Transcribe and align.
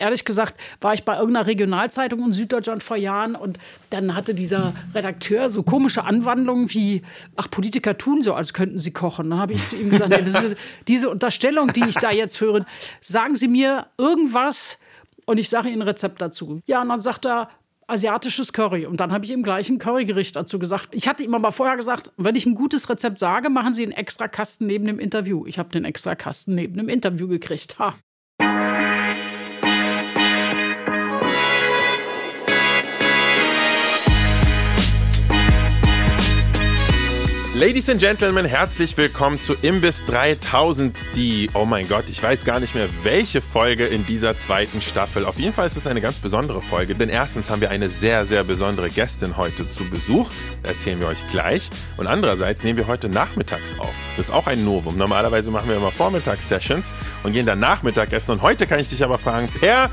Ehrlich 0.00 0.24
gesagt 0.24 0.54
war 0.80 0.94
ich 0.94 1.04
bei 1.04 1.16
irgendeiner 1.18 1.46
Regionalzeitung 1.46 2.24
in 2.24 2.32
Süddeutschland 2.32 2.82
vor 2.84 2.96
Jahren 2.96 3.34
und 3.34 3.58
dann 3.90 4.14
hatte 4.14 4.34
dieser 4.34 4.72
Redakteur 4.94 5.48
so 5.48 5.64
komische 5.64 6.04
Anwandlungen 6.04 6.72
wie, 6.72 7.02
ach, 7.34 7.50
Politiker 7.50 7.98
tun 7.98 8.22
so, 8.22 8.34
als 8.34 8.54
könnten 8.54 8.78
sie 8.78 8.92
kochen. 8.92 9.28
Dann 9.30 9.40
habe 9.40 9.54
ich 9.54 9.68
zu 9.68 9.76
ihm 9.76 9.90
gesagt, 9.90 10.10
nee, 10.10 10.54
diese 10.86 11.10
Unterstellung, 11.10 11.72
die 11.72 11.84
ich 11.88 11.96
da 11.96 12.12
jetzt 12.12 12.40
höre, 12.40 12.64
sagen 13.00 13.34
Sie 13.34 13.48
mir 13.48 13.86
irgendwas 13.98 14.78
und 15.26 15.38
ich 15.38 15.48
sage 15.48 15.68
Ihnen 15.68 15.82
ein 15.82 15.88
Rezept 15.88 16.22
dazu. 16.22 16.60
Ja, 16.66 16.80
und 16.82 16.88
dann 16.88 17.00
sagt 17.00 17.26
er, 17.26 17.48
asiatisches 17.88 18.52
Curry. 18.52 18.86
Und 18.86 19.00
dann 19.00 19.12
habe 19.12 19.24
ich 19.24 19.32
ihm 19.32 19.42
gleich 19.42 19.68
ein 19.68 19.78
Currygericht 19.78 20.36
dazu 20.36 20.58
gesagt. 20.58 20.88
Ich 20.92 21.08
hatte 21.08 21.24
ihm 21.24 21.34
aber 21.34 21.50
vorher 21.52 21.76
gesagt, 21.76 22.12
wenn 22.16 22.36
ich 22.36 22.46
ein 22.46 22.54
gutes 22.54 22.88
Rezept 22.88 23.18
sage, 23.18 23.50
machen 23.50 23.74
Sie 23.74 23.82
einen 23.82 23.92
extra 23.92 24.28
Kasten 24.28 24.66
neben 24.66 24.86
dem 24.86 24.98
Interview. 24.98 25.44
Ich 25.46 25.58
habe 25.58 25.70
den 25.70 25.84
extra 25.84 26.14
Kasten 26.14 26.54
neben 26.54 26.76
dem 26.76 26.88
Interview 26.88 27.26
gekriegt. 27.26 27.78
Ha. 27.78 27.94
Ladies 37.58 37.90
and 37.90 37.98
Gentlemen, 37.98 38.46
herzlich 38.46 38.96
willkommen 38.96 39.36
zu 39.36 39.54
Imbiss 39.54 40.04
3000, 40.06 40.96
die, 41.16 41.50
oh 41.54 41.64
mein 41.64 41.88
Gott, 41.88 42.04
ich 42.08 42.22
weiß 42.22 42.44
gar 42.44 42.60
nicht 42.60 42.76
mehr, 42.76 42.86
welche 43.02 43.42
Folge 43.42 43.84
in 43.88 44.06
dieser 44.06 44.38
zweiten 44.38 44.80
Staffel. 44.80 45.24
Auf 45.24 45.40
jeden 45.40 45.52
Fall 45.52 45.66
ist 45.66 45.76
es 45.76 45.84
eine 45.88 46.00
ganz 46.00 46.20
besondere 46.20 46.62
Folge, 46.62 46.94
denn 46.94 47.08
erstens 47.08 47.50
haben 47.50 47.60
wir 47.60 47.70
eine 47.70 47.88
sehr, 47.88 48.26
sehr 48.26 48.44
besondere 48.44 48.90
Gästin 48.90 49.36
heute 49.36 49.68
zu 49.68 49.90
Besuch, 49.90 50.30
erzählen 50.62 51.00
wir 51.00 51.08
euch 51.08 51.18
gleich. 51.32 51.68
Und 51.96 52.06
andererseits 52.06 52.62
nehmen 52.62 52.78
wir 52.78 52.86
heute 52.86 53.08
nachmittags 53.08 53.76
auf. 53.80 53.94
Das 54.16 54.26
ist 54.26 54.32
auch 54.32 54.46
ein 54.46 54.64
Novum. 54.64 54.96
Normalerweise 54.96 55.50
machen 55.50 55.68
wir 55.68 55.78
immer 55.78 55.90
Vormittagssessions 55.90 56.92
und 57.24 57.32
gehen 57.32 57.44
dann 57.44 57.58
Nachmittag 57.58 58.12
essen. 58.12 58.30
Und 58.30 58.42
heute 58.42 58.68
kann 58.68 58.78
ich 58.78 58.88
dich 58.88 59.02
aber 59.02 59.18
fragen, 59.18 59.48
Per, 59.48 59.90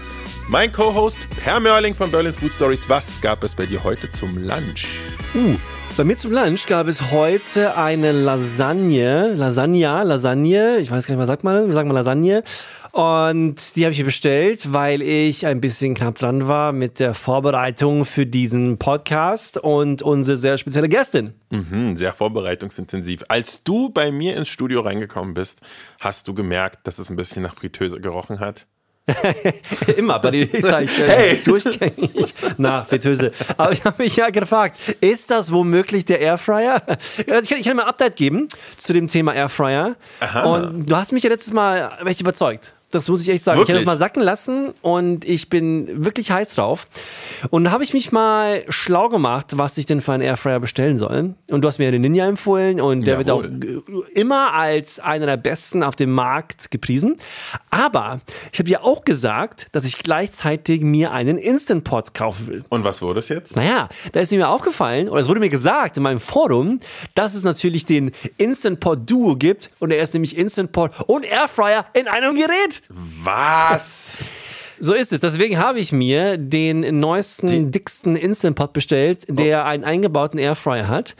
mein 0.49 0.71
Co-Host, 0.71 1.17
Per 1.43 1.59
Mörling 1.59 1.95
von 1.95 2.11
Berlin 2.11 2.31
Food 2.33 2.53
Stories, 2.53 2.87
was 2.89 3.19
gab 3.21 3.43
es 3.43 3.55
bei 3.55 3.65
dir 3.65 3.83
heute 3.83 4.11
zum 4.11 4.37
Lunch? 4.37 4.85
Uh, 5.33 5.55
bei 5.97 6.03
mir 6.03 6.17
zum 6.17 6.33
Lunch 6.33 6.65
gab 6.65 6.87
es 6.87 7.11
heute 7.11 7.77
eine 7.77 8.11
Lasagne, 8.11 9.33
Lasagna, 9.33 10.03
Lasagne, 10.03 10.77
ich 10.79 10.91
weiß 10.91 11.07
gar 11.07 11.15
nicht, 11.15 11.21
was 11.21 11.27
sagt 11.27 11.45
man, 11.45 11.67
wir 11.67 11.73
sagen 11.73 11.87
mal 11.87 11.93
Lasagne. 11.93 12.43
Und 12.91 13.75
die 13.75 13.85
habe 13.85 13.93
ich 13.93 13.99
mir 13.99 14.05
bestellt, 14.05 14.73
weil 14.73 15.01
ich 15.01 15.45
ein 15.45 15.61
bisschen 15.61 15.95
knapp 15.95 16.15
dran 16.15 16.49
war 16.49 16.73
mit 16.73 16.99
der 16.99 17.13
Vorbereitung 17.13 18.03
für 18.03 18.25
diesen 18.25 18.77
Podcast 18.77 19.57
und 19.57 20.01
unsere 20.01 20.35
sehr 20.35 20.57
spezielle 20.57 20.89
Gästin. 20.89 21.33
Mhm, 21.49 21.95
sehr 21.95 22.11
vorbereitungsintensiv. 22.11 23.23
Als 23.29 23.63
du 23.63 23.89
bei 23.89 24.11
mir 24.11 24.35
ins 24.35 24.49
Studio 24.49 24.81
reingekommen 24.81 25.33
bist, 25.33 25.61
hast 26.01 26.27
du 26.27 26.33
gemerkt, 26.33 26.87
dass 26.87 26.99
es 26.99 27.09
ein 27.09 27.15
bisschen 27.15 27.43
nach 27.43 27.55
Fritteuse 27.55 28.01
gerochen 28.01 28.41
hat? 28.41 28.67
Immer 29.97 30.19
bei 30.19 30.31
den 30.31 30.49
ich 30.53 30.63
äh, 30.63 31.07
hey. 31.07 31.41
durchgängig 31.45 32.33
nach 32.57 32.87
Fritteuse. 32.87 33.31
Aber 33.57 33.71
ich 33.71 33.83
habe 33.83 34.03
mich 34.03 34.15
ja 34.15 34.29
gefragt, 34.29 34.77
ist 35.01 35.29
das 35.31 35.51
womöglich 35.51 36.05
der 36.05 36.19
Airfryer? 36.19 36.81
Ich 37.17 37.25
kann, 37.27 37.43
ich 37.43 37.65
kann 37.65 37.77
mal 37.77 37.83
ein 37.83 37.89
Update 37.89 38.15
geben 38.15 38.47
zu 38.77 38.93
dem 38.93 39.07
Thema 39.07 39.33
Airfryer. 39.33 39.95
Aha. 40.19 40.43
Und 40.43 40.89
du 40.89 40.95
hast 40.95 41.11
mich 41.11 41.23
ja 41.23 41.29
letztes 41.29 41.53
Mal 41.53 41.91
echt 42.05 42.21
überzeugt. 42.21 42.74
Das 42.91 43.07
muss 43.09 43.21
ich 43.21 43.29
echt 43.29 43.43
sagen. 43.43 43.59
Wirklich? 43.59 43.75
Ich 43.75 43.81
habe 43.81 43.85
das 43.85 43.93
mal 43.93 43.97
sacken 43.97 44.23
lassen 44.23 44.73
und 44.81 45.25
ich 45.25 45.49
bin 45.49 46.05
wirklich 46.05 46.31
heiß 46.31 46.55
drauf. 46.55 46.87
Und 47.49 47.65
da 47.65 47.71
habe 47.71 47.83
ich 47.83 47.93
mich 47.93 48.11
mal 48.11 48.63
schlau 48.69 49.09
gemacht, 49.09 49.57
was 49.57 49.77
ich 49.77 49.85
denn 49.85 50.01
für 50.01 50.13
einen 50.13 50.23
Airfryer 50.23 50.59
bestellen 50.59 50.97
soll. 50.97 51.33
Und 51.49 51.61
du 51.61 51.67
hast 51.67 51.79
mir 51.79 51.85
ja 51.85 51.91
den 51.91 52.01
Ninja 52.01 52.27
empfohlen 52.27 52.79
und 52.79 53.05
der 53.05 53.19
Jawohl. 53.19 53.59
wird 53.59 53.83
auch 53.89 54.07
immer 54.13 54.53
als 54.53 54.99
einer 54.99 55.25
der 55.25 55.37
besten 55.37 55.83
auf 55.83 55.95
dem 55.95 56.11
Markt 56.11 56.71
gepriesen. 56.71 57.17
Aber 57.69 58.21
ich 58.53 58.59
habe 58.59 58.69
ja 58.69 58.81
auch 58.81 59.03
gesagt, 59.03 59.67
dass 59.71 59.83
ich 59.83 59.97
gleichzeitig 59.97 60.81
mir 60.81 61.11
einen 61.11 61.37
Instant 61.37 61.83
Pot 61.83 62.13
kaufen 62.13 62.47
will. 62.47 62.63
Und 62.69 62.83
was 62.83 63.01
wurde 63.01 63.19
es 63.19 63.29
jetzt? 63.29 63.55
Naja, 63.55 63.89
da 64.13 64.19
ist 64.19 64.31
mir 64.31 64.47
aufgefallen, 64.47 65.09
oder 65.09 65.21
es 65.21 65.27
wurde 65.27 65.39
mir 65.39 65.49
gesagt 65.49 65.97
in 65.97 66.03
meinem 66.03 66.19
Forum, 66.19 66.79
dass 67.15 67.33
es 67.33 67.43
natürlich 67.43 67.85
den 67.85 68.11
Instant 68.37 68.79
Pot 68.79 69.09
Duo 69.09 69.35
gibt. 69.35 69.69
Und 69.79 69.91
er 69.91 70.01
ist 70.01 70.13
nämlich 70.13 70.37
Instant 70.37 70.71
Pot 70.71 70.91
und 71.07 71.25
Airfryer 71.25 71.85
in 71.93 72.07
einem 72.07 72.35
Gerät. 72.35 72.74
Was? 72.89 74.17
So 74.79 74.93
ist 74.93 75.13
es. 75.13 75.21
Deswegen 75.21 75.57
habe 75.57 75.79
ich 75.79 75.91
mir 75.91 76.37
den 76.37 76.99
neuesten, 76.99 77.47
die 77.47 77.71
dicksten 77.71 78.15
Instant 78.15 78.55
Pot 78.55 78.73
bestellt, 78.73 79.25
der 79.29 79.63
oh. 79.63 79.67
einen 79.67 79.83
eingebauten 79.83 80.39
Airfryer 80.39 80.87
hat. 80.87 81.15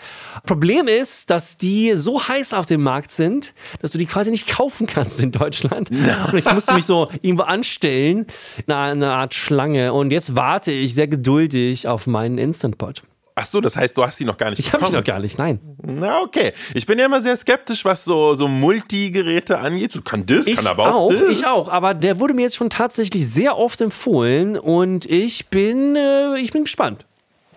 Problem 0.46 0.88
ist, 0.88 1.30
dass 1.30 1.58
die 1.58 1.94
so 1.96 2.28
heiß 2.28 2.54
auf 2.54 2.66
dem 2.66 2.84
Markt 2.84 3.12
sind, 3.12 3.54
dass 3.82 3.92
du 3.92 3.98
die 3.98 4.06
quasi 4.06 4.32
nicht 4.32 4.48
kaufen 4.48 4.88
kannst 4.88 5.22
in 5.22 5.32
Deutschland. 5.32 5.90
Und 6.32 6.38
ich 6.38 6.54
musste 6.54 6.74
mich 6.74 6.86
so 6.86 7.10
irgendwo 7.22 7.44
anstellen, 7.44 8.26
eine 8.68 9.12
Art 9.12 9.34
Schlange. 9.34 9.94
Und 9.94 10.12
jetzt 10.12 10.36
warte 10.36 10.72
ich 10.72 10.94
sehr 10.94 11.08
geduldig 11.08 11.88
auf 11.88 12.08
meinen 12.08 12.38
Instant 12.38 12.78
Pot. 12.78 13.04
Ach 13.38 13.46
so, 13.46 13.60
das 13.60 13.76
heißt, 13.76 13.98
du 13.98 14.04
hast 14.04 14.16
sie 14.16 14.24
noch 14.24 14.38
gar 14.38 14.50
nicht 14.50 14.60
Ich 14.60 14.72
habe 14.72 14.86
sie 14.86 14.94
noch 14.94 15.04
gar 15.04 15.20
nicht, 15.20 15.38
nein. 15.38 15.60
Na, 15.84 16.22
okay. 16.22 16.54
Ich 16.74 16.86
bin 16.86 16.98
ja 16.98 17.06
immer 17.06 17.22
sehr 17.22 17.36
skeptisch, 17.36 17.84
was 17.84 18.06
so, 18.06 18.34
so 18.34 18.48
Multigeräte 18.48 19.60
angeht. 19.60 19.92
So 19.92 20.02
kann 20.02 20.26
das, 20.26 20.46
kann 20.46 20.66
aber 20.66 20.96
auch, 20.96 21.02
auch 21.02 21.12
das. 21.12 21.30
Ich 21.30 21.46
auch, 21.46 21.68
aber 21.68 21.94
der 21.94 22.22
wurde 22.22 22.34
mir 22.34 22.44
jetzt 22.44 22.56
schon 22.56 22.70
tatsächlich 22.70 23.28
sehr 23.28 23.58
oft 23.58 23.82
empfohlen 23.82 24.58
und 24.58 25.06
ich 25.06 25.48
bin, 25.48 25.98
äh, 25.98 26.40
ich 26.40 26.54
bin 26.54 26.64
gespannt. 26.64 27.06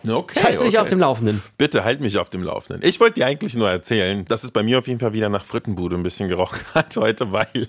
Okay, 0.06 0.38
ich 0.38 0.44
halte 0.44 0.64
dich 0.64 0.74
okay. 0.74 0.78
auf 0.78 0.88
dem 0.88 0.98
Laufenden. 0.98 1.42
Bitte 1.58 1.84
halt 1.84 2.00
mich 2.00 2.18
auf 2.18 2.30
dem 2.30 2.42
Laufenden. 2.42 2.88
Ich 2.88 2.98
wollte 2.98 3.16
dir 3.20 3.26
eigentlich 3.26 3.54
nur 3.54 3.68
erzählen, 3.68 4.24
dass 4.24 4.44
es 4.44 4.50
bei 4.50 4.62
mir 4.62 4.78
auf 4.78 4.86
jeden 4.86 5.00
Fall 5.00 5.12
wieder 5.12 5.28
nach 5.28 5.44
Frittenbude 5.44 5.96
ein 5.96 6.02
bisschen 6.02 6.28
gerochen 6.28 6.60
hat 6.74 6.96
heute, 6.96 7.30
weil 7.30 7.68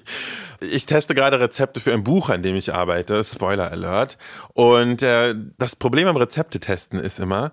ich 0.62 0.86
teste 0.88 1.14
gerade 1.14 1.40
Rezepte 1.40 1.80
für 1.80 1.94
ein 1.94 2.04
Buch, 2.04 2.30
an 2.30 2.42
dem 2.42 2.56
ich 2.56 2.74
arbeite. 2.74 3.24
Spoiler 3.24 3.72
Alert. 3.72 4.18
Und 4.54 5.04
äh, 5.04 5.36
das 5.58 5.76
Problem 5.76 6.08
am 6.08 6.18
Rezeptetesten 6.18 7.00
ist 7.00 7.20
immer, 7.20 7.52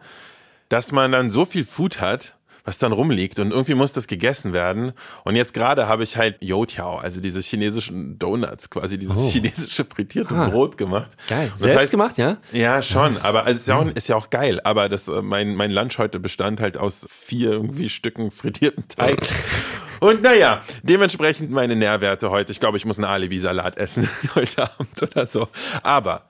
dass 0.69 0.93
man 0.93 1.13
dann 1.13 1.31
so 1.31 1.45
viel 1.45 1.65
Food 1.65 2.01
hat, 2.01 2.37
was 2.67 2.79
dann 2.79 2.91
rumliegt 2.91 3.39
und 3.39 3.53
irgendwie 3.53 3.75
muss 3.75 3.93
das 3.93 4.09
gegessen 4.09 4.53
werden. 4.53 4.93
Und 5.25 5.37
jetzt 5.37 5.55
gerade 5.55 5.87
habe 5.87 6.03
ich 6.03 6.17
halt 6.17 6.43
Youtiao, 6.43 6.97
also 6.99 7.21
diese 7.21 7.41
chinesischen 7.41 8.19
Donuts, 8.19 8.71
quasi 8.71 8.99
dieses 8.99 9.17
oh. 9.17 9.31
chinesische 9.31 9.85
frittierte 9.85 10.35
ah. 10.35 10.49
Brot 10.49 10.77
gemacht. 10.77 11.13
Geil. 11.29 11.49
Das 11.53 11.63
Selbst 11.63 11.79
heißt, 11.79 11.91
gemacht, 11.93 12.19
ja? 12.19 12.39
Ja, 12.53 12.83
schon. 12.83 13.17
Aber 13.19 13.45
also, 13.45 13.53
es 13.53 13.61
ist 13.61 13.69
ja, 13.69 13.77
auch, 13.77 13.87
ist 13.87 14.09
ja 14.09 14.17
auch 14.17 14.31
geil. 14.31 14.61
Aber 14.65 14.89
das, 14.89 15.07
äh, 15.07 15.23
mein, 15.23 15.55
mein 15.55 15.71
Lunch 15.71 15.99
heute 15.99 16.19
bestand 16.19 16.61
halt 16.61 16.77
aus 16.77 17.07
vier 17.09 17.53
irgendwie 17.53 17.89
Stücken 17.89 18.33
frittierten 18.33 18.89
Teig. 18.89 19.21
Und 20.01 20.23
naja, 20.23 20.63
dementsprechend 20.83 21.51
meine 21.53 21.77
Nährwerte 21.77 22.31
heute. 22.31 22.53
Ich 22.53 22.61
glaube, 22.61 22.77
ich 22.77 22.85
muss 22.85 22.99
einen 22.99 23.07
Alibi-Salat 23.07 23.79
essen 23.79 24.09
heute 24.35 24.65
Abend 24.65 25.03
oder 25.03 25.27
so. 25.27 25.49
Aber 25.83 26.25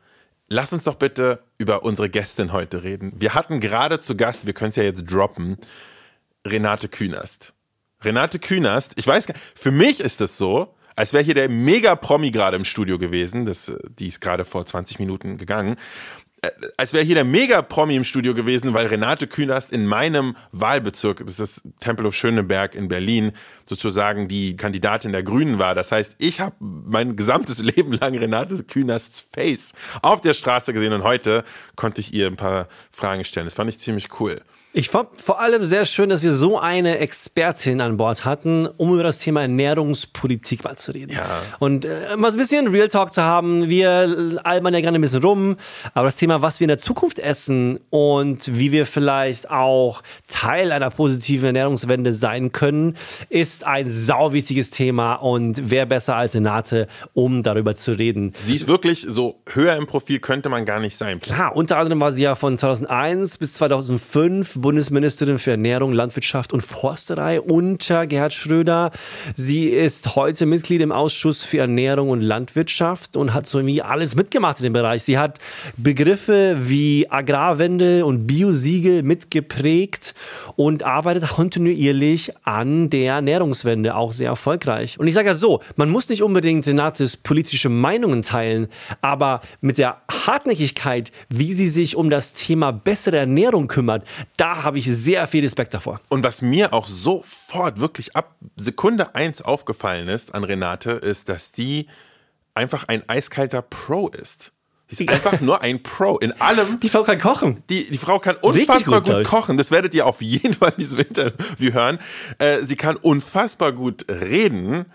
Lass 0.48 0.72
uns 0.72 0.84
doch 0.84 0.94
bitte 0.94 1.40
über 1.58 1.82
unsere 1.82 2.10
Gästin 2.10 2.52
heute 2.52 2.82
reden. 2.82 3.12
Wir 3.16 3.34
hatten 3.34 3.60
gerade 3.60 3.98
zu 4.00 4.16
Gast, 4.16 4.46
wir 4.46 4.52
können 4.52 4.70
es 4.70 4.76
ja 4.76 4.82
jetzt 4.82 5.04
droppen, 5.10 5.56
Renate 6.46 6.88
Künast. 6.88 7.54
Renate 8.02 8.38
Künast, 8.38 8.92
ich 8.96 9.06
weiß 9.06 9.26
gar 9.26 9.34
nicht, 9.34 9.44
für 9.54 9.70
mich 9.70 10.00
ist 10.00 10.20
es 10.20 10.36
so, 10.36 10.74
als 10.96 11.12
wäre 11.12 11.22
hier 11.22 11.34
der 11.34 11.48
Mega-Promi 11.50 12.30
gerade 12.30 12.56
im 12.56 12.64
Studio 12.64 12.98
gewesen. 12.98 13.44
Das, 13.44 13.70
die 13.86 14.08
ist 14.08 14.20
gerade 14.20 14.44
vor 14.44 14.64
20 14.64 14.98
Minuten 14.98 15.36
gegangen. 15.36 15.76
Äh, 16.42 16.50
als 16.76 16.92
wäre 16.92 17.04
hier 17.04 17.14
der 17.14 17.24
Mega-Promi 17.24 17.96
im 17.96 18.04
Studio 18.04 18.34
gewesen, 18.34 18.74
weil 18.74 18.86
Renate 18.86 19.26
Künast 19.26 19.72
in 19.72 19.86
meinem 19.86 20.36
Wahlbezirk, 20.52 21.18
das 21.18 21.38
ist 21.38 21.40
das 21.40 21.62
Tempel 21.80 22.06
of 22.06 22.14
Schöneberg 22.14 22.74
in 22.74 22.88
Berlin, 22.88 23.32
sozusagen 23.64 24.28
die 24.28 24.56
Kandidatin 24.56 25.12
der 25.12 25.22
Grünen 25.22 25.58
war. 25.58 25.74
Das 25.74 25.92
heißt, 25.92 26.16
ich 26.18 26.40
habe 26.40 26.56
mein 26.60 27.16
gesamtes 27.16 27.58
Leben 27.62 27.92
lang 27.92 28.16
Renate 28.16 28.64
Künasts 28.64 29.24
Face 29.32 29.72
auf 30.02 30.20
der 30.20 30.34
Straße 30.34 30.72
gesehen 30.72 30.92
und 30.92 31.04
heute 31.04 31.44
konnte 31.74 32.00
ich 32.00 32.12
ihr 32.12 32.26
ein 32.26 32.36
paar 32.36 32.68
Fragen 32.90 33.24
stellen. 33.24 33.46
Das 33.46 33.54
fand 33.54 33.70
ich 33.70 33.78
ziemlich 33.78 34.20
cool. 34.20 34.40
Ich 34.78 34.90
fand 34.90 35.08
vor 35.16 35.40
allem 35.40 35.64
sehr 35.64 35.86
schön, 35.86 36.10
dass 36.10 36.22
wir 36.22 36.34
so 36.34 36.58
eine 36.58 36.98
Expertin 36.98 37.80
an 37.80 37.96
Bord 37.96 38.26
hatten, 38.26 38.66
um 38.76 38.92
über 38.92 39.04
das 39.04 39.20
Thema 39.20 39.40
Ernährungspolitik 39.40 40.64
mal 40.64 40.76
zu 40.76 40.92
reden. 40.92 41.14
Ja. 41.14 41.24
Und 41.60 41.86
äh, 41.86 42.14
mal 42.18 42.30
so 42.30 42.36
ein 42.36 42.40
bisschen 42.40 42.68
Real 42.68 42.88
Talk 42.88 43.14
zu 43.14 43.22
haben. 43.22 43.70
Wir 43.70 44.38
albern 44.44 44.74
ja 44.74 44.82
gerne 44.82 44.98
ein 44.98 45.00
bisschen 45.00 45.22
rum, 45.22 45.56
aber 45.94 46.04
das 46.08 46.16
Thema, 46.16 46.42
was 46.42 46.60
wir 46.60 46.66
in 46.66 46.68
der 46.68 46.76
Zukunft 46.76 47.18
essen 47.18 47.80
und 47.88 48.54
wie 48.58 48.70
wir 48.70 48.84
vielleicht 48.84 49.50
auch 49.50 50.02
Teil 50.28 50.70
einer 50.72 50.90
positiven 50.90 51.46
Ernährungswende 51.46 52.12
sein 52.12 52.52
können, 52.52 52.98
ist 53.30 53.64
ein 53.64 53.88
sauwichtiges 53.88 54.68
Thema 54.68 55.14
und 55.14 55.70
wer 55.70 55.86
besser 55.86 56.16
als 56.16 56.34
Renate, 56.34 56.86
um 57.14 57.42
darüber 57.42 57.76
zu 57.76 57.92
reden. 57.92 58.34
Sie 58.44 58.54
ist 58.54 58.68
wirklich 58.68 59.06
so 59.08 59.40
höher 59.46 59.74
im 59.76 59.86
Profil 59.86 60.18
könnte 60.18 60.50
man 60.50 60.66
gar 60.66 60.80
nicht 60.80 60.98
sein. 60.98 61.18
Klar, 61.18 61.56
unter 61.56 61.78
anderem 61.78 61.98
war 62.00 62.12
sie 62.12 62.24
ja 62.24 62.34
von 62.34 62.58
2001 62.58 63.38
bis 63.38 63.54
2005 63.54 64.65
Bundesministerin 64.66 65.38
für 65.38 65.52
Ernährung, 65.52 65.92
Landwirtschaft 65.92 66.52
und 66.52 66.60
Forsterei 66.60 67.40
unter 67.40 68.08
Gerhard 68.08 68.32
Schröder. 68.32 68.90
Sie 69.36 69.68
ist 69.68 70.16
heute 70.16 70.44
Mitglied 70.44 70.80
im 70.80 70.90
Ausschuss 70.90 71.44
für 71.44 71.58
Ernährung 71.58 72.10
und 72.10 72.20
Landwirtschaft 72.20 73.16
und 73.16 73.32
hat 73.32 73.46
so 73.46 73.58
irgendwie 73.58 73.80
alles 73.80 74.16
mitgemacht 74.16 74.58
in 74.58 74.64
dem 74.64 74.72
Bereich. 74.72 75.04
Sie 75.04 75.18
hat 75.18 75.38
Begriffe 75.76 76.56
wie 76.62 77.08
Agrarwende 77.08 78.04
und 78.04 78.26
Biosiegel 78.26 79.04
mitgeprägt 79.04 80.16
und 80.56 80.82
arbeitet 80.82 81.28
kontinuierlich 81.28 82.32
an 82.42 82.90
der 82.90 83.14
Ernährungswende, 83.14 83.94
auch 83.94 84.10
sehr 84.10 84.30
erfolgreich. 84.30 84.98
Und 84.98 85.06
ich 85.06 85.14
sage 85.14 85.28
ja 85.28 85.36
so, 85.36 85.60
man 85.76 85.90
muss 85.90 86.08
nicht 86.08 86.24
unbedingt 86.24 86.66
Renates 86.66 87.16
politische 87.16 87.68
Meinungen 87.68 88.22
teilen, 88.22 88.66
aber 89.00 89.42
mit 89.60 89.78
der 89.78 89.98
Hartnäckigkeit, 90.10 91.12
wie 91.28 91.52
sie 91.52 91.68
sich 91.68 91.94
um 91.94 92.10
das 92.10 92.32
Thema 92.32 92.72
bessere 92.72 93.18
Ernährung 93.18 93.68
kümmert, 93.68 94.02
da 94.46 94.62
habe 94.62 94.78
ich 94.78 94.84
sehr 94.84 95.26
viel 95.26 95.42
Respekt 95.42 95.74
davor. 95.74 96.00
Und 96.08 96.22
was 96.22 96.40
mir 96.40 96.72
auch 96.72 96.86
sofort 96.86 97.80
wirklich 97.80 98.14
ab 98.14 98.36
Sekunde 98.54 99.16
eins 99.16 99.42
aufgefallen 99.42 100.06
ist 100.06 100.36
an 100.36 100.44
Renate, 100.44 100.92
ist, 100.92 101.28
dass 101.28 101.50
die 101.50 101.88
einfach 102.54 102.84
ein 102.86 103.02
eiskalter 103.08 103.60
Pro 103.60 104.06
ist. 104.06 104.52
Sie 104.86 105.04
ist 105.04 105.10
einfach 105.10 105.40
nur 105.40 105.62
ein 105.62 105.82
Pro 105.82 106.18
in 106.18 106.30
allem. 106.40 106.78
Die 106.78 106.88
Frau 106.88 107.02
kann 107.02 107.18
kochen. 107.18 107.64
Die, 107.68 107.90
die 107.90 107.98
Frau 107.98 108.20
kann 108.20 108.36
unfassbar 108.36 109.00
gut, 109.00 109.16
gut 109.16 109.24
kochen. 109.24 109.56
Das 109.56 109.72
werdet 109.72 109.94
ihr 109.94 110.06
auf 110.06 110.22
jeden 110.22 110.54
Fall 110.54 110.74
in 110.76 110.80
diesem 110.80 111.00
Interview 111.00 111.72
hören. 111.72 111.98
Äh, 112.38 112.62
sie 112.62 112.76
kann 112.76 112.94
unfassbar 112.94 113.72
gut 113.72 114.08
reden. 114.08 114.86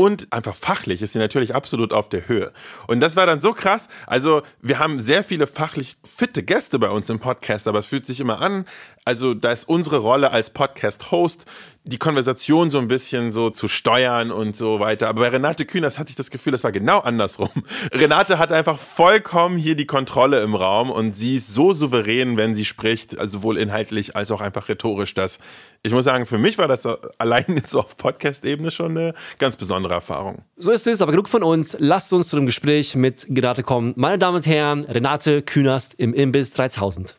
Und 0.00 0.32
einfach 0.32 0.54
fachlich 0.54 1.02
ist 1.02 1.12
sie 1.12 1.18
natürlich 1.18 1.54
absolut 1.54 1.92
auf 1.92 2.08
der 2.08 2.26
Höhe. 2.26 2.52
Und 2.86 3.00
das 3.00 3.16
war 3.16 3.26
dann 3.26 3.42
so 3.42 3.52
krass. 3.52 3.90
Also, 4.06 4.40
wir 4.62 4.78
haben 4.78 4.98
sehr 4.98 5.22
viele 5.22 5.46
fachlich 5.46 5.98
fitte 6.04 6.42
Gäste 6.42 6.78
bei 6.78 6.88
uns 6.88 7.10
im 7.10 7.18
Podcast, 7.20 7.68
aber 7.68 7.80
es 7.80 7.88
fühlt 7.88 8.06
sich 8.06 8.18
immer 8.18 8.40
an, 8.40 8.64
also 9.04 9.34
da 9.34 9.52
ist 9.52 9.68
unsere 9.68 9.98
Rolle 9.98 10.30
als 10.30 10.50
Podcast-Host, 10.50 11.46
die 11.84 11.98
Konversation 11.98 12.70
so 12.70 12.78
ein 12.78 12.88
bisschen 12.88 13.32
so 13.32 13.48
zu 13.48 13.66
steuern 13.66 14.30
und 14.30 14.54
so 14.54 14.80
weiter. 14.80 15.08
Aber 15.08 15.22
bei 15.22 15.28
Renate 15.28 15.64
Kühners 15.64 15.98
hatte 15.98 16.10
ich 16.10 16.16
das 16.16 16.30
Gefühl, 16.30 16.52
das 16.52 16.62
war 16.62 16.72
genau 16.72 16.98
andersrum. 16.98 17.48
Renate 17.92 18.38
hat 18.38 18.52
einfach 18.52 18.78
vollkommen 18.78 19.56
hier 19.56 19.74
die 19.74 19.86
Kontrolle 19.86 20.42
im 20.42 20.54
Raum 20.54 20.90
und 20.90 21.16
sie 21.16 21.36
ist 21.36 21.48
so 21.52 21.72
souverän, 21.72 22.36
wenn 22.36 22.54
sie 22.54 22.66
spricht, 22.66 23.18
also 23.18 23.38
sowohl 23.38 23.56
inhaltlich 23.56 24.14
als 24.14 24.30
auch 24.30 24.42
einfach 24.42 24.68
rhetorisch, 24.68 25.14
dass 25.14 25.38
ich 25.82 25.92
muss 25.92 26.04
sagen, 26.04 26.26
für 26.26 26.36
mich 26.36 26.58
war 26.58 26.68
das 26.68 26.86
allein 27.18 27.44
jetzt 27.48 27.74
auf 27.74 27.96
Podcast-Ebene 27.96 28.70
schon 28.70 28.96
eine 28.96 29.14
ganz 29.38 29.56
besondere 29.56 29.94
Erfahrung. 29.94 30.42
So 30.56 30.72
ist 30.72 30.86
es, 30.86 31.00
aber 31.00 31.12
genug 31.12 31.28
von 31.28 31.42
uns. 31.42 31.74
Lasst 31.78 32.12
uns 32.12 32.28
zu 32.28 32.36
dem 32.36 32.44
Gespräch 32.44 32.94
mit 32.94 33.26
Renate 33.28 33.62
kommen. 33.62 33.94
Meine 33.96 34.18
Damen 34.18 34.36
und 34.36 34.46
Herren, 34.46 34.84
Renate 34.84 35.40
Künast 35.40 35.94
im 35.96 36.12
Imbiss 36.12 36.52
3000. 36.52 37.16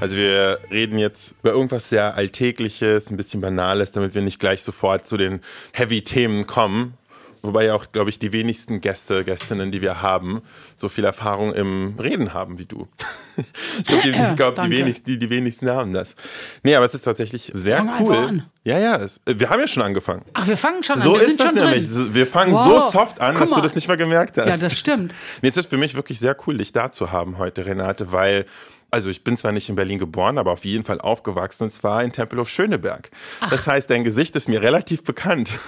Also 0.00 0.16
wir 0.16 0.60
reden 0.70 0.98
jetzt 0.98 1.34
über 1.40 1.52
irgendwas 1.52 1.90
sehr 1.90 2.14
Alltägliches, 2.14 3.10
ein 3.10 3.18
bisschen 3.18 3.42
Banales, 3.42 3.92
damit 3.92 4.14
wir 4.14 4.22
nicht 4.22 4.40
gleich 4.40 4.62
sofort 4.62 5.06
zu 5.06 5.18
den 5.18 5.40
Heavy-Themen 5.72 6.46
kommen. 6.46 6.94
Wobei 7.42 7.66
ja 7.66 7.74
auch, 7.74 7.86
glaube 7.92 8.10
ich, 8.10 8.18
die 8.18 8.32
wenigsten 8.32 8.80
Gäste, 8.80 9.24
Gästinnen, 9.24 9.70
die 9.72 9.80
wir 9.80 10.02
haben, 10.02 10.42
so 10.76 10.88
viel 10.88 11.04
Erfahrung 11.04 11.54
im 11.54 11.96
Reden 11.98 12.34
haben 12.34 12.58
wie 12.58 12.66
du. 12.66 12.88
ich 13.36 13.84
glaube, 13.84 14.02
die, 14.02 14.36
glaub, 14.36 14.54
die, 14.62 14.70
wenigsten, 14.70 15.10
die, 15.10 15.18
die 15.18 15.30
wenigsten 15.30 15.70
haben 15.70 15.92
das. 15.92 16.16
Nee, 16.62 16.74
aber 16.74 16.86
es 16.86 16.94
ist 16.94 17.02
tatsächlich 17.02 17.50
sehr 17.54 17.78
Fang 17.78 18.06
cool. 18.06 18.44
Ja, 18.64 18.78
ja, 18.78 18.96
es, 18.96 19.20
wir 19.24 19.48
haben 19.48 19.60
ja 19.60 19.68
schon 19.68 19.82
angefangen. 19.82 20.22
Ach, 20.34 20.46
wir 20.46 20.56
fangen 20.56 20.82
schon 20.82 21.00
so 21.00 21.14
an. 21.14 21.20
So 21.20 21.26
ist 21.26 21.40
das 21.40 21.54
nämlich. 21.54 21.90
Drin. 21.90 22.14
Wir 22.14 22.26
fangen 22.26 22.52
wow. 22.52 22.82
so 22.82 22.98
soft 22.98 23.20
an, 23.20 23.34
dass 23.34 23.50
du 23.50 23.60
das 23.62 23.74
nicht 23.74 23.88
mal 23.88 23.96
gemerkt 23.96 24.36
hast. 24.36 24.46
Ja, 24.46 24.56
das 24.56 24.78
stimmt. 24.78 25.14
Nee, 25.42 25.48
es 25.48 25.56
ist 25.56 25.70
für 25.70 25.78
mich 25.78 25.94
wirklich 25.94 26.20
sehr 26.20 26.36
cool, 26.46 26.58
dich 26.58 26.72
da 26.72 26.90
zu 26.90 27.10
haben 27.12 27.38
heute, 27.38 27.64
Renate, 27.64 28.12
weil 28.12 28.44
also 28.90 29.10
ich 29.10 29.24
bin 29.24 29.36
zwar 29.36 29.52
nicht 29.52 29.68
in 29.68 29.76
Berlin 29.76 29.98
geboren, 29.98 30.38
aber 30.38 30.52
auf 30.52 30.64
jeden 30.64 30.84
Fall 30.84 31.00
aufgewachsen 31.00 31.64
und 31.64 31.72
zwar 31.72 32.02
in 32.02 32.12
Tempelhof 32.12 32.48
Schöneberg. 32.48 33.10
Ach. 33.40 33.50
Das 33.50 33.66
heißt, 33.66 33.90
dein 33.90 34.04
Gesicht 34.04 34.36
ist 34.36 34.48
mir 34.48 34.62
relativ 34.62 35.02
bekannt. 35.02 35.58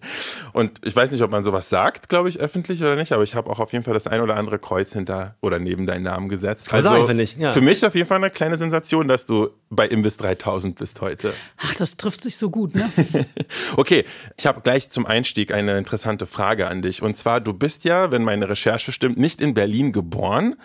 und 0.52 0.80
ich 0.84 0.94
weiß 0.94 1.10
nicht, 1.10 1.22
ob 1.22 1.30
man 1.30 1.44
sowas 1.44 1.68
sagt, 1.68 2.08
glaube 2.08 2.28
ich, 2.28 2.38
öffentlich 2.38 2.80
oder 2.80 2.96
nicht, 2.96 3.12
aber 3.12 3.22
ich 3.22 3.34
habe 3.34 3.50
auch 3.50 3.60
auf 3.60 3.72
jeden 3.72 3.84
Fall 3.84 3.94
das 3.94 4.06
ein 4.06 4.20
oder 4.20 4.36
andere 4.36 4.58
Kreuz 4.58 4.92
hinter 4.92 5.36
oder 5.40 5.58
neben 5.58 5.86
deinen 5.86 6.04
Namen 6.04 6.28
gesetzt. 6.28 6.72
Also 6.72 7.06
finde 7.06 7.24
ich. 7.24 7.36
Ja. 7.36 7.52
Für 7.52 7.60
mich 7.60 7.84
auf 7.84 7.94
jeden 7.94 8.08
Fall 8.08 8.18
eine 8.18 8.30
kleine 8.30 8.56
Sensation, 8.56 9.08
dass 9.08 9.26
du 9.26 9.50
bei 9.70 9.86
Imbiss 9.86 10.16
3000 10.16 10.78
bist 10.78 11.00
heute. 11.00 11.32
Ach, 11.58 11.74
das 11.74 11.96
trifft 11.96 12.22
sich 12.22 12.36
so 12.36 12.50
gut, 12.50 12.74
ne? 12.74 12.90
okay, 13.76 14.04
ich 14.36 14.46
habe 14.46 14.60
gleich 14.62 14.90
zum 14.90 15.06
Einstieg 15.06 15.52
eine 15.52 15.78
interessante 15.78 16.26
Frage 16.26 16.66
an 16.66 16.82
dich. 16.82 17.02
Und 17.02 17.16
zwar, 17.16 17.40
du 17.40 17.52
bist 17.52 17.84
ja, 17.84 18.10
wenn 18.10 18.24
meine 18.24 18.48
Recherche 18.48 18.92
stimmt, 18.92 19.18
nicht 19.18 19.40
in 19.40 19.54
Berlin 19.54 19.92
geboren, 19.92 20.56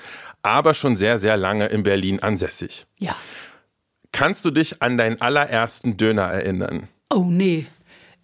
aber 0.45 0.73
schon 0.73 0.95
sehr, 0.95 1.19
sehr 1.19 1.37
lange 1.37 1.65
in 1.67 1.83
Berlin 1.83 2.19
ansässig. 2.19 2.85
Ja. 2.99 3.15
Kannst 4.11 4.45
du 4.45 4.51
dich 4.51 4.81
an 4.81 4.97
deinen 4.97 5.19
allerersten 5.19 5.97
Döner 5.97 6.23
erinnern? 6.23 6.87
Oh 7.09 7.25
nee. 7.27 7.65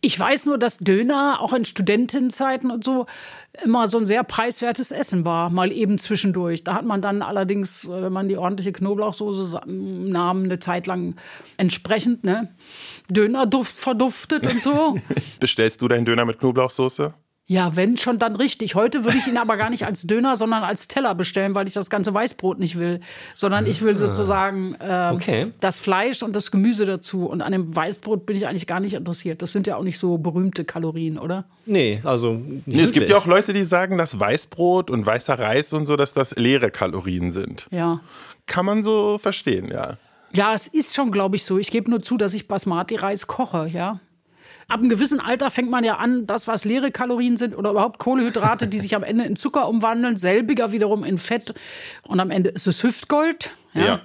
Ich 0.04 0.20
weiß 0.20 0.46
nur, 0.46 0.58
dass 0.58 0.78
Döner 0.78 1.40
auch 1.42 1.54
in 1.54 1.66
Studentenzeiten 1.66 2.72
und 2.72 2.84
so 2.84 3.06
immer 3.64 3.88
so 3.88 3.98
ein 3.98 4.06
sehr 4.06 4.24
preiswertes 4.24 4.92
Essen 4.92 5.26
war, 5.26 5.50
mal 5.50 5.72
eben 5.72 6.00
zwischendurch. 6.00 6.64
Da 6.64 6.76
hat 6.76 6.86
man 6.86 7.02
dann 7.02 7.22
allerdings, 7.22 7.86
äh, 7.86 8.04
wenn 8.04 8.14
man 8.14 8.30
die 8.30 8.38
ordentliche 8.38 8.72
Knoblauchsoße 8.72 9.60
nahm, 9.68 10.46
eine 10.46 10.60
Zeit 10.60 10.88
lang 10.88 11.16
entsprechend 11.58 12.24
ne, 12.24 12.54
Dönerduft 13.10 13.76
verduftet 13.76 14.48
und 14.48 14.62
so. 14.62 14.96
Bestellst 15.40 15.82
du 15.82 15.88
deinen 15.88 16.06
Döner 16.06 16.26
mit 16.26 16.40
Knoblauchsoße? 16.40 17.14
Ja, 17.48 17.76
wenn 17.76 17.98
schon, 17.98 18.18
dann 18.18 18.38
richtig. 18.38 18.76
Heute 18.76 19.04
würde 19.04 19.18
ich 19.18 19.28
ihn 19.28 19.38
aber 19.38 19.58
gar 19.58 19.70
nicht 19.70 19.86
als 19.86 20.04
Döner, 20.04 20.38
sondern 20.38 20.64
als 20.64 20.88
Teller 20.88 21.16
bestellen, 21.16 21.54
weil 21.54 21.68
ich 21.68 21.74
das 21.74 21.90
ganze 21.90 22.14
Weißbrot 22.14 22.60
nicht 22.60 22.80
will. 22.80 23.02
Sondern 23.36 23.66
ich 23.66 23.82
will 23.82 23.98
sozusagen 23.98 24.76
äh, 24.80 25.12
okay. 25.14 25.48
das 25.60 25.78
Fleisch 25.78 26.24
und 26.24 26.34
das 26.34 26.52
Gemüse 26.52 26.86
dazu. 26.86 27.26
Und 27.26 27.42
an 27.42 27.52
dem 27.52 27.76
Weißbrot 27.76 28.26
bin 28.26 28.38
ich 28.38 28.48
eigentlich 28.48 28.68
gar 28.68 28.80
nicht 28.80 28.94
interessiert. 28.94 29.42
Das 29.42 29.52
sind 29.52 29.68
ja 29.68 29.76
auch 29.76 29.84
nicht 29.84 30.00
so 30.00 30.18
berühmte 30.18 30.64
Kalorien, 30.64 31.18
oder? 31.20 31.44
Nee, 31.66 32.00
also. 32.06 32.40
Nee, 32.66 32.84
es 32.84 32.94
gibt 32.94 33.10
ja 33.10 33.18
auch 33.18 33.26
Leute, 33.26 33.52
die 33.52 33.66
sagen, 33.66 33.98
dass 33.98 34.18
Weißbrot 34.18 34.90
und 34.90 35.06
weißer 35.06 35.38
Reis 35.38 35.74
und 35.74 35.86
so, 35.86 35.98
dass 35.98 36.14
das 36.14 36.36
leere 36.38 36.72
Kalorien 36.72 37.34
sind. 37.34 37.68
Ja. 37.70 38.00
Kann 38.46 38.66
man 38.66 38.82
so 38.82 39.18
verstehen, 39.18 39.68
ja. 39.70 39.98
Ja, 40.32 40.54
es 40.54 40.68
ist 40.68 40.96
schon, 40.96 41.12
glaube 41.12 41.36
ich, 41.36 41.44
so. 41.44 41.58
Ich 41.58 41.70
gebe 41.70 41.90
nur 41.90 42.02
zu, 42.02 42.16
dass 42.16 42.34
ich 42.34 42.48
Basmati-Reis 42.48 43.28
koche, 43.28 43.68
ja 43.68 44.00
ab 44.72 44.80
einem 44.80 44.90
gewissen 44.90 45.20
Alter 45.20 45.52
fängt 45.52 45.70
man 45.70 45.84
ja 45.84 45.98
an, 45.98 46.26
das, 46.26 46.48
was 46.48 46.66
leere 46.66 46.92
Kalorien 46.92 47.38
sind 47.38 47.58
oder 47.58 47.72
überhaupt 47.72 48.00
Kohlehydrate, 48.00 48.68
die 48.68 48.80
sich 48.80 48.96
am 48.96 49.04
Ende 49.04 49.26
in 49.26 49.36
Zucker 49.36 49.68
umwandeln, 49.68 50.16
selbiger 50.16 50.72
wiederum 50.72 51.04
in 51.04 51.18
Fett 51.18 51.54
und 52.04 52.20
am 52.20 52.32
Ende 52.32 52.50
ist 52.50 52.68
es 52.68 52.84
Hüftgold. 52.84 53.54
Ja. 53.74 53.86
ja. 53.86 54.02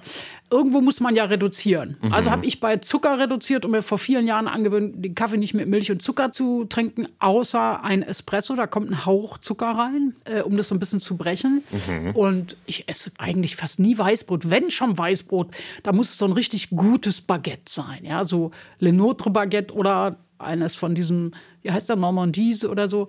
Irgendwo 0.49 0.79
muss 0.79 1.01
man 1.01 1.13
ja 1.13 1.25
reduzieren. 1.25 1.97
Mhm. 2.01 2.13
Also 2.13 2.31
habe 2.31 2.45
ich 2.45 2.61
bei 2.61 2.77
Zucker 2.77 3.19
reduziert 3.19 3.65
und 3.65 3.71
mir 3.71 3.81
vor 3.81 3.97
vielen 3.97 4.25
Jahren 4.25 4.47
angewöhnt, 4.47 5.03
den 5.03 5.13
Kaffee 5.13 5.35
nicht 5.35 5.53
mit 5.53 5.67
Milch 5.67 5.91
und 5.91 6.01
Zucker 6.01 6.31
zu 6.31 6.63
trinken, 6.63 7.09
außer 7.19 7.83
ein 7.83 8.01
Espresso. 8.01 8.55
Da 8.55 8.65
kommt 8.65 8.89
ein 8.89 9.05
Hauch 9.05 9.39
Zucker 9.39 9.71
rein, 9.71 10.15
äh, 10.23 10.41
um 10.41 10.55
das 10.55 10.69
so 10.69 10.75
ein 10.75 10.79
bisschen 10.79 11.01
zu 11.01 11.17
brechen. 11.17 11.63
Mhm. 11.89 12.11
Und 12.11 12.55
ich 12.65 12.87
esse 12.87 13.11
eigentlich 13.17 13.57
fast 13.57 13.79
nie 13.79 13.97
Weißbrot. 13.97 14.49
Wenn 14.49 14.71
schon 14.71 14.97
Weißbrot, 14.97 15.53
da 15.83 15.91
muss 15.91 16.11
es 16.11 16.17
so 16.17 16.23
ein 16.23 16.31
richtig 16.31 16.69
gutes 16.69 17.19
Baguette 17.19 17.69
sein. 17.69 17.99
Ja, 18.03 18.23
so 18.23 18.51
Le 18.79 18.93
Notre 18.93 19.31
Baguette 19.31 19.73
oder 19.73 20.15
eines 20.39 20.75
von 20.75 20.95
diesen, 20.95 21.35
wie 21.61 21.71
heißt 21.71 21.89
der, 21.89 21.95
Normandies 21.95 22.65
oder 22.65 22.87
so. 22.87 23.07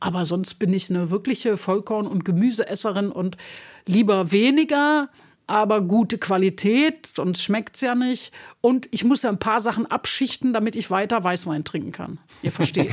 Aber 0.00 0.24
sonst 0.24 0.54
bin 0.54 0.72
ich 0.72 0.90
eine 0.90 1.10
wirkliche 1.10 1.56
Vollkorn- 1.56 2.06
und 2.06 2.24
Gemüseesserin 2.24 3.10
und 3.12 3.36
lieber 3.86 4.32
weniger, 4.32 5.08
aber 5.50 5.80
gute 5.80 6.16
Qualität, 6.18 7.08
sonst 7.16 7.42
schmeckt 7.42 7.74
es 7.74 7.80
ja 7.80 7.96
nicht. 7.96 8.32
Und 8.60 8.86
ich 8.92 9.02
muss 9.02 9.24
ja 9.24 9.30
ein 9.30 9.40
paar 9.40 9.60
Sachen 9.60 9.84
abschichten, 9.84 10.52
damit 10.52 10.76
ich 10.76 10.92
weiter 10.92 11.24
Weißwein 11.24 11.64
trinken 11.64 11.90
kann. 11.90 12.18
Ihr 12.42 12.52
versteht. 12.52 12.92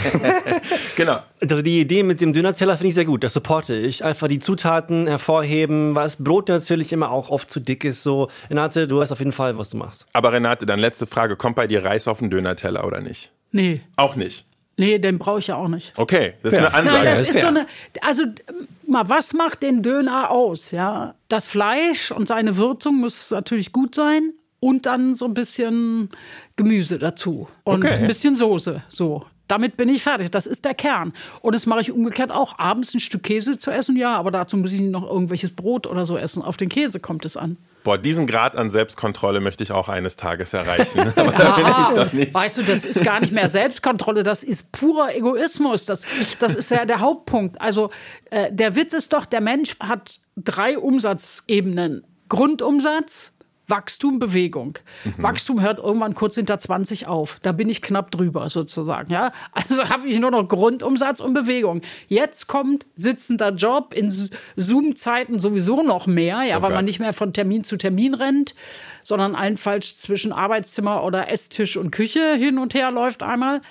genau. 0.95 1.19
Also 1.39 1.61
die 1.61 1.79
Idee 1.81 2.01
mit 2.01 2.19
dem 2.19 2.33
Dönerteller 2.33 2.75
finde 2.75 2.89
ich 2.89 2.95
sehr 2.95 3.05
gut. 3.05 3.23
Das 3.23 3.33
supporte 3.33 3.75
ich. 3.75 4.03
Einfach 4.03 4.27
die 4.27 4.39
Zutaten 4.39 5.05
hervorheben, 5.05 5.93
weil 5.93 6.05
das 6.05 6.15
Brot 6.15 6.49
natürlich 6.49 6.91
immer 6.91 7.11
auch 7.11 7.29
oft 7.29 7.51
zu 7.51 7.59
dick 7.59 7.83
ist. 7.83 8.01
So, 8.01 8.27
Renate, 8.49 8.87
du 8.87 8.97
weißt 8.97 9.11
auf 9.11 9.19
jeden 9.19 9.33
Fall, 9.33 9.55
was 9.59 9.69
du 9.69 9.77
machst. 9.77 10.07
Aber 10.13 10.33
Renate, 10.33 10.65
dann 10.65 10.79
letzte 10.79 11.05
Frage. 11.05 11.35
Kommt 11.35 11.57
bei 11.57 11.67
dir 11.67 11.85
Reis 11.85 12.07
auf 12.07 12.17
den 12.19 12.31
Dönerteller 12.31 12.87
oder 12.87 13.01
nicht? 13.01 13.31
Nee. 13.51 13.81
Auch 13.95 14.15
nicht. 14.15 14.45
Nee, 14.79 14.99
den 14.99 15.17
brauche 15.17 15.39
ich 15.39 15.47
ja 15.47 15.55
auch 15.55 15.67
nicht. 15.67 15.93
Okay, 15.97 16.35
das 16.43 16.53
ist 16.53 16.59
eine 16.59 16.73
Ansage. 16.73 16.97
Nein, 16.97 17.05
das 17.05 17.29
ist 17.29 17.41
so 17.41 17.47
eine, 17.47 17.65
also 18.01 18.23
mal, 18.85 19.09
was 19.09 19.33
macht 19.33 19.63
den 19.63 19.81
Döner 19.81 20.29
aus? 20.29 20.69
Ja, 20.69 21.15
das 21.29 21.47
Fleisch 21.47 22.11
und 22.11 22.27
seine 22.27 22.57
Würzung 22.57 22.99
muss 22.99 23.31
natürlich 23.31 23.71
gut 23.71 23.95
sein 23.95 24.33
und 24.59 24.85
dann 24.85 25.15
so 25.15 25.25
ein 25.25 25.33
bisschen 25.33 26.09
Gemüse 26.57 26.99
dazu 26.99 27.47
und 27.63 27.83
okay. 27.83 27.95
ein 27.95 28.07
bisschen 28.07 28.35
Soße. 28.35 28.83
So, 28.87 29.25
Damit 29.47 29.77
bin 29.77 29.89
ich 29.89 30.03
fertig. 30.03 30.31
Das 30.31 30.47
ist 30.47 30.65
der 30.65 30.73
Kern. 30.73 31.13
Und 31.41 31.55
das 31.55 31.65
mache 31.65 31.81
ich 31.81 31.91
umgekehrt 31.91 32.31
auch. 32.31 32.59
Abends 32.59 32.93
ein 32.93 32.99
Stück 32.99 33.23
Käse 33.23 33.57
zu 33.57 33.71
essen, 33.71 33.95
ja, 33.95 34.15
aber 34.15 34.31
dazu 34.31 34.57
muss 34.57 34.73
ich 34.73 34.81
noch 34.81 35.09
irgendwelches 35.09 35.55
Brot 35.55 35.87
oder 35.87 36.05
so 36.05 36.17
essen. 36.17 36.41
Auf 36.43 36.57
den 36.57 36.69
Käse 36.69 36.99
kommt 36.99 37.25
es 37.25 37.37
an. 37.37 37.57
Boah, 37.87 37.97
diesen 37.97 38.27
Grad 38.27 38.57
an 38.57 38.69
Selbstkontrolle 38.69 39.39
möchte 39.39 39.63
ich 39.63 39.71
auch 39.71 39.87
eines 39.87 40.17
Tages 40.17 40.51
erreichen. 40.51 40.99
Aber 41.15 41.31
da 41.31 41.55
bin 41.55 41.65
ich 41.83 42.03
doch 42.03 42.11
nicht. 42.11 42.33
Weißt 42.33 42.57
du, 42.57 42.63
das 42.63 42.83
ist 42.83 43.01
gar 43.01 43.21
nicht 43.21 43.31
mehr 43.31 43.47
Selbstkontrolle, 43.47 44.23
das 44.23 44.43
ist 44.43 44.73
purer 44.73 45.15
Egoismus. 45.15 45.85
Das, 45.85 46.05
das 46.39 46.55
ist 46.55 46.69
ja 46.69 46.83
der 46.83 46.99
Hauptpunkt. 46.99 47.61
Also 47.61 47.89
äh, 48.29 48.51
der 48.51 48.75
Witz 48.75 48.93
ist 48.93 49.13
doch, 49.13 49.25
der 49.25 49.39
Mensch 49.39 49.77
hat 49.79 50.19
drei 50.35 50.77
Umsatzebenen. 50.77 52.03
Grundumsatz, 52.27 53.31
Wachstum, 53.67 54.19
Bewegung. 54.19 54.79
Mhm. 55.03 55.23
Wachstum 55.23 55.61
hört 55.61 55.79
irgendwann 55.79 56.15
kurz 56.15 56.35
hinter 56.35 56.57
20 56.57 57.07
auf. 57.07 57.37
Da 57.41 57.51
bin 57.51 57.67
ich 57.67 57.81
knapp 57.81 58.11
drüber 58.11 58.49
sozusagen. 58.49 59.11
Ja? 59.11 59.33
Also 59.51 59.83
habe 59.89 60.07
ich 60.07 60.19
nur 60.19 60.31
noch 60.31 60.47
Grundumsatz 60.47 61.19
und 61.19 61.33
Bewegung. 61.33 61.81
Jetzt 62.07 62.47
kommt 62.47 62.85
sitzender 62.95 63.49
Job 63.51 63.93
in 63.93 64.11
Zoom-Zeiten 64.55 65.39
sowieso 65.39 65.83
noch 65.83 66.07
mehr, 66.07 66.43
ja, 66.43 66.59
oh 66.59 66.61
weil 66.61 66.71
man 66.71 66.85
nicht 66.85 66.99
mehr 66.99 67.13
von 67.13 67.33
Termin 67.33 67.63
zu 67.63 67.77
Termin 67.77 68.13
rennt, 68.13 68.55
sondern 69.03 69.35
allenfalls 69.35 69.97
zwischen 69.97 70.31
Arbeitszimmer 70.31 71.03
oder 71.03 71.29
Esstisch 71.29 71.75
und 71.77 71.91
Küche 71.91 72.35
hin 72.35 72.57
und 72.57 72.73
her 72.73 72.91
läuft 72.91 73.21
einmal 73.21 73.61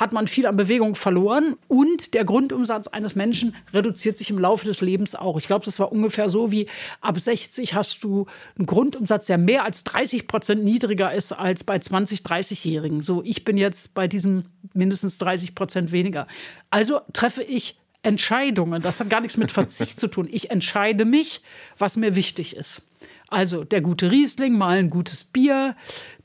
hat 0.00 0.14
man 0.14 0.26
viel 0.26 0.46
an 0.46 0.56
Bewegung 0.56 0.94
verloren 0.94 1.56
und 1.68 2.14
der 2.14 2.24
Grundumsatz 2.24 2.88
eines 2.88 3.14
Menschen 3.14 3.54
reduziert 3.74 4.16
sich 4.16 4.30
im 4.30 4.38
Laufe 4.38 4.64
des 4.64 4.80
Lebens 4.80 5.14
auch. 5.14 5.36
Ich 5.36 5.46
glaube, 5.46 5.66
das 5.66 5.78
war 5.78 5.92
ungefähr 5.92 6.30
so 6.30 6.50
wie 6.50 6.68
ab 7.02 7.20
60 7.20 7.74
hast 7.74 8.02
du 8.02 8.24
einen 8.56 8.64
Grundumsatz, 8.64 9.26
der 9.26 9.36
mehr 9.36 9.62
als 9.62 9.84
30 9.84 10.26
Prozent 10.26 10.64
niedriger 10.64 11.12
ist 11.12 11.32
als 11.32 11.64
bei 11.64 11.78
20, 11.78 12.20
30-Jährigen. 12.20 13.02
So, 13.02 13.22
ich 13.22 13.44
bin 13.44 13.58
jetzt 13.58 13.92
bei 13.92 14.08
diesem 14.08 14.44
mindestens 14.72 15.18
30 15.18 15.54
Prozent 15.54 15.92
weniger. 15.92 16.26
Also 16.70 17.00
treffe 17.12 17.42
ich 17.42 17.76
Entscheidungen. 18.02 18.80
Das 18.80 19.00
hat 19.00 19.10
gar 19.10 19.20
nichts 19.20 19.36
mit 19.36 19.52
Verzicht 19.52 20.00
zu 20.00 20.08
tun. 20.08 20.26
Ich 20.30 20.50
entscheide 20.50 21.04
mich, 21.04 21.42
was 21.76 21.98
mir 21.98 22.14
wichtig 22.14 22.56
ist. 22.56 22.82
Also 23.30 23.62
der 23.62 23.80
gute 23.80 24.10
Riesling, 24.10 24.58
mal 24.58 24.78
ein 24.78 24.90
gutes 24.90 25.22
Bier, 25.22 25.76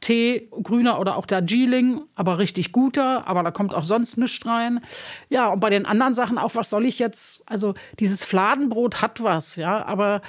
Tee, 0.02 0.50
grüner 0.64 1.00
oder 1.00 1.18
auch 1.18 1.28
Darjeeling, 1.28 2.02
aber 2.16 2.40
richtig 2.40 2.72
guter, 2.72 3.28
aber 3.28 3.44
da 3.44 3.52
kommt 3.52 3.76
auch 3.76 3.84
sonst 3.84 4.18
nichts 4.18 4.44
rein. 4.46 4.82
Ja, 5.30 5.50
und 5.50 5.60
bei 5.60 5.70
den 5.70 5.86
anderen 5.86 6.16
Sachen 6.16 6.40
auch, 6.40 6.56
was 6.56 6.72
soll 6.72 6.84
ich 6.84 6.98
jetzt? 6.98 7.44
Also 7.46 7.76
dieses 8.00 8.26
Fladenbrot 8.26 9.04
hat 9.04 9.22
was, 9.22 9.56
ja, 9.56 9.86
aber 9.86 10.24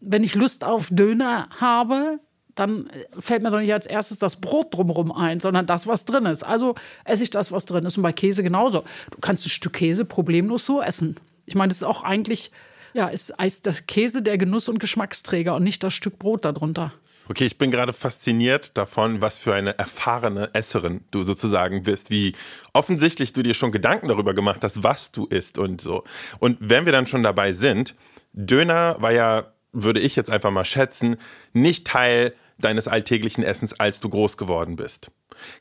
wenn 0.00 0.24
ich 0.24 0.34
Lust 0.34 0.64
auf 0.64 0.88
Döner 0.90 1.48
habe, 1.60 2.20
dann 2.54 2.88
fällt 3.18 3.42
mir 3.42 3.50
doch 3.50 3.60
nicht 3.60 3.72
als 3.72 3.86
erstes 3.86 4.18
das 4.18 4.36
Brot 4.36 4.74
drumherum 4.74 5.12
ein, 5.12 5.40
sondern 5.40 5.66
das, 5.66 5.86
was 5.86 6.06
drin 6.06 6.24
ist. 6.24 6.44
Also 6.44 6.74
esse 7.04 7.24
ich 7.24 7.30
das, 7.30 7.52
was 7.52 7.66
drin 7.66 7.84
ist. 7.84 7.96
Und 7.96 8.02
bei 8.02 8.12
Käse 8.12 8.42
genauso. 8.42 8.84
Du 9.10 9.18
kannst 9.20 9.44
ein 9.44 9.50
Stück 9.50 9.74
Käse 9.74 10.04
problemlos 10.04 10.64
so 10.64 10.80
essen. 10.80 11.16
Ich 11.46 11.54
meine, 11.54 11.68
das 11.68 11.78
ist 11.78 11.82
auch 11.82 12.04
eigentlich 12.04 12.50
ja, 12.94 13.08
ist 13.08 13.38
Eis 13.38 13.60
der 13.60 13.74
Käse 13.74 14.22
der 14.22 14.38
Genuss- 14.38 14.68
und 14.68 14.78
Geschmacksträger 14.78 15.54
und 15.54 15.64
nicht 15.64 15.82
das 15.82 15.92
Stück 15.92 16.18
Brot 16.18 16.44
darunter. 16.44 16.92
Okay, 17.28 17.46
ich 17.46 17.56
bin 17.56 17.70
gerade 17.70 17.94
fasziniert 17.94 18.76
davon, 18.76 19.20
was 19.22 19.38
für 19.38 19.54
eine 19.54 19.78
erfahrene 19.78 20.50
Esserin 20.52 21.04
du 21.10 21.22
sozusagen 21.22 21.82
bist, 21.82 22.10
wie 22.10 22.34
offensichtlich 22.74 23.32
du 23.32 23.42
dir 23.42 23.54
schon 23.54 23.72
Gedanken 23.72 24.08
darüber 24.08 24.34
gemacht 24.34 24.60
hast, 24.62 24.82
was 24.82 25.10
du 25.10 25.26
isst 25.26 25.58
und 25.58 25.80
so. 25.80 26.04
Und 26.38 26.58
wenn 26.60 26.84
wir 26.84 26.92
dann 26.92 27.06
schon 27.06 27.22
dabei 27.22 27.54
sind, 27.54 27.94
Döner 28.34 28.96
war 29.00 29.12
ja, 29.12 29.54
würde 29.72 30.00
ich 30.00 30.16
jetzt 30.16 30.30
einfach 30.30 30.50
mal 30.50 30.66
schätzen, 30.66 31.16
nicht 31.52 31.86
Teil 31.86 32.34
deines 32.58 32.88
alltäglichen 32.88 33.42
Essens, 33.42 33.78
als 33.80 34.00
du 34.00 34.08
groß 34.10 34.36
geworden 34.36 34.76
bist. 34.76 35.10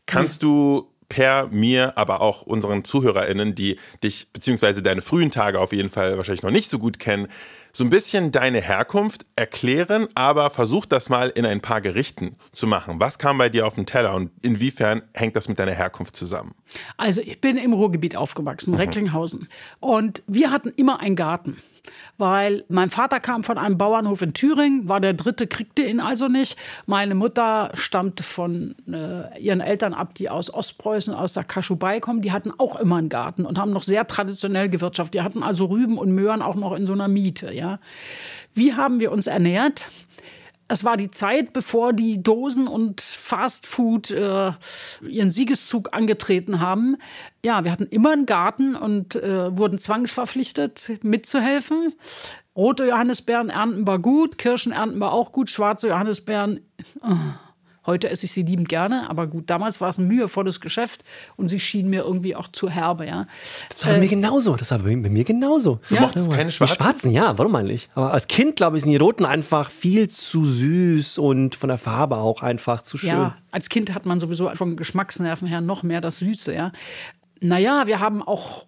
Kannst 0.06 0.44
du 0.44 0.93
per 1.14 1.48
mir, 1.52 1.96
aber 1.96 2.22
auch 2.22 2.42
unseren 2.42 2.84
ZuhörerInnen, 2.84 3.54
die 3.54 3.78
dich 4.04 4.34
beziehungsweise 4.34 4.82
deine 4.82 5.04
frühen 5.04 5.30
Tage 5.30 5.60
auf 5.60 5.72
jeden 5.72 5.92
Fall 5.92 6.18
wahrscheinlich 6.18 6.42
noch 6.42 6.50
nicht 6.50 6.72
so 6.72 6.80
gut 6.80 6.98
kennen, 6.98 7.28
so 7.72 7.84
ein 7.84 7.92
bisschen 7.92 8.32
deine 8.32 8.62
Herkunft 8.62 9.28
erklären, 9.36 10.08
aber 10.16 10.50
versuch 10.50 10.88
das 10.88 11.10
mal 11.10 11.30
in 11.30 11.46
ein 11.46 11.62
paar 11.62 11.82
Gerichten 11.82 12.36
zu 12.52 12.66
machen. 12.66 13.00
Was 13.00 13.20
kam 13.20 13.38
bei 13.38 13.50
dir 13.50 13.68
auf 13.68 13.76
den 13.76 13.86
Teller 13.86 14.16
und 14.16 14.32
inwiefern 14.42 15.04
hängt 15.14 15.36
das 15.36 15.48
mit 15.48 15.60
deiner 15.60 15.74
Herkunft 15.74 16.16
zusammen? 16.16 16.56
Also 16.98 17.22
ich 17.22 17.40
bin 17.40 17.58
im 17.58 17.74
Ruhrgebiet 17.74 18.16
aufgewachsen, 18.16 18.72
mhm. 18.72 18.78
Recklinghausen. 18.80 19.50
Und 19.80 20.24
wir 20.26 20.50
hatten 20.50 20.74
immer 20.76 21.00
einen 21.00 21.16
Garten 21.16 21.62
weil 22.18 22.64
mein 22.70 22.90
Vater 22.90 23.20
kam 23.20 23.44
von 23.44 23.58
einem 23.58 23.78
Bauernhof 23.78 24.22
in 24.22 24.34
Thüringen, 24.34 24.88
war 24.88 25.02
der 25.02 25.14
dritte, 25.14 25.48
kriegte 25.48 25.84
ihn 25.84 26.00
also 26.00 26.28
nicht. 26.28 26.58
Meine 26.86 27.16
Mutter 27.16 27.72
stammte 27.74 28.24
von 28.24 28.76
äh, 28.88 29.40
ihren 29.40 29.62
Eltern 29.62 29.94
ab, 29.94 30.16
die 30.16 30.30
aus 30.30 30.54
Ostpreußen, 30.54 31.14
aus 31.14 31.34
der 31.34 31.44
Kaschubei 31.44 32.00
kommen. 32.00 32.22
Die 32.22 32.32
hatten 32.32 32.52
auch 32.58 32.76
immer 32.76 32.98
einen 32.98 33.10
Garten 33.10 33.46
und 33.46 33.58
haben 33.58 33.72
noch 33.72 33.84
sehr 33.84 34.08
traditionell 34.08 34.70
gewirtschaftet. 34.70 35.16
Die 35.16 35.22
hatten 35.22 35.44
also 35.44 35.66
Rüben 35.66 35.98
und 35.98 36.14
Möhren 36.14 36.42
auch 36.42 36.56
noch 36.56 36.74
in 36.74 36.86
so 36.86 36.94
einer 36.94 37.08
Miete. 37.08 37.54
Ja. 37.54 37.80
Wie 38.54 38.74
haben 38.74 39.00
wir 39.00 39.12
uns 39.12 39.28
ernährt? 39.28 39.88
Es 40.68 40.84
war 40.84 40.98
die 40.98 41.12
Zeit, 41.12 41.54
bevor 41.54 41.94
die 41.94 42.24
Dosen 42.24 42.68
und 42.68 43.02
Fastfood 43.02 44.12
äh, 44.12 44.52
ihren 45.02 45.30
Siegeszug 45.30 45.90
angetreten 45.94 46.60
haben. 46.60 46.98
Ja, 47.44 47.64
wir 47.64 47.72
hatten 47.72 47.88
immer 47.88 48.12
einen 48.12 48.26
Garten 48.26 48.76
und 48.76 49.16
äh, 49.16 49.56
wurden 49.58 49.78
zwangsverpflichtet, 49.78 51.04
mitzuhelfen. 51.04 51.94
Rote 52.56 52.86
Johannisbeeren 52.86 53.50
ernten 53.50 53.86
wir 53.88 54.00
gut, 54.00 54.38
Kirschen 54.38 54.72
ernten 54.72 55.00
wir 55.00 55.12
auch 55.12 55.32
gut, 55.32 55.50
schwarze 55.50 55.90
Johannisbeeren. 55.90 56.62
Oh 57.02 57.18
Heute 57.86 58.10
esse 58.10 58.26
ich 58.26 58.32
sie 58.32 58.44
liebend 58.44 58.70
gerne, 58.70 59.10
aber 59.10 59.28
gut, 59.28 59.50
damals 59.50 59.82
war 59.82 59.90
es 59.90 59.98
ein 59.98 60.08
mühevolles 60.08 60.62
Geschäft 60.62 61.04
und 61.36 61.50
sie 61.50 61.60
schien 61.60 61.90
mir 61.90 62.04
irgendwie 62.04 62.36
auch 62.36 62.48
zu 62.48 62.70
herbe, 62.70 63.06
ja. 63.06 63.28
Das 63.70 63.86
war 63.86 63.92
äh, 63.92 63.96
bei 63.96 64.00
mir 64.02 64.10
genauso, 64.10 64.56
das 64.56 64.72
war 64.72 64.80
bei 64.80 64.96
mir 64.96 65.24
genauso. 65.24 65.80
Du 65.90 65.96
ja. 65.96 66.02
mochtest 66.02 66.32
keine 66.32 66.52
schwarzen? 66.52 66.74
Die 66.74 66.84
schwarzen, 66.84 67.12
ja, 67.12 67.38
warum 67.38 67.56
eigentlich? 67.56 67.90
Aber 67.96 68.14
als 68.14 68.28
Kind, 68.28 68.56
glaube 68.56 68.78
ich, 68.78 68.84
sind 68.84 68.92
die 68.92 68.98
roten 68.98 69.26
einfach 69.26 69.70
viel 69.70 70.10
zu 70.10 70.46
süß 70.46 71.18
und 71.18 71.56
von 71.56 71.70
der 71.70 71.78
Farbe 71.78 72.18
auch 72.18 72.42
einfach 72.42 72.82
zu 72.82 72.98
schön. 72.98 73.10
Ja, 73.10 73.38
als 73.52 73.70
Kind 73.70 73.94
hat 73.94 74.06
man 74.06 74.20
sowieso 74.20 74.50
vom 74.56 74.78
Geschmacksnerven 74.78 75.48
her 75.48 75.62
noch 75.62 75.84
mehr 75.84 76.02
das 76.02 76.18
Süße, 76.18 76.54
ja. 76.54 76.72
Naja, 77.44 77.88
wir 77.88 78.00
haben 78.00 78.24
auch 78.24 78.68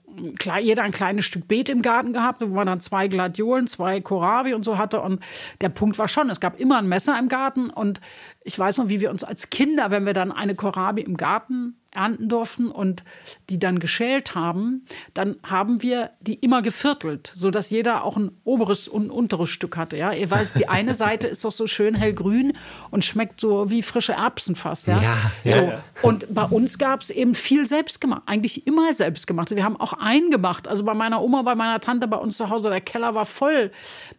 jeder 0.61 0.83
ein 0.83 0.91
kleines 0.91 1.23
Stück 1.23 1.47
Beet 1.47 1.69
im 1.69 1.81
Garten 1.81 2.11
gehabt, 2.11 2.41
wo 2.41 2.47
man 2.47 2.67
dann 2.67 2.81
zwei 2.81 3.07
Gladiolen, 3.07 3.67
zwei 3.67 4.01
Kohlrabi 4.01 4.53
und 4.53 4.63
so 4.63 4.77
hatte. 4.77 5.01
Und 5.01 5.21
der 5.61 5.69
Punkt 5.69 5.97
war 5.97 6.09
schon, 6.09 6.29
es 6.29 6.41
gab 6.41 6.59
immer 6.59 6.77
ein 6.77 6.87
Messer 6.87 7.17
im 7.17 7.29
Garten. 7.29 7.69
Und 7.69 8.01
ich 8.43 8.59
weiß 8.59 8.77
noch, 8.79 8.89
wie 8.89 8.99
wir 8.99 9.11
uns 9.11 9.23
als 9.23 9.49
Kinder, 9.49 9.91
wenn 9.91 10.05
wir 10.05 10.11
dann 10.11 10.33
eine 10.33 10.55
Kohlrabi 10.55 11.03
im 11.03 11.15
Garten 11.15 11.77
ernten 11.95 12.29
durften 12.29 12.69
und 12.69 13.03
die 13.49 13.59
dann 13.59 13.79
geschält 13.79 14.35
haben, 14.35 14.85
dann 15.13 15.37
haben 15.43 15.81
wir 15.81 16.11
die 16.19 16.35
immer 16.35 16.61
geviertelt, 16.61 17.31
sodass 17.35 17.69
jeder 17.69 18.03
auch 18.03 18.17
ein 18.17 18.31
oberes 18.43 18.87
und 18.87 19.07
ein 19.07 19.09
unteres 19.11 19.49
Stück 19.49 19.77
hatte. 19.77 19.97
Ja? 19.97 20.11
Ihr 20.11 20.29
weißt, 20.29 20.57
die 20.59 20.67
eine 20.67 20.93
Seite 20.93 21.27
ist 21.27 21.43
doch 21.43 21.51
so 21.51 21.67
schön 21.67 21.95
hellgrün 21.95 22.53
und 22.91 23.05
schmeckt 23.05 23.39
so 23.39 23.69
wie 23.69 23.81
frische 23.81 24.13
Erbsen 24.13 24.55
fast. 24.55 24.87
Ja, 24.87 25.01
ja, 25.01 25.31
so. 25.43 25.49
ja, 25.49 25.83
Und 26.01 26.33
bei 26.33 26.43
uns 26.43 26.77
gab 26.77 27.01
es 27.01 27.09
eben 27.09 27.35
viel 27.35 27.67
selbstgemacht, 27.67 28.23
eigentlich 28.25 28.67
immer 28.67 28.93
selbstgemacht. 28.93 29.55
Wir 29.55 29.63
haben 29.63 29.79
auch 29.79 29.93
eingemacht, 29.93 30.67
also 30.67 30.83
bei 30.83 30.93
meiner 30.93 31.21
Oma, 31.21 31.41
bei 31.43 31.55
meiner 31.55 31.79
Tante, 31.79 32.07
bei 32.07 32.17
uns 32.17 32.37
zu 32.37 32.49
Hause, 32.49 32.69
der 32.69 32.81
Keller 32.81 33.15
war 33.15 33.25
voll 33.25 33.71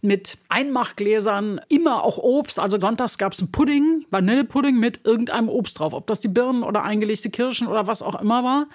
mit 0.03 0.39
Einmachgläsern, 0.49 1.61
immer 1.69 2.05
auch 2.05 2.19
Obst. 2.19 2.59
Also 2.59 2.79
sonntags 2.79 3.19
gab 3.19 3.33
es 3.33 3.41
einen 3.41 3.53
Pudding, 3.53 4.05
Vanillepudding 4.11 4.79
mit 4.79 5.01
irgendeinem 5.05 5.49
Obst 5.49 5.79
drauf, 5.79 5.93
ob 5.93 6.07
das 6.07 6.21
die 6.21 6.29
Birnen 6.29 6.63
oder 6.63 6.85
eingelegte 6.85 7.31
Kirschen 7.31 7.66
Menschen 7.67 7.69
oder 7.69 7.87
was 7.87 8.03
auch 8.03 8.21
immer 8.21 8.45
war. 8.45 8.67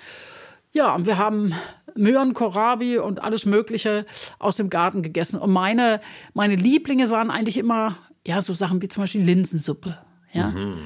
Ja, 0.74 0.96
und 0.96 1.06
wir 1.06 1.18
haben 1.18 1.54
Möhren, 1.96 2.34
Kohlrabi 2.34 2.98
und 2.98 3.22
alles 3.22 3.46
Mögliche 3.46 4.06
aus 4.40 4.56
dem 4.56 4.70
Garten 4.70 5.04
gegessen. 5.04 5.40
Und 5.40 5.52
meine, 5.52 6.00
meine 6.34 6.56
Lieblinge 6.56 7.10
waren 7.10 7.30
eigentlich 7.30 7.58
immer 7.58 7.98
ja, 8.26 8.42
so 8.42 8.54
Sachen 8.54 8.82
wie 8.82 8.88
zum 8.88 9.04
Beispiel 9.04 9.24
Linsensuppe. 9.24 9.98
Ja? 10.32 10.50
Mhm 10.50 10.80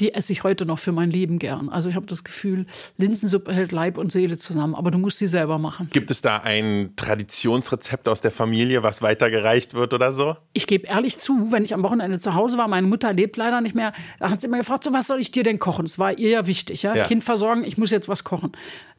die 0.00 0.14
esse 0.14 0.32
ich 0.32 0.44
heute 0.44 0.66
noch 0.66 0.78
für 0.78 0.92
mein 0.92 1.10
Leben 1.10 1.38
gern. 1.38 1.68
Also 1.68 1.88
ich 1.88 1.96
habe 1.96 2.06
das 2.06 2.24
Gefühl, 2.24 2.66
Linsensuppe 2.96 3.52
hält 3.52 3.72
Leib 3.72 3.98
und 3.98 4.12
Seele 4.12 4.38
zusammen, 4.38 4.74
aber 4.74 4.90
du 4.90 4.98
musst 4.98 5.18
sie 5.18 5.26
selber 5.26 5.58
machen. 5.58 5.88
Gibt 5.92 6.10
es 6.10 6.20
da 6.22 6.38
ein 6.38 6.92
Traditionsrezept 6.96 8.08
aus 8.08 8.20
der 8.20 8.30
Familie, 8.30 8.82
was 8.82 9.02
weitergereicht 9.02 9.74
wird 9.74 9.92
oder 9.92 10.12
so? 10.12 10.36
Ich 10.52 10.66
gebe 10.66 10.86
ehrlich 10.86 11.18
zu, 11.18 11.50
wenn 11.50 11.64
ich 11.64 11.74
am 11.74 11.82
Wochenende 11.82 12.18
zu 12.18 12.34
Hause 12.34 12.58
war, 12.58 12.68
meine 12.68 12.86
Mutter 12.86 13.12
lebt 13.12 13.36
leider 13.36 13.60
nicht 13.60 13.74
mehr, 13.74 13.92
da 14.18 14.30
hat 14.30 14.40
sie 14.40 14.46
immer 14.46 14.58
gefragt, 14.58 14.84
so 14.84 14.92
was 14.92 15.06
soll 15.06 15.20
ich 15.20 15.32
dir 15.32 15.42
denn 15.42 15.58
kochen? 15.58 15.84
Das 15.84 15.98
war 15.98 16.16
ihr 16.16 16.30
ja 16.30 16.46
wichtig, 16.46 16.82
ja? 16.82 16.94
ja. 16.94 17.04
Kind 17.04 17.24
versorgen, 17.24 17.64
ich 17.64 17.78
muss 17.78 17.90
jetzt 17.90 18.08
was 18.08 18.24
kochen. 18.24 18.52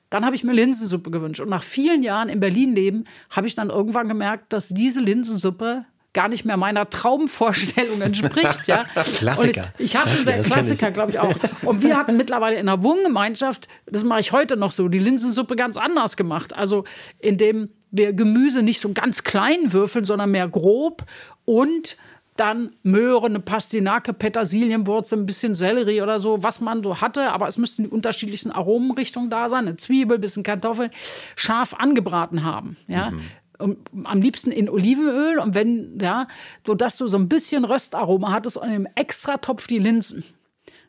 Dann 0.09 0.25
habe 0.25 0.35
ich 0.35 0.43
mir 0.43 0.53
Linsensuppe 0.53 1.11
gewünscht. 1.11 1.39
Und 1.39 1.49
nach 1.49 1.63
vielen 1.63 2.01
Jahren 2.01 2.29
in 2.29 2.39
Berlin 2.39 2.73
leben, 2.73 3.05
habe 3.29 3.45
ich 3.45 3.53
dann 3.53 3.69
irgendwann 3.69 4.07
gemerkt, 4.07 4.51
dass 4.53 4.69
diese 4.69 5.01
Linsensuppe 5.01 5.85
gar 6.19 6.27
nicht 6.27 6.43
mehr 6.43 6.57
meiner 6.57 6.89
Traumvorstellung 6.89 8.01
entspricht. 8.01 8.67
Ja? 8.67 8.83
Klassiker. 8.93 9.71
Ich, 9.77 9.85
ich 9.85 9.95
hatte 9.95 10.09
Klassiker, 10.09 10.43
Klassiker 10.43 10.91
glaube 10.91 11.11
ich 11.11 11.19
auch. 11.19 11.33
Und 11.63 11.81
wir 11.81 11.95
hatten 11.95 12.17
mittlerweile 12.17 12.57
in 12.57 12.65
der 12.65 12.83
Wohngemeinschaft, 12.83 13.69
das 13.85 14.03
mache 14.03 14.19
ich 14.19 14.33
heute 14.33 14.57
noch 14.57 14.73
so, 14.73 14.89
die 14.89 14.99
Linsensuppe 14.99 15.55
ganz 15.55 15.77
anders 15.77 16.17
gemacht. 16.17 16.53
Also 16.53 16.83
indem 17.19 17.69
wir 17.91 18.11
Gemüse 18.11 18.63
nicht 18.63 18.81
so 18.81 18.91
ganz 18.91 19.23
klein 19.23 19.71
würfeln, 19.71 20.03
sondern 20.03 20.31
mehr 20.31 20.49
grob 20.49 21.05
und 21.45 21.95
dann 22.35 22.73
Möhre, 22.83 23.27
eine 23.27 23.39
Pastinake, 23.39 24.11
Petersilienwurzel, 24.11 25.19
ein 25.19 25.25
bisschen 25.25 25.55
Sellerie 25.55 26.01
oder 26.01 26.19
so, 26.19 26.43
was 26.43 26.59
man 26.59 26.83
so 26.83 26.99
hatte. 26.99 27.31
Aber 27.31 27.47
es 27.47 27.57
müssten 27.57 27.83
die 27.83 27.89
unterschiedlichsten 27.89 28.51
Aromenrichtungen 28.51 29.29
da 29.29 29.47
sein. 29.47 29.67
Eine 29.67 29.77
Zwiebel, 29.77 30.17
ein 30.17 30.21
bisschen 30.21 30.43
Kartoffel, 30.43 30.89
scharf 31.37 31.73
angebraten 31.73 32.43
haben. 32.43 32.75
Ja. 32.87 33.11
Mhm. 33.11 33.21
Am 33.59 34.21
liebsten 34.21 34.51
in 34.51 34.69
Olivenöl 34.69 35.37
und 35.39 35.53
wenn, 35.53 35.97
ja, 36.01 36.27
so 36.65 36.75
dass 36.75 36.97
du 36.97 37.07
so 37.07 37.17
ein 37.17 37.29
bisschen 37.29 37.65
Röstaroma 37.65 38.31
hattest 38.31 38.57
und 38.57 38.71
im 38.71 38.87
Extratopf 38.95 39.67
die 39.67 39.79
Linsen 39.79 40.23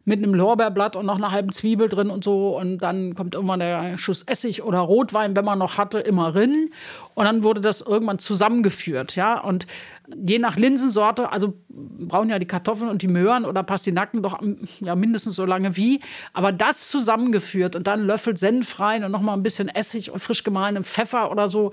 mit 0.04 0.18
einem 0.18 0.34
Lorbeerblatt 0.34 0.96
und 0.96 1.06
noch 1.06 1.16
einer 1.16 1.30
halben 1.30 1.52
Zwiebel 1.52 1.88
drin 1.88 2.10
und 2.10 2.24
so. 2.24 2.58
Und 2.58 2.78
dann 2.78 3.14
kommt 3.14 3.34
immer 3.34 3.58
der 3.58 3.98
Schuss 3.98 4.22
Essig 4.22 4.62
oder 4.62 4.78
Rotwein, 4.78 5.36
wenn 5.36 5.44
man 5.44 5.58
noch 5.58 5.76
hatte, 5.76 5.98
immer 5.98 6.34
rein. 6.34 6.70
Und 7.14 7.26
dann 7.26 7.42
wurde 7.42 7.60
das 7.60 7.82
irgendwann 7.82 8.18
zusammengeführt, 8.18 9.14
ja. 9.14 9.38
Und 9.40 9.66
je 10.16 10.38
nach 10.38 10.56
Linsensorte, 10.56 11.30
also 11.30 11.54
brauchen 11.68 12.30
ja 12.30 12.38
die 12.38 12.46
Kartoffeln 12.46 12.90
und 12.90 13.02
die 13.02 13.08
Möhren 13.08 13.44
oder 13.44 13.62
Pastinaken 13.62 14.22
doch 14.22 14.40
ja 14.80 14.96
mindestens 14.96 15.36
so 15.36 15.44
lange 15.44 15.76
wie. 15.76 16.00
Aber 16.32 16.50
das 16.50 16.88
zusammengeführt 16.88 17.76
und 17.76 17.86
dann 17.86 18.06
Löffel 18.06 18.36
Senf 18.36 18.80
rein 18.80 19.04
und 19.04 19.12
noch 19.12 19.20
mal 19.20 19.34
ein 19.34 19.42
bisschen 19.42 19.68
Essig 19.68 20.10
und 20.10 20.20
frisch 20.20 20.44
gemahlenen 20.44 20.84
Pfeffer 20.84 21.30
oder 21.30 21.46
so 21.46 21.72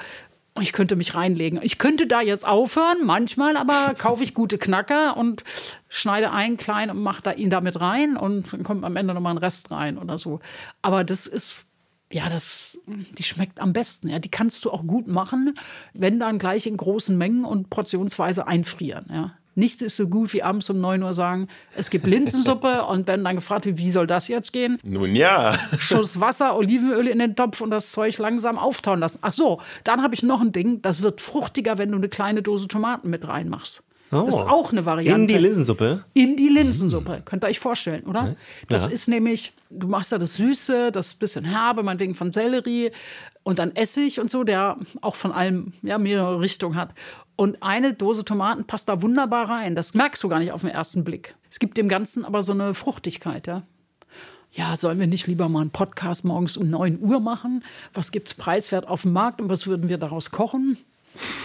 ich 0.62 0.74
könnte 0.74 0.96
mich 0.96 1.16
reinlegen. 1.16 1.60
Ich 1.62 1.78
könnte 1.78 2.08
da 2.08 2.22
jetzt 2.22 2.48
aufhören, 2.48 2.98
manchmal 3.04 3.58
aber 3.58 3.94
kaufe 3.96 4.24
ich 4.24 4.34
gute 4.34 4.58
Knacker 4.58 5.18
und 5.18 5.44
schneide 5.90 6.32
einen 6.32 6.58
klein 6.58 6.90
und 6.90 7.02
mache 7.02 7.22
da 7.22 7.32
ihn 7.32 7.50
damit 7.50 7.80
rein 7.80 8.18
und 8.18 8.52
dann 8.52 8.64
kommt 8.64 8.84
am 8.84 8.96
Ende 8.96 9.14
noch 9.14 9.22
mal 9.22 9.32
ein 9.32 9.38
Rest 9.38 9.72
rein 9.72 9.98
oder 9.98 10.18
so. 10.18 10.40
Aber 10.82 11.04
das 11.04 11.28
ist 11.28 11.66
ja, 12.12 12.30
das, 12.30 12.80
die 12.86 13.24
schmeckt 13.24 13.60
am 13.60 13.74
besten. 13.74 14.10
Ja, 14.10 14.20
die 14.20 14.32
kannst 14.32 14.64
du 14.64 14.72
auch 14.72 14.86
gut 14.88 15.08
machen, 15.08 15.58
wenn 15.94 16.20
dann 16.20 16.38
gleich 16.40 16.66
in 16.66 16.78
großen 16.78 17.18
Mengen 17.18 17.44
und 17.44 17.70
portionsweise 17.70 18.48
einfrieren. 18.48 19.08
Ja. 19.12 19.34
Nichts 19.58 19.82
ist 19.82 19.96
so 19.96 20.08
gut 20.08 20.34
wie 20.34 20.44
abends 20.44 20.70
um 20.70 20.80
9 20.80 21.02
Uhr 21.02 21.16
sagen, 21.16 21.48
es 21.76 21.90
gibt 21.90 22.06
Linsensuppe 22.06 22.86
und 22.90 23.08
wenn 23.08 23.24
dann 23.24 23.36
gefragt 23.38 23.66
wird, 23.66 23.80
wie 23.80 23.90
soll 23.90 24.06
das 24.06 24.28
jetzt 24.28 24.54
gehen? 24.54 24.78
Nun 24.84 25.16
ja. 25.16 25.58
Schuss 25.80 26.20
Wasser, 26.20 26.56
Olivenöl 26.56 27.08
in 27.08 27.18
den 27.18 27.36
Topf 27.36 27.62
und 27.62 27.72
das 27.72 27.92
Zeug 27.92 28.16
langsam 28.20 28.60
auftauen 28.60 29.00
lassen. 29.00 29.18
Ach 29.22 29.34
so, 29.34 29.60
dann 29.84 30.04
habe 30.04 30.14
ich 30.14 30.22
noch 30.22 30.42
ein 30.42 30.52
Ding, 30.52 30.84
das 30.84 31.02
wird 31.02 31.22
fruchtiger, 31.22 31.80
wenn 31.80 31.90
du 31.90 31.98
eine 31.98 32.08
kleine 32.08 32.44
Dose 32.44 32.68
Tomaten 32.68 33.10
mit 33.10 33.28
reinmachst. 33.28 33.84
Oh. 34.12 34.24
Das 34.26 34.36
ist 34.36 34.42
auch 34.42 34.72
eine 34.72 34.86
Variante. 34.86 35.22
In 35.22 35.28
die 35.28 35.38
Linsensuppe? 35.38 36.04
In 36.14 36.38
die 36.38 36.48
Linsensuppe. 36.48 37.24
Könnt 37.26 37.44
ihr 37.44 37.48
euch 37.48 37.60
vorstellen, 37.60 38.04
oder? 38.04 38.36
Das 38.70 38.86
ja. 38.86 38.92
ist 38.92 39.08
nämlich, 39.08 39.54
du 39.70 39.88
machst 39.88 40.12
da 40.12 40.18
das 40.18 40.36
Süße, 40.36 40.92
das 40.92 41.14
bisschen 41.14 41.44
herbe, 41.44 41.84
meinetwegen 41.84 42.16
von 42.16 42.32
Sellerie 42.32 42.92
und 43.44 43.60
dann 43.60 43.76
Essig 43.76 44.20
und 44.20 44.32
so, 44.32 44.44
der 44.44 44.78
auch 45.02 45.16
von 45.16 45.32
allem 45.32 45.74
ja, 45.82 45.98
mehrere 45.98 46.40
Richtungen 46.40 46.76
hat. 46.76 46.94
Und 47.38 47.62
eine 47.62 47.94
Dose 47.94 48.26
Tomaten 48.26 48.66
passt 48.66 48.90
da 48.90 49.02
wunderbar 49.02 49.48
rein. 49.48 49.76
Das 49.76 49.94
merkst 49.94 50.24
du 50.24 50.28
gar 50.28 50.40
nicht 50.40 50.52
auf 50.52 50.62
den 50.62 50.72
ersten 50.72 51.04
Blick. 51.04 51.36
Es 51.50 51.60
gibt 51.60 51.78
dem 51.78 51.88
Ganzen 51.88 52.26
aber 52.26 52.42
so 52.42 52.52
eine 52.52 52.74
Fruchtigkeit, 52.74 53.48
ja. 53.48 53.64
Ja, 54.52 54.76
sollen 54.76 55.00
wir 55.00 55.06
nicht 55.06 55.28
lieber 55.28 55.48
mal 55.48 55.62
einen 55.62 55.70
Podcast 55.70 56.26
morgens 56.26 56.58
um 56.58 56.68
9 56.70 57.00
Uhr 57.00 57.20
machen? 57.20 57.64
Was 57.94 58.12
gibt 58.12 58.30
es 58.30 58.34
preiswert 58.34 58.88
auf 58.88 59.04
dem 59.04 59.14
Markt 59.14 59.40
und 59.40 59.50
was 59.50 59.68
würden 59.68 59.88
wir 59.88 60.00
daraus 60.00 60.32
kochen? 60.32 60.78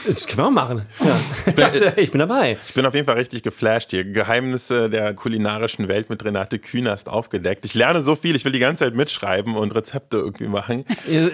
Das 0.07 0.27
können 0.27 0.49
wir 0.49 0.51
machen. 0.51 0.83
Ja. 1.05 1.19
Ich, 1.45 1.55
bin, 1.55 1.93
ich, 1.97 2.11
bin, 2.11 2.19
dabei. 2.19 2.57
Ich 2.67 2.75
bin 2.75 2.87
auf 2.87 2.95
jeden 2.95 3.07
Fall 3.07 3.17
richtig 3.17 3.43
geflasht 3.43 3.91
hier. 3.91 4.05
Geheimnisse 4.05 4.89
der 4.89 5.13
kulinarischen 5.15 5.89
Welt 5.89 6.09
mit 6.09 6.25
Renate 6.25 6.59
Künast 6.59 7.09
aufgedeckt. 7.09 7.65
Ich 7.65 7.75
lerne 7.75 8.01
so 8.03 8.17
viel, 8.17 8.37
ich 8.37 8.45
will 8.45 8.53
die 8.53 8.59
ganze 8.59 8.85
Zeit 8.85 8.95
mitschreiben 8.95 9.57
und 9.57 9.75
Rezepte 9.75 10.19
irgendwie 10.19 10.47
machen. 10.47 10.85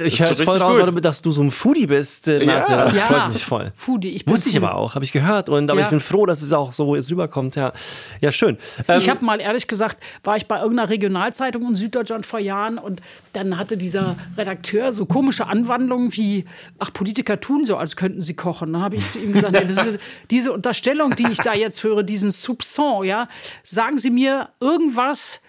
Ich 0.05 0.21
höre 0.21 0.35
voll 0.35 0.57
raus, 0.57 0.79
gut. 0.79 1.05
dass 1.05 1.23
du 1.23 1.31
so 1.31 1.43
ein 1.43 1.51
Foodie 1.51 1.87
bist, 1.87 2.29
äh, 2.29 2.45
Ja. 2.45 2.61
Das 2.67 2.97
ja. 2.97 3.03
freut 3.03 3.33
mich 3.33 3.45
voll. 3.45 3.73
Foodie. 3.75 4.11
Ich 4.11 4.27
Wusste 4.27 4.49
ich 4.49 4.57
aber 4.57 4.75
auch, 4.75 4.95
habe 4.95 5.05
ich 5.05 5.13
gehört. 5.13 5.49
Und, 5.49 5.71
aber 5.71 5.81
ja. 5.81 5.87
ich 5.87 5.91
bin 5.91 6.01
froh, 6.01 6.27
dass 6.27 6.43
es 6.43 6.53
auch 6.53 6.73
so 6.73 6.95
jetzt 6.97 7.11
rüberkommt. 7.11 7.57
Ja, 7.57 7.73
ja 8.21 8.33
schön. 8.33 8.59
Ähm, 8.87 8.99
ich 8.99 9.09
habe 9.09 9.25
mal 9.25 9.41
ehrlich 9.41 9.67
gesagt, 9.67 9.99
war 10.25 10.37
ich 10.37 10.47
bei 10.47 10.61
irgendeiner 10.61 10.91
Regionalzeitung 10.91 11.67
in 11.69 11.77
Süddeutschland 11.77 12.27
vor 12.27 12.41
Jahren 12.41 12.79
und 12.79 13.01
dann 13.33 13.59
hatte 13.59 13.77
dieser 13.77 14.17
Redakteur 14.37 14.93
so 14.93 15.07
komische 15.07 15.47
Anwandlungen 15.47 16.15
wie, 16.17 16.45
ach, 16.79 16.93
Politiker 16.93 17.41
tun 17.41 17.67
so, 17.67 17.77
als 17.77 17.97
könnten 17.97 18.23
sie 18.23 18.28
kochen 18.35 18.59
kochen. 18.59 18.73
Dann 18.73 18.83
habe 18.83 18.97
ich 18.97 19.11
zu 19.11 19.19
ihm 19.19 19.33
gesagt, 19.33 19.57
diese, 19.69 19.99
diese 20.31 20.53
Unterstellung, 20.53 21.17
die 21.17 21.27
ich 21.31 21.39
da 21.39 21.55
jetzt 21.55 21.83
höre, 21.85 22.03
diesen 22.03 22.31
Soupçon, 22.31 23.05
ja, 23.05 23.29
sagen 23.63 23.99
Sie 23.99 24.11
mir 24.11 24.51
irgendwas, 24.61 25.41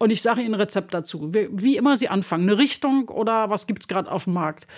und 0.00 0.10
ich 0.10 0.22
sage 0.22 0.42
Ihnen 0.42 0.54
ein 0.54 0.60
Rezept 0.60 0.94
dazu. 0.94 1.34
Wie, 1.34 1.48
wie, 1.50 1.76
immer 1.76 1.96
Sie 1.96 2.08
anfangen. 2.08 2.48
Eine 2.48 2.56
Richtung 2.56 3.08
oder 3.08 3.50
was 3.50 3.66
gibt 3.66 3.82
es 3.82 3.88
gerade 3.88 4.08
auf 4.08 4.24
dem 4.24 4.34
Markt? 4.34 4.68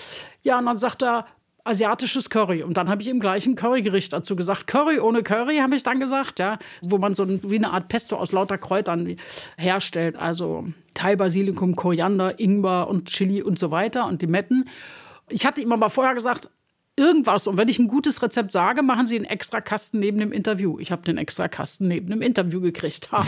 Ja, 0.42 0.58
und 0.58 0.64
dann 0.64 0.78
sagt 0.78 1.02
er, 1.02 1.26
asiatisches 1.62 2.30
Curry. 2.30 2.62
Und 2.62 2.78
dann 2.78 2.88
habe 2.88 3.02
ich 3.02 3.08
ihm 3.08 3.20
gleich 3.20 3.46
ein 3.46 3.54
Currygericht 3.54 4.14
dazu 4.14 4.34
gesagt. 4.34 4.66
Curry 4.66 4.98
ohne 4.98 5.22
Curry, 5.22 5.58
habe 5.58 5.74
ich 5.74 5.82
dann 5.82 6.00
gesagt, 6.00 6.38
ja. 6.38 6.58
Wo 6.80 6.96
man 6.96 7.14
so 7.14 7.24
ein, 7.24 7.40
wie 7.42 7.56
eine 7.56 7.70
Art 7.70 7.88
Pesto 7.88 8.16
aus 8.16 8.32
lauter 8.32 8.56
Kräutern 8.56 9.16
herstellt. 9.58 10.16
Also 10.16 10.68
Thai, 10.94 11.16
Basilikum, 11.16 11.76
Koriander, 11.76 12.40
Ingwer 12.40 12.88
und 12.88 13.10
Chili 13.10 13.42
und 13.42 13.58
so 13.58 13.70
weiter 13.70 14.06
und 14.06 14.22
Limetten. 14.22 14.70
Ich 15.28 15.44
hatte 15.44 15.60
ihm 15.60 15.72
aber 15.72 15.90
vorher 15.90 16.14
gesagt, 16.14 16.48
irgendwas. 16.96 17.46
Und 17.46 17.56
wenn 17.56 17.68
ich 17.68 17.78
ein 17.78 17.88
gutes 17.88 18.22
Rezept 18.22 18.52
sage, 18.52 18.82
machen 18.82 19.06
Sie 19.06 19.16
einen 19.16 19.24
extra 19.24 19.60
Kasten 19.60 20.00
neben 20.00 20.18
dem 20.18 20.32
Interview. 20.32 20.78
Ich 20.78 20.92
habe 20.92 21.02
den 21.02 21.18
extra 21.18 21.48
Kasten 21.48 21.88
neben 21.88 22.10
dem 22.10 22.22
Interview 22.22 22.60
gekriegt. 22.60 23.08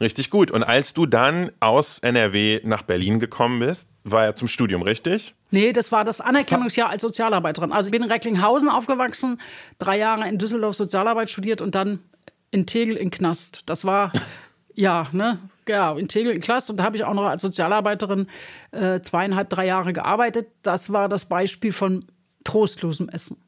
richtig 0.00 0.30
gut. 0.30 0.50
Und 0.50 0.64
als 0.64 0.92
du 0.92 1.06
dann 1.06 1.50
aus 1.60 1.98
NRW 2.00 2.60
nach 2.64 2.82
Berlin 2.82 3.20
gekommen 3.20 3.60
bist, 3.60 3.88
war 4.04 4.24
er 4.24 4.36
zum 4.36 4.48
Studium, 4.48 4.82
richtig? 4.82 5.34
Nee, 5.50 5.72
das 5.72 5.92
war 5.92 6.04
das 6.04 6.20
Anerkennungsjahr 6.20 6.90
als 6.90 7.02
Sozialarbeiterin. 7.02 7.72
Also 7.72 7.88
ich 7.88 7.92
bin 7.92 8.02
in 8.02 8.10
Recklinghausen 8.10 8.68
aufgewachsen, 8.68 9.40
drei 9.78 9.98
Jahre 9.98 10.28
in 10.28 10.38
Düsseldorf 10.38 10.76
Sozialarbeit 10.76 11.30
studiert 11.30 11.60
und 11.60 11.74
dann 11.74 12.00
in 12.50 12.66
Tegel 12.66 12.96
in 12.96 13.10
Knast. 13.10 13.62
Das 13.66 13.84
war 13.84 14.12
ja, 14.74 15.08
ne? 15.12 15.38
Ja, 15.68 15.96
in 15.96 16.08
Tegel 16.08 16.32
in 16.32 16.40
Klasse. 16.40 16.72
Und 16.72 16.78
da 16.78 16.84
habe 16.84 16.96
ich 16.96 17.04
auch 17.04 17.14
noch 17.14 17.24
als 17.24 17.42
Sozialarbeiterin 17.42 18.28
äh, 18.70 19.00
zweieinhalb, 19.00 19.50
drei 19.50 19.66
Jahre 19.66 19.92
gearbeitet. 19.92 20.48
Das 20.62 20.92
war 20.92 21.08
das 21.08 21.24
Beispiel 21.24 21.72
von 21.72 22.06
trostlosem 22.44 23.08
Essen. 23.08 23.38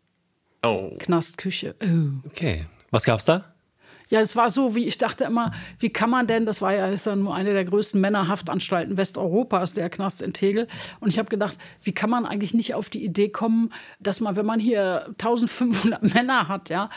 Oh. 0.64 0.96
Knastküche. 0.98 1.76
Oh. 1.82 2.26
Okay. 2.26 2.66
Was 2.90 3.04
gab's 3.04 3.24
da? 3.24 3.44
Ja, 4.10 4.20
es 4.20 4.36
war 4.36 4.48
so, 4.48 4.74
wie 4.74 4.86
ich 4.86 4.96
dachte 4.96 5.24
immer, 5.24 5.52
wie 5.78 5.90
kann 5.90 6.08
man 6.08 6.26
denn, 6.26 6.46
das 6.46 6.62
war 6.62 6.72
ja, 6.72 6.86
ist 6.86 7.04
ja 7.04 7.14
nur 7.14 7.34
eine 7.34 7.52
der 7.52 7.66
größten 7.66 8.00
Männerhaftanstalten 8.00 8.96
Westeuropas, 8.96 9.74
der 9.74 9.90
Knast 9.90 10.22
in 10.22 10.32
Tegel. 10.32 10.66
Und 11.00 11.10
ich 11.10 11.18
habe 11.18 11.28
gedacht, 11.28 11.58
wie 11.82 11.92
kann 11.92 12.08
man 12.08 12.24
eigentlich 12.24 12.54
nicht 12.54 12.74
auf 12.74 12.88
die 12.88 13.04
Idee 13.04 13.28
kommen, 13.28 13.70
dass 14.00 14.20
man, 14.20 14.34
wenn 14.36 14.46
man 14.46 14.60
hier 14.60 15.04
1500 15.08 16.02
Männer 16.14 16.48
hat, 16.48 16.70
ja, 16.70 16.88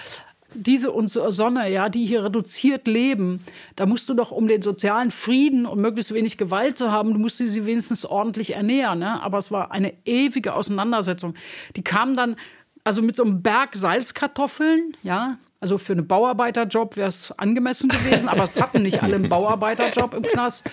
diese 0.54 0.92
und 0.92 1.10
Sonne, 1.10 1.72
ja, 1.72 1.90
die 1.90 2.06
hier 2.06 2.24
reduziert 2.24 2.88
leben, 2.88 3.44
da 3.76 3.86
musst 3.86 4.10
du 4.10 4.14
doch, 4.14 4.32
um 4.32 4.48
den 4.48 4.62
sozialen 4.62 5.12
Frieden 5.12 5.66
und 5.66 5.80
möglichst 5.80 6.14
wenig 6.14 6.38
Gewalt 6.38 6.78
zu 6.78 6.92
haben, 6.92 7.14
du 7.14 7.20
musst 7.20 7.38
sie 7.38 7.66
wenigstens 7.66 8.06
ordentlich 8.06 8.56
ernähren. 8.56 9.00
Ne? 9.00 9.22
Aber 9.22 9.38
es 9.38 9.52
war 9.52 9.72
eine 9.72 9.94
ewige 10.06 10.54
Auseinandersetzung. 10.54 11.36
Die 11.76 11.84
kamen 11.84 12.16
dann, 12.16 12.36
also 12.84 13.02
mit 13.02 13.16
so 13.16 13.24
einem 13.24 13.42
Berg 13.42 13.76
Salzkartoffeln, 13.76 14.98
ja, 15.04 15.38
also 15.62 15.78
für 15.78 15.94
einen 15.94 16.08
Bauarbeiterjob 16.08 16.98
wäre 16.98 17.08
es 17.08 17.32
angemessen 17.38 17.88
gewesen, 17.90 18.28
aber 18.28 18.44
es 18.44 18.60
hatten 18.60 18.82
nicht 18.82 19.04
alle 19.04 19.16
einen 19.16 19.30
Bauarbeiterjob 19.30 20.16
im 20.16 20.24
Knast. 20.24 20.64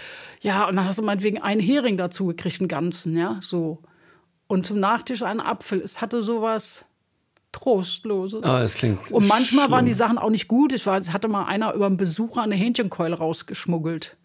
Ja, 0.40 0.66
und 0.66 0.76
dann 0.76 0.86
hast 0.86 0.98
du 0.98 1.02
meinetwegen 1.02 1.42
einen 1.42 1.60
Hering 1.60 1.98
dazu 1.98 2.26
gekriegt, 2.26 2.60
einen 2.60 2.68
ganzen, 2.68 3.16
ja, 3.16 3.38
so. 3.40 3.82
Und 4.46 4.64
zum 4.64 4.80
Nachtisch 4.80 5.22
einen 5.22 5.40
Apfel. 5.40 5.82
Es 5.82 6.00
hatte 6.00 6.22
sowas 6.22 6.86
Trostloses. 7.52 8.40
Oh, 8.44 8.58
das 8.58 8.74
klingt 8.74 9.10
Und 9.10 9.26
manchmal 9.26 9.64
schlimm. 9.64 9.70
waren 9.72 9.86
die 9.86 9.94
Sachen 9.94 10.18
auch 10.18 10.28
nicht 10.28 10.48
gut. 10.48 10.74
War, 10.86 10.98
es 10.98 11.12
hatte 11.14 11.28
mal 11.28 11.46
einer 11.46 11.72
über 11.72 11.86
einen 11.86 11.96
Besucher 11.96 12.42
eine 12.42 12.54
Hähnchenkeule 12.54 13.16
rausgeschmuggelt. 13.16 14.17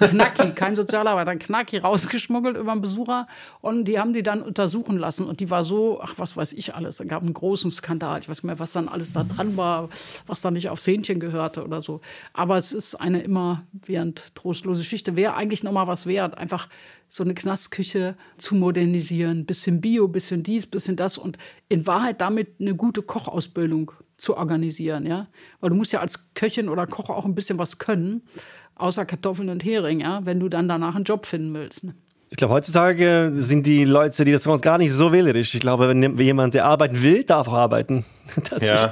Knacki, 0.00 0.50
kein 0.50 0.76
Sozialarbeiter, 0.76 1.36
Knacki 1.36 1.78
rausgeschmuggelt 1.78 2.56
über 2.56 2.72
einen 2.72 2.80
Besucher. 2.80 3.26
Und 3.60 3.84
die 3.84 3.98
haben 3.98 4.12
die 4.12 4.22
dann 4.22 4.42
untersuchen 4.42 4.98
lassen. 4.98 5.26
Und 5.26 5.40
die 5.40 5.50
war 5.50 5.64
so, 5.64 6.00
ach 6.00 6.14
was 6.16 6.36
weiß 6.36 6.52
ich 6.52 6.74
alles, 6.74 6.98
da 6.98 7.04
gab 7.04 7.22
einen 7.22 7.34
großen 7.34 7.70
Skandal, 7.70 8.20
ich 8.20 8.28
weiß 8.28 8.38
nicht 8.38 8.44
mehr, 8.44 8.58
was 8.58 8.72
dann 8.72 8.88
alles 8.88 9.12
da 9.12 9.24
dran 9.24 9.56
war, 9.56 9.88
was 10.26 10.40
da 10.40 10.50
nicht 10.50 10.70
aufs 10.70 10.86
Hähnchen 10.86 11.20
gehörte 11.20 11.64
oder 11.64 11.80
so. 11.80 12.00
Aber 12.32 12.56
es 12.56 12.72
ist 12.72 12.94
eine 12.94 13.22
immer 13.22 13.64
während 13.72 14.34
trostlose 14.34 14.80
Geschichte, 14.80 15.16
wäre 15.16 15.34
eigentlich 15.34 15.62
noch 15.62 15.72
mal 15.72 15.86
was 15.86 16.06
wert, 16.06 16.36
einfach 16.36 16.68
so 17.08 17.24
eine 17.24 17.34
Knastküche 17.34 18.16
zu 18.36 18.54
modernisieren, 18.54 19.46
bisschen 19.46 19.80
Bio, 19.80 20.08
bisschen 20.08 20.42
dies, 20.42 20.66
bisschen 20.66 20.96
das. 20.96 21.18
Und 21.18 21.38
in 21.68 21.86
Wahrheit 21.86 22.20
damit 22.20 22.60
eine 22.60 22.74
gute 22.74 23.02
Kochausbildung 23.02 23.92
zu 24.18 24.36
organisieren, 24.36 25.06
ja, 25.06 25.28
weil 25.60 25.70
du 25.70 25.76
musst 25.76 25.92
ja 25.92 26.00
als 26.00 26.34
Köchin 26.34 26.68
oder 26.68 26.86
Koch 26.86 27.08
auch 27.08 27.24
ein 27.24 27.36
bisschen 27.36 27.58
was 27.58 27.78
können 27.78 28.22
außer 28.78 29.04
Kartoffeln 29.04 29.48
und 29.48 29.64
Hering, 29.64 30.00
ja, 30.00 30.20
wenn 30.24 30.40
du 30.40 30.48
dann 30.48 30.68
danach 30.68 30.94
einen 30.94 31.04
Job 31.04 31.26
finden 31.26 31.54
willst. 31.54 31.84
Ne? 31.84 31.94
Ich 32.30 32.36
glaube, 32.36 32.54
heutzutage 32.54 33.32
sind 33.34 33.66
die 33.66 33.84
Leute, 33.84 34.24
die 34.24 34.32
Restaurants 34.32 34.62
gar 34.62 34.78
nicht 34.78 34.92
so 34.92 35.12
wählerisch. 35.12 35.54
Ich 35.54 35.60
glaube, 35.60 35.88
wenn 35.88 36.18
jemand, 36.18 36.54
der 36.54 36.66
arbeiten 36.66 37.02
will, 37.02 37.24
darf 37.24 37.48
auch 37.48 37.54
arbeiten. 37.54 38.04
ja. 38.60 38.90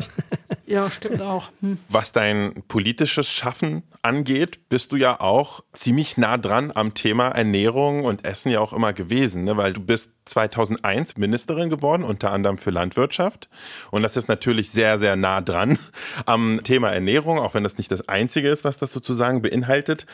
Ja, 0.67 0.91
stimmt 0.91 1.23
auch. 1.23 1.51
Hm. 1.61 1.79
Was 1.89 2.13
dein 2.13 2.65
politisches 2.67 3.31
Schaffen 3.31 3.85
angeht, 4.03 4.69
bist 4.69 4.91
du 4.91 4.97
ja 4.97 5.21
auch 5.21 5.63
ziemlich 5.73 6.17
nah 6.17 6.39
dran 6.39 6.73
am 6.75 6.95
Thema 6.95 7.29
Ernährung 7.29 8.05
und 8.05 8.25
Essen 8.25 8.51
ja 8.51 8.61
auch 8.61 8.73
immer 8.73 8.93
gewesen, 8.93 9.45
ne? 9.45 9.57
weil 9.57 9.73
du 9.73 9.81
bist 9.81 10.13
2001 10.25 11.17
Ministerin 11.17 11.71
geworden, 11.71 12.03
unter 12.03 12.33
anderem 12.33 12.59
für 12.59 12.71
Landwirtschaft. 12.71 13.49
Und 13.93 14.03
das 14.03 14.17
ist 14.17 14.29
natürlich 14.29 14.71
sehr, 14.71 14.99
sehr 14.99 15.15
nah 15.15 15.41
dran 15.41 15.79
am 16.27 16.61
Thema 16.65 16.91
Ernährung, 16.91 17.39
auch 17.39 17.55
wenn 17.55 17.63
das 17.63 17.79
nicht 17.79 17.93
das 17.93 18.09
Einzige 18.09 18.49
ist, 18.49 18.65
was 18.65 18.77
das 18.77 18.93
sozusagen 18.93 19.43
beinhaltet. 19.43 20.05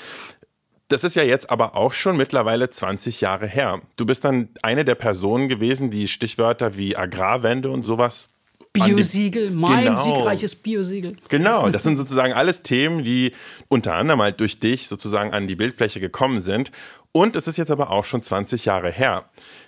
Das 0.89 1.05
ist 1.05 1.17
ja 1.17 1.23
jetzt 1.23 1.49
aber 1.49 1.75
auch 1.75 1.95
schon 1.95 2.19
mittlerweile 2.19 2.69
20 2.69 3.23
Jahre 3.23 3.47
her. 3.47 3.81
Du 3.97 4.05
bist 4.05 4.25
dann 4.25 4.51
eine 4.61 4.85
der 4.85 4.97
Personen 4.97 5.49
gewesen, 5.49 5.91
die 5.91 6.07
Stichwörter 6.07 6.77
wie 6.77 6.99
Agrarwende 6.99 7.71
und 7.71 7.83
sowas 7.83 8.29
Biosiegel, 8.73 9.51
mein 9.51 9.85
genau. 9.85 10.03
siegreiches 10.03 10.55
Biosiegel. 10.55 11.17
Genau, 11.29 11.69
das 11.71 11.83
sind 11.83 11.97
sozusagen 11.97 12.33
alles 12.33 12.63
Themen, 12.63 13.05
die 13.05 13.33
unter 13.69 13.95
anderem 13.95 14.23
halt 14.23 14.41
durch 14.41 14.61
dich 14.61 14.89
sozusagen 14.89 15.33
an 15.33 15.47
die 15.47 15.57
Bildfläche 15.57 16.01
gekommen 16.01 16.41
sind. 16.41 16.73
Und 17.13 17.37
es 17.37 17.47
ist 17.47 17.59
jetzt 17.59 17.71
aber 17.71 17.91
auch 17.91 18.05
schon 18.05 18.23
20 18.23 18.65
Jahre 18.65 18.91
her. 18.91 19.27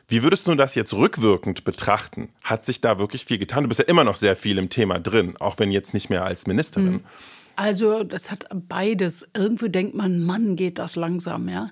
Wie 0.09 0.23
würdest 0.23 0.47
du 0.47 0.55
das 0.55 0.75
jetzt 0.75 0.95
rückwirkend 0.95 1.65
betrachten? 1.65 2.31
Hat 2.43 2.65
sich 2.65 2.81
da 2.81 2.99
wirklich 2.99 3.25
viel 3.25 3.39
getan? 3.39 3.65
Du 3.65 3.69
bist 3.69 3.81
ja 3.81 3.87
immer 3.87 4.05
noch 4.05 4.17
sehr 4.17 4.37
viel 4.37 4.59
im 4.59 4.71
Thema 4.71 4.99
drin, 4.99 5.35
auch 5.39 5.59
wenn 5.59 5.71
jetzt 5.71 5.93
nicht 5.95 6.11
mehr 6.11 6.25
als 6.25 6.47
Ministerin. 6.47 6.95
Hm. 6.95 7.05
Also, 7.57 8.03
das 8.03 8.31
hat 8.31 8.49
beides. 8.53 9.29
Irgendwie 9.35 9.69
denkt 9.69 9.95
man, 9.95 10.25
Mann, 10.25 10.57
geht 10.57 10.79
das 10.79 10.97
langsam, 10.97 11.49
ja 11.49 11.71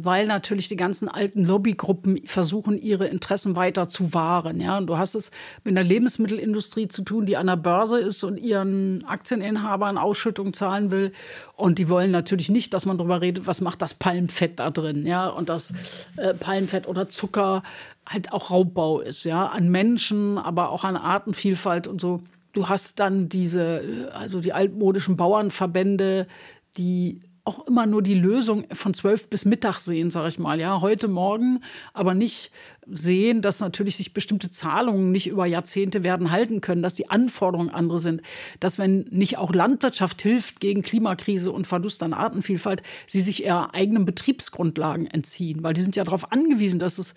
weil 0.00 0.26
natürlich 0.26 0.68
die 0.68 0.76
ganzen 0.76 1.08
alten 1.08 1.44
Lobbygruppen 1.44 2.22
versuchen, 2.24 2.80
ihre 2.80 3.06
Interessen 3.06 3.54
weiter 3.54 3.86
zu 3.86 4.14
wahren. 4.14 4.60
Ja? 4.60 4.78
Und 4.78 4.86
du 4.86 4.96
hast 4.96 5.14
es 5.14 5.30
mit 5.62 5.76
einer 5.76 5.86
Lebensmittelindustrie 5.86 6.88
zu 6.88 7.02
tun, 7.02 7.26
die 7.26 7.36
an 7.36 7.48
der 7.48 7.56
Börse 7.56 7.98
ist 7.98 8.24
und 8.24 8.38
ihren 8.38 9.04
Aktieninhabern 9.04 9.98
Ausschüttung 9.98 10.54
zahlen 10.54 10.90
will. 10.90 11.12
Und 11.54 11.78
die 11.78 11.90
wollen 11.90 12.10
natürlich 12.10 12.48
nicht, 12.48 12.72
dass 12.72 12.86
man 12.86 12.96
darüber 12.96 13.20
redet, 13.20 13.46
was 13.46 13.60
macht 13.60 13.82
das 13.82 13.92
Palmfett 13.92 14.58
da 14.58 14.70
drin. 14.70 15.04
Ja? 15.04 15.28
Und 15.28 15.50
das 15.50 15.74
äh, 16.16 16.32
Palmfett 16.32 16.88
oder 16.88 17.10
Zucker 17.10 17.62
halt 18.06 18.32
auch 18.32 18.50
Raubbau 18.50 19.00
ist. 19.00 19.24
Ja? 19.24 19.48
An 19.48 19.68
Menschen, 19.68 20.38
aber 20.38 20.70
auch 20.70 20.84
an 20.84 20.96
Artenvielfalt 20.96 21.86
und 21.86 22.00
so. 22.00 22.22
Du 22.54 22.70
hast 22.70 23.00
dann 23.00 23.28
diese, 23.28 24.10
also 24.14 24.40
die 24.40 24.54
altmodischen 24.54 25.18
Bauernverbände, 25.18 26.26
die 26.78 27.20
auch 27.48 27.66
immer 27.66 27.86
nur 27.86 28.02
die 28.02 28.12
Lösung 28.12 28.66
von 28.72 28.92
zwölf 28.92 29.30
bis 29.30 29.46
Mittag 29.46 29.78
sehen, 29.78 30.10
sage 30.10 30.28
ich 30.28 30.38
mal. 30.38 30.60
Ja, 30.60 30.82
heute 30.82 31.08
Morgen, 31.08 31.62
aber 31.94 32.12
nicht 32.12 32.50
sehen, 32.86 33.40
dass 33.40 33.60
natürlich 33.60 33.96
sich 33.96 34.12
bestimmte 34.12 34.50
Zahlungen 34.50 35.12
nicht 35.12 35.28
über 35.28 35.46
Jahrzehnte 35.46 36.04
werden 36.04 36.30
halten 36.30 36.60
können, 36.60 36.82
dass 36.82 36.94
die 36.94 37.08
Anforderungen 37.08 37.70
andere 37.70 38.00
sind, 38.00 38.20
dass 38.60 38.78
wenn 38.78 39.06
nicht 39.10 39.38
auch 39.38 39.54
Landwirtschaft 39.54 40.20
hilft 40.20 40.60
gegen 40.60 40.82
Klimakrise 40.82 41.50
und 41.50 41.66
Verlust 41.66 42.02
an 42.02 42.12
Artenvielfalt, 42.12 42.82
sie 43.06 43.22
sich 43.22 43.44
ihrer 43.44 43.74
eigenen 43.74 44.04
Betriebsgrundlagen 44.04 45.06
entziehen, 45.06 45.62
weil 45.62 45.72
die 45.72 45.80
sind 45.80 45.96
ja 45.96 46.04
darauf 46.04 46.30
angewiesen, 46.30 46.78
dass 46.78 46.98
es 46.98 47.14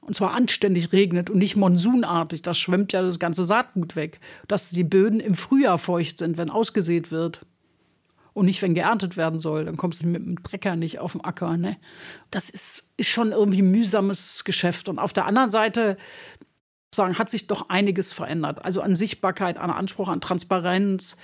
und 0.00 0.14
zwar 0.14 0.32
anständig 0.32 0.92
regnet 0.92 1.28
und 1.28 1.38
nicht 1.38 1.56
monsunartig. 1.56 2.42
Das 2.42 2.58
schwemmt 2.58 2.92
ja 2.92 3.02
das 3.02 3.20
ganze 3.20 3.44
Saatgut 3.44 3.94
weg. 3.94 4.18
Dass 4.48 4.70
die 4.70 4.82
Böden 4.82 5.20
im 5.20 5.36
Frühjahr 5.36 5.78
feucht 5.78 6.18
sind, 6.18 6.38
wenn 6.38 6.50
ausgesät 6.50 7.12
wird 7.12 7.46
und 8.34 8.46
nicht, 8.46 8.62
wenn 8.62 8.74
geerntet 8.74 9.16
werden 9.16 9.40
soll. 9.40 9.64
Dann 9.64 9.76
kommst 9.76 10.02
du 10.02 10.06
mit 10.06 10.24
dem 10.24 10.42
Trecker 10.42 10.76
nicht 10.76 10.98
auf 10.98 11.12
den 11.12 11.22
Acker. 11.22 11.56
Ne? 11.56 11.76
Das 12.30 12.50
ist, 12.50 12.88
ist 12.96 13.08
schon 13.08 13.32
irgendwie 13.32 13.62
ein 13.62 13.70
mühsames 13.70 14.44
Geschäft. 14.44 14.88
Und 14.88 14.98
auf 14.98 15.12
der 15.12 15.26
anderen 15.26 15.50
Seite 15.50 15.96
sagen, 16.94 17.18
hat 17.18 17.30
sich 17.30 17.46
doch 17.46 17.68
einiges 17.68 18.12
verändert. 18.12 18.64
Also 18.64 18.82
an 18.82 18.94
Sichtbarkeit, 18.94 19.58
an 19.58 19.70
Anspruch, 19.70 20.08
an 20.08 20.20
Transparenz, 20.20 21.16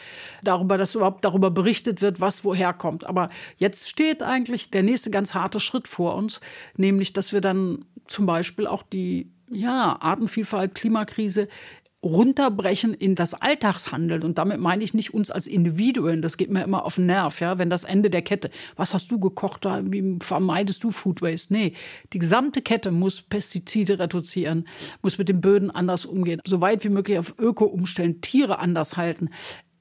darüber, 0.43 0.79
dass 0.79 0.95
überhaupt 0.95 1.25
darüber 1.25 1.51
berichtet 1.51 2.01
wird, 2.01 2.21
was 2.21 2.45
woher 2.45 2.73
kommt. 2.73 3.07
Aber 3.07 3.29
jetzt 3.57 3.89
steht 3.89 4.23
eigentlich 4.23 4.71
der 4.71 4.83
nächste 4.83 5.11
ganz 5.11 5.35
harte 5.35 5.61
Schritt 5.61 5.87
vor 5.87 6.15
uns, 6.15 6.41
nämlich, 6.77 7.13
dass 7.13 7.33
wir 7.33 7.41
dann 7.41 7.85
zum 8.07 8.25
Beispiel 8.25 8.67
auch 8.67 8.83
die 8.83 9.31
ja, 9.51 9.97
Artenvielfalt, 10.01 10.75
Klimakrise 10.75 11.49
runterbrechen 12.03 12.95
in 12.95 13.15
das 13.15 13.35
Alltagshandeln. 13.35 14.23
Und 14.23 14.39
damit 14.39 14.61
meine 14.61 14.85
ich 14.85 14.95
nicht 14.95 15.13
uns 15.13 15.31
als 15.31 15.47
Individuen, 15.47 16.23
das 16.23 16.37
geht 16.37 16.51
mir 16.51 16.63
immer 16.63 16.85
auf 16.85 16.95
den 16.95 17.07
Nerv, 17.07 17.41
ja, 17.41 17.59
wenn 17.59 17.71
das 17.71 17.85
Ende 17.85 18.09
der 18.09 18.23
Kette, 18.23 18.51
was 18.77 18.95
hast 18.95 19.11
du 19.11 19.19
gekocht, 19.19 19.65
wie 19.65 20.19
vermeidest 20.21 20.85
du 20.85 20.91
Food 20.91 21.23
Waste? 21.23 21.53
Nee, 21.53 21.73
die 22.13 22.21
gesamte 22.21 22.63
Kette 22.63 22.93
muss 22.93 23.23
Pestizide 23.23 23.99
reduzieren, 23.99 24.69
muss 25.03 25.19
mit 25.19 25.29
den 25.29 25.41
Böden 25.41 25.71
anders 25.71 26.07
umgehen, 26.07 26.41
so 26.47 26.61
weit 26.61 26.85
wie 26.85 26.89
möglich 26.89 27.19
auf 27.19 27.35
Öko 27.39 27.65
umstellen, 27.65 28.21
Tiere 28.21 28.61
anders 28.61 28.97
halten. 28.97 29.31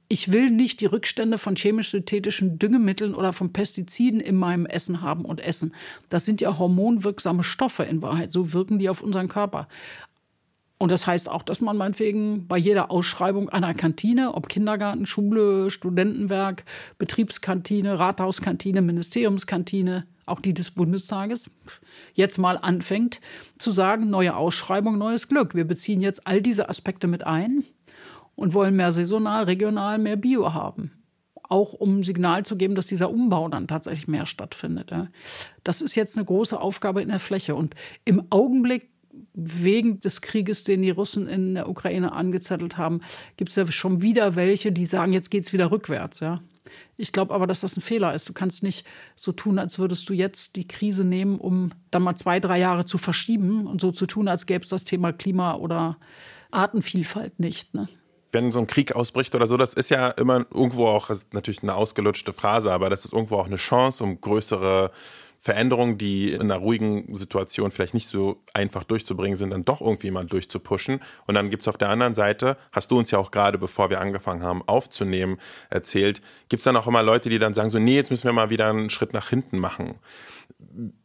Ich 0.09 0.31
will 0.31 0.49
nicht 0.49 0.79
die 0.79 0.85
Rückstände 0.85 1.37
von 1.37 1.57
chemisch-synthetischen 1.57 2.57
Düngemitteln 2.57 3.13
oder 3.13 3.33
von 3.33 3.51
Pestiziden 3.51 4.21
in 4.21 4.37
meinem 4.37 4.65
Essen 4.65 5.01
haben 5.01 5.25
und 5.25 5.41
essen. 5.41 5.75
Das 6.07 6.23
sind 6.23 6.39
ja 6.39 6.57
hormonwirksame 6.57 7.43
Stoffe 7.43 7.83
in 7.83 8.01
Wahrheit. 8.01 8.31
So 8.31 8.53
wirken 8.53 8.79
die 8.79 8.87
auf 8.87 9.01
unseren 9.01 9.27
Körper. 9.27 9.67
Und 10.79 10.91
das 10.91 11.07
heißt 11.07 11.29
auch, 11.29 11.41
dass 11.41 11.59
man 11.59 11.75
meinetwegen 11.75 12.47
bei 12.47 12.57
jeder 12.57 12.91
Ausschreibung 12.91 13.49
einer 13.49 13.73
Kantine, 13.73 14.35
ob 14.35 14.47
Kindergarten, 14.47 15.07
Schule, 15.07 15.71
Studentenwerk, 15.71 16.65
Betriebskantine, 16.99 17.97
Rathauskantine, 17.97 18.83
Ministeriumskantine, 18.83 20.05
auch 20.27 20.39
die 20.39 20.53
des 20.53 20.71
Bundestages, 20.71 21.49
jetzt 22.13 22.37
mal 22.37 22.57
anfängt 22.57 23.21
zu 23.57 23.71
sagen, 23.71 24.09
neue 24.11 24.35
Ausschreibung, 24.35 24.99
neues 24.99 25.29
Glück. 25.29 25.55
Wir 25.55 25.65
beziehen 25.65 26.01
jetzt 26.01 26.27
all 26.27 26.41
diese 26.41 26.69
Aspekte 26.69 27.07
mit 27.07 27.25
ein 27.25 27.63
und 28.35 28.53
wollen 28.53 28.75
mehr 28.75 28.91
saisonal, 28.91 29.45
regional, 29.45 29.97
mehr 29.97 30.15
Bio 30.15 30.53
haben. 30.53 30.91
Auch 31.49 31.73
um 31.73 32.03
Signal 32.03 32.45
zu 32.45 32.55
geben, 32.57 32.75
dass 32.75 32.87
dieser 32.87 33.09
Umbau 33.09 33.47
dann 33.47 33.67
tatsächlich 33.67 34.07
mehr 34.07 34.25
stattfindet. 34.25 34.93
Das 35.63 35.81
ist 35.81 35.95
jetzt 35.95 36.17
eine 36.17 36.25
große 36.25 36.59
Aufgabe 36.59 37.01
in 37.01 37.07
der 37.07 37.19
Fläche. 37.19 37.55
Und 37.55 37.73
im 38.03 38.27
Augenblick 38.29 38.89
wegen 39.33 39.99
des 39.99 40.21
Krieges, 40.21 40.63
den 40.63 40.81
die 40.81 40.89
Russen 40.89 41.27
in 41.27 41.55
der 41.55 41.69
Ukraine 41.69 42.11
angezettelt 42.11 42.77
haben, 42.77 43.01
gibt 43.35 43.51
es 43.51 43.55
ja 43.55 43.69
schon 43.71 44.01
wieder 44.01 44.35
welche, 44.35 44.71
die 44.71 44.85
sagen, 44.85 45.13
jetzt 45.13 45.29
geht 45.29 45.43
es 45.43 45.53
wieder 45.53 45.71
rückwärts. 45.71 46.19
Ja? 46.19 46.41
Ich 46.97 47.11
glaube 47.11 47.33
aber, 47.33 47.47
dass 47.47 47.61
das 47.61 47.77
ein 47.77 47.81
Fehler 47.81 48.13
ist. 48.13 48.27
Du 48.27 48.33
kannst 48.33 48.63
nicht 48.63 48.85
so 49.15 49.31
tun, 49.31 49.59
als 49.59 49.79
würdest 49.79 50.09
du 50.09 50.13
jetzt 50.13 50.55
die 50.55 50.67
Krise 50.67 51.03
nehmen, 51.03 51.39
um 51.39 51.71
dann 51.91 52.03
mal 52.03 52.15
zwei, 52.15 52.39
drei 52.39 52.59
Jahre 52.59 52.85
zu 52.85 52.97
verschieben 52.97 53.67
und 53.67 53.81
so 53.81 53.91
zu 53.91 54.05
tun, 54.05 54.27
als 54.27 54.45
gäbe 54.45 54.63
es 54.63 54.69
das 54.69 54.83
Thema 54.83 55.13
Klima 55.13 55.55
oder 55.55 55.97
Artenvielfalt 56.51 57.39
nicht. 57.39 57.73
Ne? 57.73 57.87
wenn 58.31 58.51
so 58.51 58.59
ein 58.59 58.67
Krieg 58.67 58.95
ausbricht 58.95 59.35
oder 59.35 59.47
so, 59.47 59.57
das 59.57 59.73
ist 59.73 59.89
ja 59.89 60.09
immer 60.09 60.45
irgendwo 60.53 60.87
auch, 60.87 61.09
natürlich 61.31 61.63
eine 61.63 61.75
ausgelutschte 61.75 62.33
Phrase, 62.33 62.71
aber 62.71 62.89
das 62.89 63.05
ist 63.05 63.13
irgendwo 63.13 63.37
auch 63.37 63.45
eine 63.45 63.55
Chance, 63.55 64.03
um 64.03 64.19
größere 64.21 64.91
Veränderungen, 65.39 65.97
die 65.97 66.31
in 66.31 66.41
einer 66.41 66.57
ruhigen 66.57 67.15
Situation 67.15 67.71
vielleicht 67.71 67.93
nicht 67.93 68.07
so 68.07 68.41
einfach 68.53 68.83
durchzubringen 68.83 69.37
sind, 69.37 69.51
dann 69.51 69.65
doch 69.65 69.81
irgendwie 69.81 70.11
mal 70.11 70.25
durchzupushen. 70.25 70.99
Und 71.25 71.35
dann 71.35 71.49
gibt 71.49 71.61
es 71.61 71.67
auf 71.67 71.77
der 71.77 71.89
anderen 71.89 72.15
Seite, 72.15 72.57
hast 72.71 72.91
du 72.91 72.97
uns 72.97 73.11
ja 73.11 73.19
auch 73.19 73.31
gerade, 73.31 73.57
bevor 73.57 73.89
wir 73.89 74.01
angefangen 74.01 74.43
haben 74.43 74.61
aufzunehmen, 74.67 75.37
erzählt, 75.69 76.21
gibt 76.49 76.61
es 76.61 76.65
dann 76.65 76.75
auch 76.75 76.87
immer 76.87 77.03
Leute, 77.03 77.29
die 77.29 77.39
dann 77.39 77.53
sagen 77.53 77.69
so, 77.69 77.79
nee, 77.79 77.95
jetzt 77.95 78.11
müssen 78.11 78.25
wir 78.25 78.33
mal 78.33 78.49
wieder 78.49 78.69
einen 78.69 78.89
Schritt 78.89 79.13
nach 79.13 79.29
hinten 79.29 79.59
machen. 79.59 79.95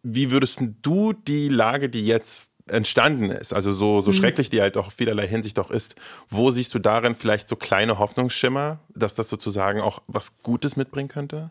Wie 0.03 0.31
würdest 0.31 0.61
du 0.83 1.12
die 1.12 1.49
Lage, 1.49 1.88
die 1.88 2.07
jetzt 2.07 2.49
entstanden 2.68 3.31
ist, 3.31 3.53
also 3.53 3.73
so, 3.73 4.01
so 4.03 4.11
mhm. 4.11 4.14
schrecklich 4.14 4.49
die 4.49 4.61
halt 4.61 4.77
auch 4.77 4.87
auf 4.87 4.92
vielerlei 4.92 5.27
Hinsicht 5.27 5.59
auch 5.59 5.71
ist, 5.71 5.97
wo 6.29 6.51
siehst 6.51 6.73
du 6.75 6.79
darin 6.79 7.14
vielleicht 7.14 7.49
so 7.49 7.57
kleine 7.57 7.99
Hoffnungsschimmer, 7.99 8.79
dass 8.95 9.14
das 9.14 9.29
sozusagen 9.29 9.81
auch 9.81 10.03
was 10.07 10.42
Gutes 10.42 10.77
mitbringen 10.77 11.09
könnte? 11.09 11.51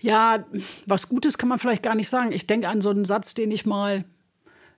Ja, 0.00 0.44
was 0.86 1.08
Gutes 1.08 1.38
kann 1.38 1.48
man 1.48 1.58
vielleicht 1.58 1.82
gar 1.82 1.94
nicht 1.94 2.08
sagen. 2.08 2.32
Ich 2.32 2.46
denke 2.46 2.68
an 2.68 2.80
so 2.80 2.90
einen 2.90 3.04
Satz, 3.04 3.34
den 3.34 3.50
ich 3.50 3.66
mal 3.66 4.04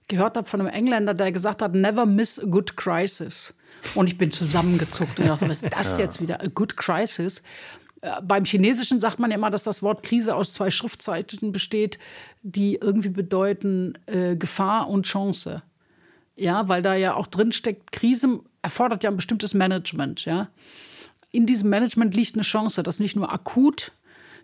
gehört 0.09 0.37
habe 0.37 0.49
von 0.49 0.61
einem 0.61 0.71
Engländer, 0.71 1.15
der 1.15 1.33
gesagt 1.33 1.63
hat, 1.63 1.75
never 1.75 2.07
miss 2.07 2.39
a 2.39 2.47
good 2.47 2.77
crisis. 2.77 3.55
Und 3.95 4.09
ich 4.09 4.19
bin 4.19 4.31
zusammengezuckt 4.31 5.21
und 5.21 5.29
dachte, 5.29 5.49
was 5.49 5.63
ist 5.63 5.73
das 5.73 5.99
ja. 5.99 6.05
jetzt 6.05 6.21
wieder? 6.21 6.41
A 6.41 6.47
good 6.47 6.77
crisis. 6.77 7.43
Äh, 8.01 8.21
beim 8.23 8.45
Chinesischen 8.45 9.01
sagt 9.01 9.19
man 9.19 9.31
ja 9.31 9.37
immer, 9.37 9.51
dass 9.51 9.65
das 9.65 9.83
Wort 9.83 10.03
Krise 10.03 10.35
aus 10.35 10.53
zwei 10.53 10.71
Schriftzeichen 10.71 11.53
besteht, 11.53 11.99
die 12.43 12.77
irgendwie 12.77 13.11
bedeuten 13.11 13.95
äh, 14.07 14.37
Gefahr 14.37 14.89
und 14.89 15.07
Chance. 15.07 15.63
Ja, 16.37 16.69
weil 16.69 16.83
da 16.83 16.95
ja 16.95 17.15
auch 17.15 17.27
drin 17.27 17.53
steckt, 17.53 17.93
Krise 17.93 18.41
erfordert 18.63 19.05
ja 19.05 19.11
ein 19.11 19.17
bestimmtes 19.17 19.55
Management. 19.55 20.25
Ja. 20.25 20.49
In 21.31 21.47
diesem 21.47 21.69
Management 21.69 22.15
liegt 22.15 22.35
eine 22.35 22.43
Chance, 22.43 22.83
das 22.83 23.01
nicht 23.01 23.17
nur 23.17 23.33
akut 23.33 23.93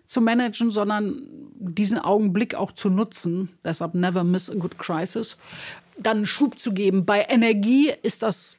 zu 0.05 0.21
managen, 0.21 0.71
sondern 0.71 1.21
diesen 1.55 1.99
Augenblick 1.99 2.55
auch 2.55 2.71
zu 2.71 2.89
nutzen. 2.89 3.49
Deshalb 3.63 3.95
never 3.95 4.23
miss 4.23 4.49
a 4.49 4.55
good 4.55 4.77
crisis. 4.77 5.37
Dann 5.97 6.17
einen 6.17 6.25
Schub 6.25 6.59
zu 6.59 6.73
geben. 6.73 7.05
Bei 7.05 7.25
Energie 7.27 7.91
ist 8.03 8.23
das 8.23 8.57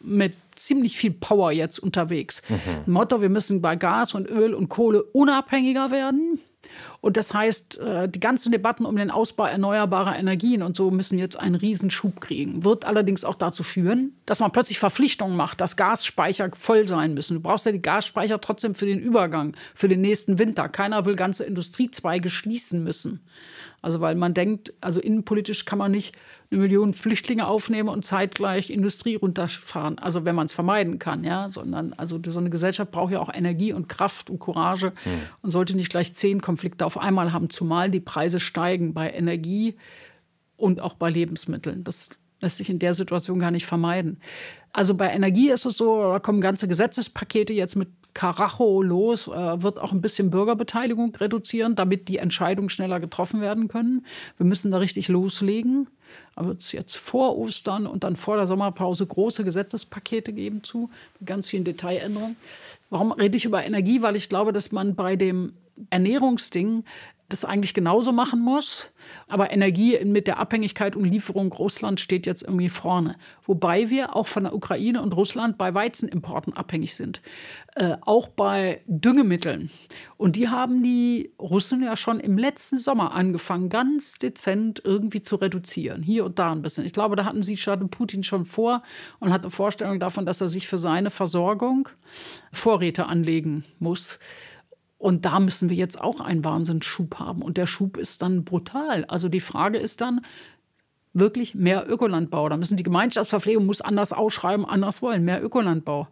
mit 0.00 0.34
ziemlich 0.56 0.96
viel 0.96 1.12
Power 1.12 1.52
jetzt 1.52 1.78
unterwegs. 1.78 2.42
Mhm. 2.48 2.92
Motto, 2.92 3.20
wir 3.20 3.28
müssen 3.28 3.62
bei 3.62 3.76
Gas 3.76 4.14
und 4.14 4.28
Öl 4.28 4.54
und 4.54 4.68
Kohle 4.68 5.02
unabhängiger 5.02 5.90
werden. 5.90 6.40
Und 7.00 7.16
das 7.16 7.32
heißt, 7.32 7.78
äh, 7.78 8.08
die 8.08 8.20
ganzen 8.20 8.52
Debatten 8.52 8.84
um 8.84 8.94
den 8.96 9.10
Ausbau 9.10 9.46
erneuerbarer 9.46 10.18
Energien 10.18 10.62
und 10.62 10.76
so 10.76 10.90
müssen 10.90 11.18
jetzt 11.18 11.38
einen 11.38 11.54
Riesenschub 11.54 12.20
kriegen. 12.20 12.62
Wird 12.64 12.84
allerdings 12.84 13.24
auch 13.24 13.36
dazu 13.36 13.62
führen, 13.62 14.14
dass 14.26 14.40
man 14.40 14.52
plötzlich 14.52 14.78
Verpflichtungen 14.78 15.36
macht, 15.36 15.60
dass 15.62 15.76
Gasspeicher 15.76 16.50
voll 16.54 16.86
sein 16.86 17.14
müssen. 17.14 17.34
Du 17.34 17.40
brauchst 17.40 17.64
ja 17.64 17.72
die 17.72 17.80
Gasspeicher 17.80 18.40
trotzdem 18.40 18.74
für 18.74 18.86
den 18.86 19.00
Übergang, 19.00 19.56
für 19.74 19.88
den 19.88 20.02
nächsten 20.02 20.38
Winter. 20.38 20.68
Keiner 20.68 21.06
will 21.06 21.16
ganze 21.16 21.44
Industriezweige 21.44 22.28
schließen 22.28 22.84
müssen. 22.84 23.20
Also 23.82 24.00
weil 24.00 24.14
man 24.14 24.34
denkt, 24.34 24.74
also 24.80 25.00
innenpolitisch 25.00 25.64
kann 25.64 25.78
man 25.78 25.90
nicht 25.90 26.14
eine 26.50 26.60
Million 26.60 26.92
Flüchtlinge 26.92 27.46
aufnehmen 27.46 27.88
und 27.88 28.04
zeitgleich 28.04 28.70
Industrie 28.70 29.14
runterfahren. 29.14 29.98
Also 29.98 30.24
wenn 30.24 30.34
man 30.34 30.46
es 30.46 30.52
vermeiden 30.52 30.98
kann, 30.98 31.24
ja, 31.24 31.48
sondern 31.48 31.92
also 31.94 32.20
so 32.24 32.38
eine 32.38 32.50
Gesellschaft 32.50 32.90
braucht 32.90 33.12
ja 33.12 33.20
auch 33.20 33.32
Energie 33.32 33.72
und 33.72 33.88
Kraft 33.88 34.30
und 34.30 34.40
Courage 34.40 34.92
hm. 35.04 35.12
und 35.42 35.50
sollte 35.50 35.76
nicht 35.76 35.90
gleich 35.90 36.12
zehn 36.14 36.42
Konflikte 36.42 36.84
auf 36.90 36.98
einmal 36.98 37.32
haben, 37.32 37.50
zumal 37.50 37.88
die 37.88 38.00
Preise 38.00 38.40
steigen 38.40 38.94
bei 38.94 39.12
Energie 39.12 39.76
und 40.56 40.80
auch 40.80 40.94
bei 40.94 41.08
Lebensmitteln. 41.08 41.84
Das 41.84 42.10
lässt 42.40 42.56
sich 42.56 42.68
in 42.68 42.80
der 42.80 42.94
Situation 42.94 43.38
gar 43.38 43.52
nicht 43.52 43.64
vermeiden. 43.64 44.18
Also 44.72 44.94
bei 44.94 45.08
Energie 45.08 45.50
ist 45.50 45.66
es 45.66 45.76
so, 45.76 46.02
da 46.02 46.18
kommen 46.18 46.40
ganze 46.40 46.66
Gesetzespakete 46.66 47.52
jetzt 47.52 47.76
mit 47.76 47.88
Karacho 48.12 48.82
los, 48.82 49.28
äh, 49.28 49.62
wird 49.62 49.78
auch 49.78 49.92
ein 49.92 50.00
bisschen 50.00 50.30
Bürgerbeteiligung 50.30 51.14
reduzieren, 51.14 51.76
damit 51.76 52.08
die 52.08 52.16
Entscheidungen 52.16 52.68
schneller 52.68 52.98
getroffen 52.98 53.40
werden 53.40 53.68
können. 53.68 54.04
Wir 54.36 54.46
müssen 54.46 54.72
da 54.72 54.78
richtig 54.78 55.06
loslegen. 55.06 55.86
Aber 56.34 56.56
es 56.58 56.72
jetzt 56.72 56.96
vor 56.96 57.38
Ostern 57.38 57.86
und 57.86 58.02
dann 58.02 58.16
vor 58.16 58.36
der 58.36 58.48
Sommerpause 58.48 59.06
große 59.06 59.44
Gesetzespakete 59.44 60.32
geben 60.32 60.64
zu, 60.64 60.90
mit 61.20 61.28
ganz 61.28 61.46
vielen 61.46 61.62
Detailänderungen. 61.62 62.34
Warum 62.88 63.12
rede 63.12 63.36
ich 63.36 63.44
über 63.44 63.64
Energie? 63.64 64.02
Weil 64.02 64.16
ich 64.16 64.28
glaube, 64.28 64.52
dass 64.52 64.72
man 64.72 64.96
bei 64.96 65.14
dem 65.14 65.52
Ernährungsding 65.90 66.84
das 67.32 67.44
eigentlich 67.44 67.74
genauso 67.74 68.12
machen 68.12 68.40
muss. 68.40 68.90
Aber 69.28 69.52
Energie 69.52 69.98
mit 70.04 70.26
der 70.26 70.38
Abhängigkeit 70.38 70.96
und 70.96 71.04
Lieferung 71.04 71.52
Russland 71.52 72.00
steht 72.00 72.26
jetzt 72.26 72.42
irgendwie 72.42 72.68
vorne. 72.68 73.16
Wobei 73.46 73.88
wir 73.88 74.16
auch 74.16 74.26
von 74.26 74.44
der 74.44 74.54
Ukraine 74.54 75.00
und 75.00 75.16
Russland 75.16 75.56
bei 75.56 75.72
Weizenimporten 75.72 76.52
abhängig 76.52 76.94
sind. 76.94 77.22
Äh, 77.76 77.96
auch 78.02 78.28
bei 78.28 78.82
Düngemitteln. 78.86 79.70
Und 80.16 80.36
die 80.36 80.48
haben 80.48 80.82
die 80.82 81.32
Russen 81.38 81.82
ja 81.82 81.96
schon 81.96 82.20
im 82.20 82.36
letzten 82.36 82.78
Sommer 82.78 83.12
angefangen, 83.12 83.70
ganz 83.70 84.18
dezent 84.18 84.82
irgendwie 84.84 85.22
zu 85.22 85.36
reduzieren. 85.36 86.02
Hier 86.02 86.24
und 86.24 86.38
da 86.38 86.52
ein 86.52 86.62
bisschen. 86.62 86.84
Ich 86.84 86.92
glaube, 86.92 87.16
da 87.16 87.24
hatten 87.24 87.42
sie 87.42 87.56
schon 87.56 87.88
Putin 87.90 88.22
schon 88.22 88.44
vor 88.44 88.82
und 89.20 89.32
hatte 89.32 89.50
Vorstellung 89.50 90.00
davon, 90.00 90.26
dass 90.26 90.40
er 90.40 90.48
sich 90.48 90.68
für 90.68 90.78
seine 90.78 91.10
Versorgung 91.10 91.88
Vorräte 92.52 93.06
anlegen 93.06 93.64
muss. 93.78 94.18
Und 95.00 95.24
da 95.24 95.40
müssen 95.40 95.70
wir 95.70 95.76
jetzt 95.76 95.98
auch 95.98 96.20
einen 96.20 96.44
Wahnsinnsschub 96.44 97.18
haben. 97.18 97.40
Und 97.40 97.56
der 97.56 97.64
Schub 97.64 97.96
ist 97.96 98.20
dann 98.20 98.44
brutal. 98.44 99.06
Also 99.06 99.30
die 99.30 99.40
Frage 99.40 99.78
ist 99.78 100.02
dann 100.02 100.20
wirklich 101.14 101.54
mehr 101.54 101.90
Ökolandbau. 101.90 102.50
Da 102.50 102.58
müssen 102.58 102.76
die 102.76 102.82
Gemeinschaftsverpflegung 102.82 103.64
muss 103.64 103.80
anders 103.80 104.12
ausschreiben, 104.12 104.66
anders 104.66 105.00
wollen, 105.00 105.24
mehr 105.24 105.42
Ökolandbau. 105.42 106.06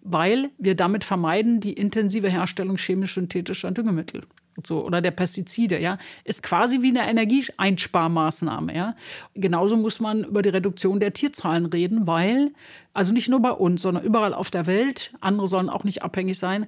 Weil 0.00 0.48
wir 0.56 0.74
damit 0.74 1.04
vermeiden 1.04 1.60
die 1.60 1.74
intensive 1.74 2.30
Herstellung 2.30 2.78
chemisch-synthetischer 2.78 3.72
Düngemittel. 3.72 4.22
So, 4.64 4.86
oder 4.86 5.02
der 5.02 5.10
Pestizide, 5.10 5.78
ja, 5.78 5.98
ist 6.24 6.42
quasi 6.42 6.80
wie 6.80 6.88
eine 6.88 7.08
Energieeinsparmaßnahme, 7.10 8.74
ja. 8.74 8.96
Genauso 9.34 9.76
muss 9.76 10.00
man 10.00 10.24
über 10.24 10.40
die 10.40 10.48
Reduktion 10.48 10.98
der 10.98 11.12
Tierzahlen 11.12 11.66
reden, 11.66 12.06
weil, 12.06 12.52
also 12.94 13.12
nicht 13.12 13.28
nur 13.28 13.40
bei 13.40 13.52
uns, 13.52 13.82
sondern 13.82 14.02
überall 14.02 14.32
auf 14.32 14.50
der 14.50 14.66
Welt, 14.66 15.12
andere 15.20 15.46
sollen 15.46 15.68
auch 15.68 15.84
nicht 15.84 16.02
abhängig 16.02 16.38
sein, 16.38 16.66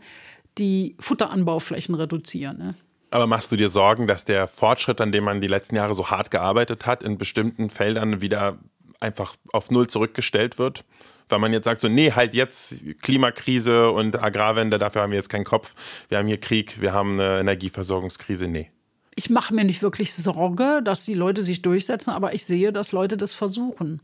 die 0.58 0.96
Futteranbauflächen 0.98 1.94
reduzieren. 1.94 2.58
Ne? 2.58 2.74
Aber 3.10 3.26
machst 3.26 3.52
du 3.52 3.56
dir 3.56 3.68
Sorgen, 3.68 4.06
dass 4.06 4.24
der 4.24 4.48
Fortschritt, 4.48 5.00
an 5.00 5.12
dem 5.12 5.24
man 5.24 5.40
die 5.40 5.48
letzten 5.48 5.76
Jahre 5.76 5.94
so 5.94 6.10
hart 6.10 6.30
gearbeitet 6.30 6.86
hat, 6.86 7.02
in 7.02 7.18
bestimmten 7.18 7.68
Feldern 7.68 8.20
wieder 8.20 8.58
einfach 9.00 9.34
auf 9.52 9.70
Null 9.70 9.88
zurückgestellt 9.88 10.58
wird? 10.58 10.84
Weil 11.28 11.38
man 11.38 11.52
jetzt 11.52 11.64
sagt, 11.64 11.80
so, 11.80 11.88
nee, 11.88 12.12
halt 12.12 12.34
jetzt 12.34 12.82
Klimakrise 13.00 13.90
und 13.90 14.22
Agrarwende, 14.22 14.78
dafür 14.78 15.02
haben 15.02 15.10
wir 15.10 15.18
jetzt 15.18 15.28
keinen 15.28 15.44
Kopf. 15.44 15.74
Wir 16.08 16.18
haben 16.18 16.26
hier 16.26 16.40
Krieg, 16.40 16.80
wir 16.80 16.92
haben 16.92 17.20
eine 17.20 17.40
Energieversorgungskrise. 17.40 18.48
Nee. 18.48 18.70
Ich 19.14 19.28
mache 19.28 19.54
mir 19.54 19.64
nicht 19.64 19.82
wirklich 19.82 20.14
Sorge, 20.14 20.80
dass 20.82 21.04
die 21.04 21.14
Leute 21.14 21.42
sich 21.42 21.60
durchsetzen, 21.60 22.10
aber 22.10 22.34
ich 22.34 22.46
sehe, 22.46 22.72
dass 22.72 22.92
Leute 22.92 23.16
das 23.16 23.34
versuchen. 23.34 24.00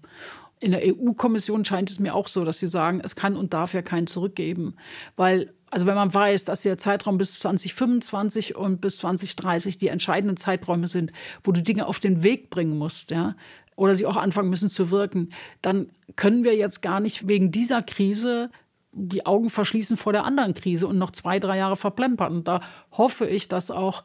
In 0.60 0.72
der 0.72 0.82
EU-Kommission 0.84 1.64
scheint 1.64 1.90
es 1.90 2.00
mir 2.00 2.14
auch 2.14 2.28
so, 2.28 2.44
dass 2.44 2.58
sie 2.58 2.68
sagen, 2.68 3.00
es 3.02 3.16
kann 3.16 3.36
und 3.36 3.52
darf 3.54 3.74
ja 3.74 3.82
keinen 3.82 4.06
zurückgeben. 4.06 4.74
Weil 5.16 5.52
also 5.70 5.86
wenn 5.86 5.94
man 5.94 6.12
weiß, 6.12 6.44
dass 6.44 6.62
der 6.62 6.78
Zeitraum 6.78 7.18
bis 7.18 7.38
2025 7.40 8.56
und 8.56 8.80
bis 8.80 8.98
2030 8.98 9.78
die 9.78 9.88
entscheidenden 9.88 10.36
Zeiträume 10.36 10.88
sind, 10.88 11.12
wo 11.44 11.52
du 11.52 11.62
Dinge 11.62 11.86
auf 11.86 12.00
den 12.00 12.22
Weg 12.22 12.50
bringen 12.50 12.78
musst, 12.78 13.10
ja, 13.10 13.36
oder 13.76 13.94
sie 13.94 14.06
auch 14.06 14.16
anfangen 14.16 14.50
müssen 14.50 14.70
zu 14.70 14.90
wirken, 14.90 15.30
dann 15.62 15.90
können 16.16 16.42
wir 16.42 16.56
jetzt 16.56 16.82
gar 16.82 17.00
nicht 17.00 17.28
wegen 17.28 17.50
dieser 17.50 17.82
Krise 17.82 18.50
die 18.92 19.26
Augen 19.26 19.50
verschließen 19.50 19.96
vor 19.96 20.12
der 20.12 20.24
anderen 20.24 20.54
Krise 20.54 20.86
und 20.86 20.98
noch 20.98 21.12
zwei, 21.12 21.38
drei 21.38 21.58
Jahre 21.58 21.76
verplempern. 21.76 22.38
Und 22.38 22.48
da 22.48 22.60
hoffe 22.90 23.26
ich, 23.26 23.48
dass 23.48 23.70
auch 23.70 24.02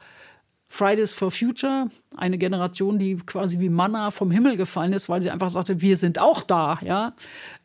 Fridays 0.73 1.11
for 1.11 1.29
Future, 1.29 1.91
eine 2.17 2.39
Generation, 2.39 2.97
die 2.97 3.15
quasi 3.17 3.59
wie 3.59 3.69
Manna 3.69 4.09
vom 4.09 4.31
Himmel 4.31 4.57
gefallen 4.57 4.91
ist, 4.93 5.07
weil 5.07 5.21
sie 5.21 5.29
einfach 5.29 5.51
sagte, 5.51 5.81
wir 5.81 5.95
sind 5.97 6.17
auch 6.17 6.41
da, 6.41 6.79
ja, 6.81 7.13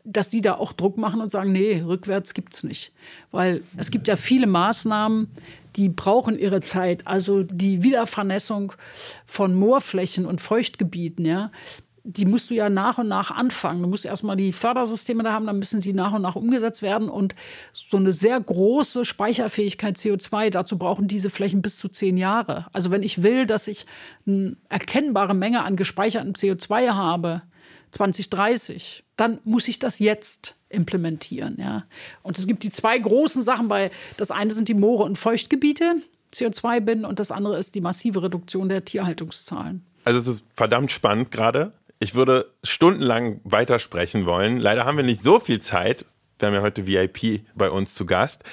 dass 0.05 0.29
die 0.29 0.43
da 0.43 0.57
auch 0.57 0.75
Druck 0.75 0.99
machen 0.99 1.23
und 1.23 1.31
sagen, 1.31 1.51
nee, 1.51 1.81
rückwärts 1.81 2.35
gibt's 2.35 2.65
nicht, 2.65 2.93
weil 3.31 3.63
es 3.79 3.91
gibt 3.91 4.09
ja 4.09 4.17
viele 4.17 4.47
Maßnahmen, 4.47 5.31
die 5.77 5.89
brauchen 5.89 6.39
ihre 6.39 6.61
Zeit, 6.61 7.07
also 7.07 7.45
die 7.45 7.83
Wiedervernässung 7.83 8.75
von 9.25 9.55
Moorflächen 9.55 10.27
und 10.27 10.43
Feuchtgebieten, 10.43 11.25
ja, 11.25 11.51
die 12.11 12.25
musst 12.25 12.49
du 12.49 12.55
ja 12.55 12.71
nach 12.71 12.97
und 12.97 13.09
nach 13.09 13.31
anfangen. 13.31 13.83
Du 13.83 13.89
musst 13.89 14.07
erstmal 14.07 14.37
die 14.37 14.55
Fördersysteme 14.55 15.23
da 15.23 15.33
haben, 15.33 15.47
dann 15.47 15.59
müssen 15.59 15.83
die 15.83 15.93
nach 15.93 16.15
und 16.15 16.23
nach 16.23 16.37
umgesetzt 16.37 16.81
werden. 16.81 17.11
Und 17.11 17.35
so 17.75 17.99
eine 17.99 18.15
sehr 18.15 18.41
große 18.41 19.05
Speicherfähigkeit 19.05 19.99
CO2, 19.99 20.49
dazu 20.49 20.79
brauchen 20.79 21.07
diese 21.07 21.29
Flächen 21.29 21.61
bis 21.61 21.77
zu 21.77 21.89
zehn 21.89 22.17
Jahre. 22.17 22.65
Also 22.73 22.91
wenn 22.91 23.03
ich 23.03 23.23
will, 23.23 23.45
dass 23.45 23.69
ich 23.69 23.85
eine 24.27 24.57
erkennbare 24.71 25.35
Menge 25.35 25.65
an 25.65 25.77
gespeichertem 25.77 26.33
CO2 26.33 26.95
habe, 26.95 27.43
2030, 27.91 29.05
dann 29.17 29.39
muss 29.45 29.69
ich 29.69 29.79
das 29.79 29.99
jetzt 29.99 30.57
implementieren. 30.71 31.57
Ja. 31.59 31.85
Und 32.23 32.39
es 32.39 32.47
gibt 32.47 32.63
die 32.63 32.71
zwei 32.71 32.99
großen 32.99 33.43
Sachen 33.43 33.69
bei, 33.69 33.91
das 34.17 34.31
eine 34.31 34.51
sind 34.51 34.69
die 34.69 34.75
Moore 34.75 35.05
und 35.05 35.19
Feuchtgebiete, 35.19 35.97
CO2 36.33 36.81
binden, 36.81 37.05
und 37.05 37.21
das 37.21 37.31
andere 37.31 37.59
ist 37.59 37.75
die 37.75 37.81
massive 37.83 38.23
Reduktion 38.23 38.71
der 38.71 38.85
Tierhaltungszahlen. 38.85 39.85
Also 40.05 40.21
es 40.21 40.27
ist 40.27 40.45
verdammt 40.55 40.91
spannend 40.91 41.31
gerade. 41.31 41.73
Ich 42.01 42.15
würde 42.15 42.53
stundenlang 42.63 43.41
weitersprechen 43.45 44.25
wollen. 44.25 44.59
Leider 44.59 44.85
haben 44.85 44.97
wir 44.97 45.05
nicht 45.05 45.23
so 45.23 45.41
viel 45.41 45.61
Zeit. 45.61 46.05
Wir 46.39 46.47
haben 46.47 46.55
ja 46.55 46.63
heute 46.63 46.87
VIP 46.87 47.43
bei 47.57 47.71
uns 47.71 47.95
zu 47.95 48.07
Gast. 48.07 48.45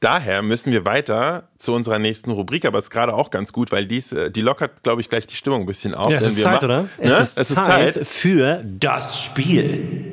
Daher 0.00 0.42
müssen 0.42 0.72
wir 0.72 0.84
weiter 0.84 1.48
zu 1.58 1.72
unserer 1.74 1.98
nächsten 1.98 2.30
Rubrik, 2.30 2.64
aber 2.64 2.78
es 2.78 2.84
ist 2.84 2.90
gerade 2.90 3.14
auch 3.14 3.30
ganz 3.30 3.52
gut, 3.52 3.72
weil 3.72 3.86
dies, 3.86 4.12
äh, 4.12 4.30
die 4.30 4.40
lockert, 4.40 4.82
glaube 4.82 5.00
ich, 5.00 5.08
gleich 5.08 5.26
die 5.26 5.34
Stimmung 5.34 5.62
ein 5.62 5.66
bisschen 5.66 5.94
auf. 5.94 6.10
Ja, 6.10 6.18
es 6.18 6.28
ist 6.28 6.40
Zeit, 6.40 6.62
oder? 6.62 6.82
Ne? 6.82 6.88
Es, 6.98 7.20
ist, 7.20 7.38
es 7.38 7.50
ist 7.50 7.64
Zeit 7.64 8.06
für 8.06 8.62
das 8.64 9.22
Spiel 9.22 10.04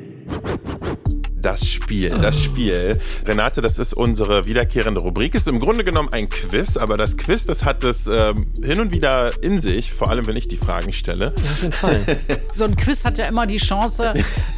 das 1.42 1.68
Spiel. 1.68 2.10
Das 2.10 2.40
Spiel. 2.40 2.98
Renate, 3.26 3.60
das 3.60 3.78
ist 3.78 3.92
unsere 3.92 4.46
wiederkehrende 4.46 5.00
Rubrik. 5.00 5.34
Ist 5.34 5.48
im 5.48 5.60
Grunde 5.60 5.84
genommen 5.84 6.08
ein 6.12 6.28
Quiz, 6.28 6.76
aber 6.76 6.96
das 6.96 7.16
Quiz, 7.16 7.44
das 7.44 7.64
hat 7.64 7.84
es 7.84 8.06
ähm, 8.06 8.44
hin 8.62 8.80
und 8.80 8.92
wieder 8.92 9.32
in 9.42 9.60
sich, 9.60 9.92
vor 9.92 10.08
allem 10.08 10.26
wenn 10.26 10.36
ich 10.36 10.48
die 10.48 10.56
Fragen 10.56 10.92
stelle. 10.92 11.34
Ja, 11.36 11.50
auf 11.50 11.62
jeden 11.62 11.72
Fall. 11.72 12.00
so 12.54 12.64
ein 12.64 12.76
Quiz 12.76 13.04
hat 13.04 13.18
ja 13.18 13.26
immer 13.26 13.46
die 13.46 13.58
Chance, 13.58 14.14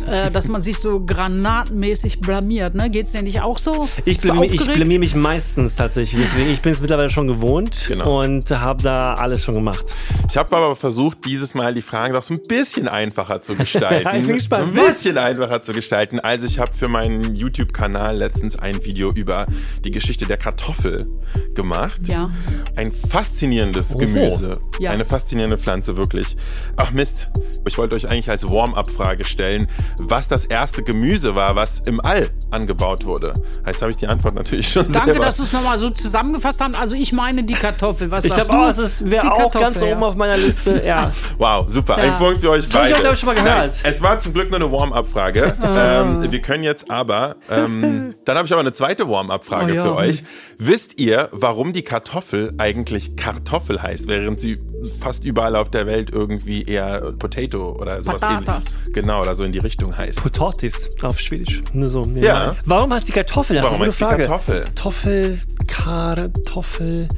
äh, 0.09 0.31
dass 0.31 0.49
man 0.49 0.63
sich 0.63 0.79
so 0.79 1.01
granatenmäßig 1.01 2.21
blamiert. 2.21 2.75
Ne? 2.75 2.91
Geht 2.91 3.07
es 3.07 3.13
dir 3.13 3.23
nicht 3.23 3.41
auch 3.41 3.59
so? 3.59 3.89
Ich 4.05 4.19
blamier, 4.19 4.53
ich 4.53 4.65
blamier 4.65 4.99
mich 4.99 5.15
meistens 5.15 5.75
tatsächlich. 5.75 6.21
Deswegen, 6.23 6.51
ich 6.51 6.61
bin 6.61 6.73
es 6.73 6.81
mittlerweile 6.81 7.11
schon 7.11 7.29
gewohnt 7.29 7.87
genau. 7.89 8.23
und 8.23 8.51
habe 8.51 8.83
da 8.83 9.15
alles 9.15 9.43
schon 9.43 9.55
gemacht. 9.55 9.87
Ich 10.29 10.37
habe 10.37 10.55
aber 10.57 10.77
versucht, 10.77 11.25
dieses 11.25 11.55
Mal 11.55 11.75
die 11.75 11.83
Fragen 11.83 12.13
doch 12.15 12.23
so 12.23 12.35
ein 12.35 12.43
bisschen 12.47 12.89
einfacher 12.89 13.41
zu 13.41 13.55
gestalten. 13.57 14.09
ich 14.21 14.27
bin 14.27 14.37
gespannt. 14.37 14.77
Ein 14.77 14.87
bisschen 14.87 15.17
Was? 15.17 15.23
einfacher 15.25 15.63
zu 15.63 15.73
gestalten. 15.73 16.21
Also 16.21 16.47
ich 16.47 16.59
habe 16.59 16.74
für 16.77 16.89
meinen 16.89 17.35
YouTube-Kanal 17.35 18.17
letztens 18.17 18.57
ein 18.57 18.85
Video 18.85 19.11
über 19.13 19.47
die 19.85 19.91
Geschichte 19.91 20.27
der 20.27 20.37
Kartoffel 20.37 21.07
gemacht. 21.55 22.01
Ja. 22.07 22.31
Ein 22.77 22.93
faszinierendes 22.93 23.97
Gemüse. 23.97 24.61
Ja. 24.79 24.91
Eine 24.91 25.05
faszinierende 25.05 25.59
Pflanze, 25.59 25.97
wirklich. 25.97 26.37
Ach 26.77 26.91
Mist, 26.91 27.31
ich 27.67 27.79
wollte 27.79 27.97
euch 27.97 28.09
eigentlich 28.09 28.31
als 28.31 28.49
Warm-up-Frage 28.49 29.25
stellen, 29.25 29.69
was 29.99 30.29
das 30.29 30.45
erste 30.45 30.83
Gemüse 30.83 31.35
war, 31.35 31.57
was 31.57 31.81
im 31.81 32.01
All 32.01 32.29
angebaut 32.51 33.05
wurde. 33.05 33.35
Jetzt 33.67 33.81
habe 33.83 33.91
ich 33.91 33.97
die 33.97 34.07
Antwort 34.07 34.35
natürlich 34.35 34.71
schon 34.71 34.89
Danke, 34.93 35.13
selber. 35.13 35.27
dass 35.27 35.37
du 35.37 35.45
es 35.45 35.53
nochmal 35.53 35.79
so 35.79 35.91
zusammengefasst 35.91 36.61
hast. 36.61 36.79
Also 36.79 36.95
ich 36.95 37.13
meine 37.13 37.45
die 37.45 37.55
Kartoffel. 37.55 38.11
Was 38.11 38.25
ich 38.25 38.35
glaube 38.35 38.53
auch, 38.53 38.69
es 38.69 39.09
wäre 39.09 39.33
auch 39.33 39.51
ganz 39.51 39.81
ja. 39.81 39.93
oben 39.93 40.03
auf 40.03 40.15
meiner 40.15 40.37
Liste. 40.37 40.75
Ja. 40.85 41.13
Wow, 41.39 41.65
super. 41.69 41.97
Ja. 41.97 42.13
Ein 42.13 42.19
Punkt 42.19 42.41
für 42.41 42.51
euch 42.51 42.65
Das 42.65 42.75
hab 42.75 42.87
ich 42.87 42.93
beide. 42.93 43.09
heute 43.09 43.17
schon 43.17 43.27
mal 43.29 43.35
gehört. 43.35 43.59
Nein, 43.59 43.71
es 43.85 44.03
war 44.03 44.19
zum 44.19 44.35
Glück 44.35 44.51
nur 44.51 44.61
eine 44.61 44.71
Warm-up-Frage. 44.71 45.57
ähm, 45.63 46.31
wir 46.31 46.43
können 46.43 46.64
jetzt 46.65 46.91
aber, 46.91 47.37
ähm, 47.49 48.15
dann 48.25 48.37
habe 48.37 48.47
ich 48.47 48.53
aber 48.53 48.61
eine 48.61 48.73
zweite 48.73 49.09
Warm-up-Frage 49.09 49.73
Oh 49.73 49.77
ja. 49.77 49.83
für 49.85 49.95
euch. 49.95 50.25
Wisst 50.59 50.99
ihr, 51.01 51.29
warum 51.31 51.73
die 51.73 51.83
Kartoffel 51.83 52.53
eigentlich 52.59 53.15
Kartoffel 53.17 53.81
heißt, 53.83 54.09
während 54.09 54.41
sie 54.41 54.59
fast 55.01 55.25
überall 55.25 55.55
auf 55.57 55.71
der 55.71 55.87
Welt 55.87 56.11
irgendwie 56.11 56.63
eher 56.65 57.13
Potato 57.13 57.73
oder 57.81 58.03
sowas 58.03 58.21
Patatas. 58.21 58.57
ähnliches, 58.77 58.93
genau, 58.93 59.21
oder 59.23 59.35
so 59.35 59.45
in 59.45 59.53
die 59.53 59.59
Richtung 59.61 59.97
heißt? 59.97 60.23
Potatis 60.23 60.91
auf 61.03 61.21
Schwedisch. 61.21 61.63
Nur 61.73 61.89
so. 61.89 62.05
Ja. 62.15 62.57
Warum 62.67 62.93
heißt 62.93 63.09
die 63.09 63.13
Kartoffel? 63.13 63.57
Das 63.57 63.65
Warum 63.65 63.83
ist 63.85 64.03
eine 64.03 64.11
heißt 64.19 64.21
die 64.21 64.25
gute 64.25 64.27
Frage. 64.27 64.27
Kartoffel? 64.27 64.65
Kartoffel, 64.65 65.39
Kartoffel. 65.67 67.09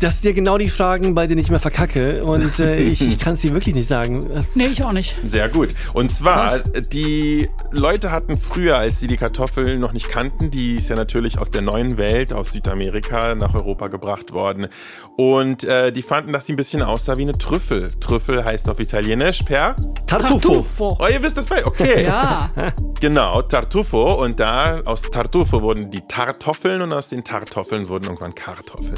Das 0.00 0.20
sind 0.20 0.30
ja 0.30 0.34
genau 0.34 0.58
die 0.58 0.68
Fragen, 0.68 1.14
bei 1.14 1.26
denen 1.26 1.40
ich 1.40 1.48
immer 1.48 1.60
verkacke. 1.60 2.24
Und 2.24 2.58
äh, 2.60 2.80
ich, 2.80 3.00
ich 3.00 3.18
kann 3.18 3.34
es 3.34 3.40
dir 3.40 3.52
wirklich 3.52 3.74
nicht 3.74 3.88
sagen. 3.88 4.24
Nee, 4.54 4.66
ich 4.66 4.84
auch 4.84 4.92
nicht. 4.92 5.16
Sehr 5.26 5.48
gut. 5.48 5.70
Und 5.94 6.14
zwar, 6.14 6.52
Was? 6.52 6.62
die 6.92 7.48
Leute 7.72 8.12
hatten 8.12 8.38
früher, 8.38 8.76
als 8.76 9.00
sie 9.00 9.08
die 9.08 9.16
Kartoffel 9.16 9.78
noch 9.78 9.92
nicht 9.92 10.08
kannten, 10.08 10.50
die 10.50 10.76
ist 10.76 10.90
ja 10.90 10.96
natürlich 10.96 11.38
aus 11.38 11.50
der 11.50 11.62
neuen 11.62 11.96
Welt, 11.96 12.32
aus 12.32 12.52
Südamerika 12.52 13.34
nach 13.34 13.54
Europa 13.54 13.88
gebracht 13.88 14.32
worden. 14.32 14.68
Und 15.16 15.64
äh, 15.64 15.90
die 15.92 16.02
fanden, 16.02 16.32
dass 16.32 16.46
sie 16.46 16.52
ein 16.52 16.56
bisschen 16.56 16.82
aussah 16.82 17.16
wie 17.16 17.22
eine 17.22 17.32
Trüffel. 17.32 17.88
Trüffel 18.00 18.44
heißt 18.44 18.68
auf 18.68 18.78
Italienisch 18.78 19.42
per... 19.42 19.74
Tartufo. 20.06 20.64
Oh, 20.78 21.06
ihr 21.12 21.22
wisst 21.22 21.36
das 21.36 21.46
bei? 21.46 21.64
Okay. 21.64 22.04
Ja. 22.04 22.50
Genau, 23.00 23.42
Tartufo. 23.42 24.14
Und 24.24 24.40
da 24.40 24.80
aus 24.86 25.02
Tartufo 25.02 25.60
wurden 25.60 25.90
die 25.90 26.00
Tartoffeln 26.08 26.80
und 26.80 26.92
aus 26.92 27.10
den 27.10 27.22
Tartoffeln 27.22 27.88
wurden 27.88 28.04
irgendwann 28.04 28.34
Kartoffeln. 28.34 28.94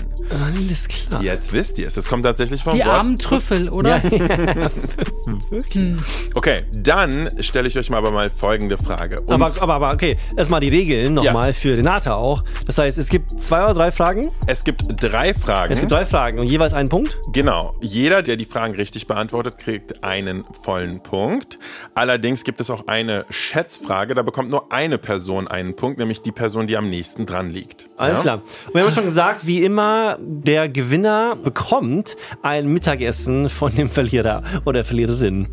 Alles 0.66 0.88
klar. 0.88 1.22
Jetzt 1.22 1.52
wisst 1.52 1.78
ihr 1.78 1.86
es. 1.86 1.96
Es 1.96 2.08
kommt 2.08 2.24
tatsächlich 2.24 2.62
vom 2.62 2.72
Die 2.74 2.80
Wort 2.80 2.88
armen 2.88 3.18
Trüffel, 3.18 3.68
oder? 3.70 4.00
Okay, 6.34 6.62
dann 6.74 7.30
stelle 7.40 7.68
ich 7.68 7.78
euch 7.78 7.90
mal 7.90 7.98
aber 7.98 8.10
mal 8.12 8.30
folgende 8.30 8.76
Frage. 8.78 9.20
Und 9.22 9.32
Aber, 9.34 9.46
aber, 9.60 9.74
aber 9.74 9.92
okay, 9.92 10.16
erstmal 10.36 10.60
die 10.60 10.68
Regeln 10.68 11.14
nochmal 11.14 11.52
für 11.52 11.76
Renate 11.76 12.14
auch. 12.16 12.44
Das 12.66 12.78
heißt, 12.78 12.98
es 12.98 13.08
gibt 13.08 13.40
zwei 13.40 13.64
oder 13.64 13.74
drei 13.74 13.90
Fragen. 13.92 14.30
es 14.46 14.64
gibt 14.64 14.82
drei 15.00 15.34
Fragen. 15.34 15.72
Es 15.72 15.80
gibt 15.80 15.92
drei 15.92 16.06
Fragen 16.06 16.38
und 16.38 16.46
jeweils 16.46 16.72
einen 16.72 16.88
Punkt. 16.88 17.18
Genau. 17.32 17.74
Jeder, 17.80 18.22
der 18.22 18.36
die 18.36 18.44
Fragen 18.44 18.74
richtig 18.74 19.06
beantwortet, 19.06 19.58
kriegt 19.58 20.02
einen 20.04 20.44
vollen 20.62 21.02
Punkt. 21.02 21.58
Allerdings 21.94 22.44
gibt 22.44 22.60
es 22.60 22.70
auch 22.70 22.86
eine 22.86 23.24
Schätzfrage. 23.30 24.14
Da 24.14 24.22
bekommt 24.22 24.50
nur 24.50 24.72
eine 24.72 24.98
Person 24.98 25.48
einen 25.48 25.76
Punkt, 25.76 25.98
nämlich 25.98 26.22
die 26.22 26.32
Person, 26.32 26.66
die 26.66 26.76
am 26.76 26.88
nächsten 26.90 27.26
dran 27.26 27.50
liegt. 27.50 27.88
Alles 27.96 28.18
Ja? 28.18 28.22
klar. 28.22 28.42
Und 28.66 28.74
wir 28.74 28.82
haben 28.82 28.92
schon 28.92 29.04
gesagt, 29.04 29.46
wie 29.46 29.62
immer, 29.62 30.18
der 30.20 30.55
Gewinner 30.64 31.36
bekommt 31.36 32.16
ein 32.42 32.66
Mittagessen 32.66 33.48
von 33.50 33.74
dem 33.74 33.88
Verlierer 33.88 34.42
oder 34.64 34.84
Verliererin. 34.84 35.48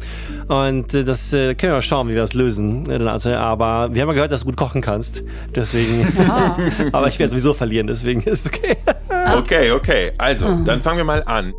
Und 0.47 0.93
äh, 0.93 1.03
das 1.03 1.33
äh, 1.33 1.55
können 1.55 1.73
wir 1.73 1.77
mal 1.77 1.81
schauen, 1.81 2.07
wie 2.07 2.13
wir 2.13 2.21
das 2.21 2.33
lösen, 2.33 2.89
äh, 2.89 2.95
Renate. 2.95 3.37
Aber 3.37 3.93
wir 3.93 4.01
haben 4.01 4.09
ja 4.09 4.13
gehört, 4.13 4.31
dass 4.31 4.41
du 4.41 4.47
gut 4.47 4.57
kochen 4.57 4.81
kannst. 4.81 5.23
Deswegen. 5.55 6.07
aber 6.91 7.07
ich 7.07 7.19
werde 7.19 7.31
sowieso 7.31 7.53
verlieren, 7.53 7.87
deswegen 7.87 8.21
ist 8.21 8.45
es 8.45 8.47
okay. 8.47 8.77
Okay, 9.37 9.71
okay. 9.71 10.11
Also, 10.17 10.57
dann 10.65 10.81
fangen 10.81 10.97
wir 10.97 11.03
mal 11.05 11.23
an. 11.23 11.53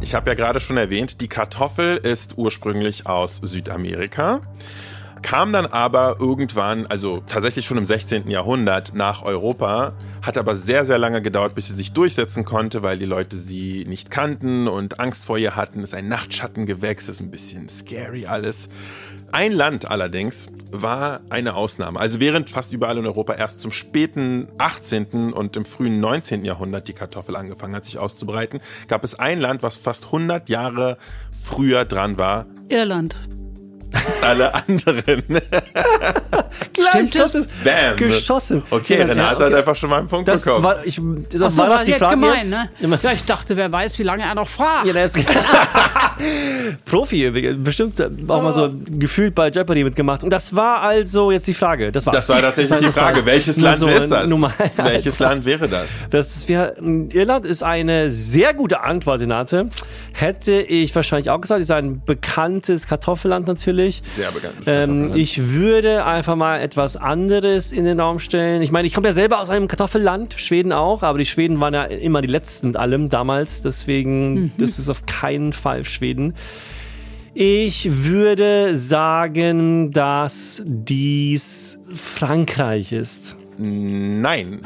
Ich 0.00 0.14
habe 0.14 0.30
ja 0.30 0.34
gerade 0.34 0.60
schon 0.60 0.76
erwähnt, 0.76 1.20
die 1.20 1.28
Kartoffel 1.28 1.96
ist 1.98 2.38
ursprünglich 2.38 3.06
aus 3.06 3.40
Südamerika, 3.42 4.40
kam 5.22 5.52
dann 5.52 5.66
aber 5.66 6.16
irgendwann, 6.20 6.86
also 6.86 7.22
tatsächlich 7.26 7.66
schon 7.66 7.78
im 7.78 7.86
16. 7.86 8.28
Jahrhundert 8.28 8.94
nach 8.94 9.22
Europa, 9.22 9.92
hat 10.22 10.38
aber 10.38 10.56
sehr, 10.56 10.84
sehr 10.84 10.98
lange 10.98 11.22
gedauert, 11.22 11.54
bis 11.54 11.68
sie 11.68 11.74
sich 11.74 11.92
durchsetzen 11.92 12.44
konnte, 12.44 12.82
weil 12.82 12.98
die 12.98 13.04
Leute 13.04 13.38
sie 13.38 13.84
nicht 13.88 14.10
kannten 14.10 14.68
und 14.68 15.00
Angst 15.00 15.24
vor 15.24 15.38
ihr 15.38 15.56
hatten. 15.56 15.82
Ist 15.82 15.94
ein 15.94 16.08
Nachtschattengewächs, 16.08 17.08
ist 17.08 17.20
ein 17.20 17.30
bisschen 17.30 17.68
scary 17.68 18.26
alles. 18.26 18.68
Ein 19.32 19.52
Land 19.52 19.90
allerdings 19.90 20.48
war 20.72 21.20
eine 21.30 21.54
Ausnahme. 21.54 22.00
Also 22.00 22.20
während 22.20 22.50
fast 22.50 22.72
überall 22.72 22.98
in 22.98 23.06
Europa 23.06 23.34
erst 23.34 23.60
zum 23.60 23.72
späten 23.72 24.48
18. 24.58 25.32
und 25.32 25.56
im 25.56 25.64
frühen 25.64 26.00
19. 26.00 26.44
Jahrhundert 26.44 26.88
die 26.88 26.92
Kartoffel 26.92 27.36
angefangen 27.36 27.74
hat, 27.76 27.84
sich 27.84 27.98
auszubreiten, 27.98 28.60
gab 28.88 29.04
es 29.04 29.18
ein 29.18 29.40
Land, 29.40 29.62
was 29.62 29.76
fast 29.76 30.06
100 30.06 30.48
Jahre 30.48 30.98
früher 31.32 31.84
dran 31.84 32.18
war 32.18 32.46
Irland. 32.68 33.16
Als 33.94 34.22
alle 34.22 34.54
anderen. 34.54 35.22
Stimmt 36.90 37.14
das? 37.14 37.32
Bam. 37.64 37.96
Geschossen. 37.96 38.62
Okay, 38.70 38.98
Ja, 39.00 39.06
Renate 39.06 39.18
ja, 39.20 39.28
hat 39.30 39.42
okay. 39.42 39.54
einfach 39.56 39.76
schon 39.76 39.90
mal 39.90 39.98
einen 39.98 40.08
Punkt 40.08 40.28
Das 40.28 40.42
bekommen. 40.42 40.64
war, 40.64 40.84
ich, 40.84 41.00
das 41.30 41.42
Ach 41.42 41.50
so, 41.50 41.58
war 41.58 41.68
das 41.68 41.78
das 41.78 41.84
die 41.86 41.90
jetzt 41.92 42.02
Frage 42.02 42.20
gemein, 42.20 42.36
jetzt? 42.38 42.50
ne? 42.50 42.98
Ja, 43.02 43.12
ich 43.12 43.24
dachte, 43.24 43.56
wer 43.56 43.70
weiß, 43.70 43.98
wie 43.98 44.02
lange 44.02 44.22
er 44.24 44.34
noch 44.34 44.48
fragt. 44.48 44.86
Ja, 44.86 45.00
ist 45.00 45.18
Profi, 46.84 47.30
bestimmt 47.56 48.00
auch 48.28 48.42
mal 48.42 48.52
so 48.52 48.70
gefühlt 48.90 49.34
bei 49.34 49.48
Jeopardy 49.50 49.84
mitgemacht. 49.84 50.22
Und 50.24 50.30
das 50.30 50.54
war 50.54 50.82
also 50.82 51.30
jetzt 51.30 51.46
die 51.46 51.54
Frage. 51.54 51.92
Das, 51.92 52.06
war's. 52.06 52.16
das 52.16 52.28
war 52.28 52.40
tatsächlich 52.40 52.78
die 52.78 52.84
war 52.86 52.92
Frage. 52.92 53.24
Welches 53.24 53.56
Land 53.56 53.78
so 53.78 53.88
ist 53.88 54.10
das? 54.10 54.28
Nummer 54.28 54.52
Welches. 54.76 55.18
Land 55.18 55.44
wäre 55.44 55.68
das? 55.68 55.88
Das 56.10 56.48
wär, 56.48 56.76
Irland 56.78 57.46
ist 57.46 57.62
eine 57.62 58.10
sehr 58.10 58.54
gute 58.54 58.82
Antwort, 58.82 59.20
Renate. 59.20 59.68
Hätte 60.12 60.52
ich 60.60 60.94
wahrscheinlich 60.94 61.30
auch 61.30 61.40
gesagt. 61.40 61.60
Ist 61.60 61.70
ein 61.70 62.02
bekanntes 62.04 62.86
Kartoffelland 62.86 63.46
natürlich. 63.46 63.79
Sehr 64.16 64.30
bekanntes 64.32 64.66
Ähm, 64.66 64.74
Kartoffelland. 64.76 65.16
ich 65.16 65.48
würde 65.52 66.04
einfach 66.04 66.36
mal 66.36 66.60
etwas 66.60 66.96
anderes 66.96 67.72
in 67.72 67.84
den 67.84 67.98
Raum 68.00 68.18
stellen. 68.18 68.62
Ich 68.62 68.70
meine, 68.72 68.86
ich 68.86 68.94
komme 68.94 69.08
ja 69.08 69.14
selber 69.14 69.40
aus 69.40 69.50
einem 69.50 69.68
Kartoffelland, 69.68 70.34
Schweden 70.38 70.72
auch, 70.72 71.02
aber 71.02 71.18
die 71.18 71.26
Schweden 71.26 71.60
waren 71.60 71.74
ja 71.74 71.84
immer 71.84 72.20
die 72.20 72.28
Letzten 72.28 72.68
mit 72.68 72.76
allem 72.76 73.08
damals. 73.08 73.62
Deswegen, 73.62 74.52
das 74.58 74.78
ist 74.78 74.88
auf 74.88 75.06
keinen 75.06 75.52
Fall 75.52 75.84
Schweden. 75.84 76.34
Ich 77.32 77.88
würde 78.04 78.76
sagen, 78.76 79.92
dass 79.92 80.62
dies 80.64 81.78
Frankreich 81.94 82.92
ist. 82.92 83.36
Nein. 83.60 84.60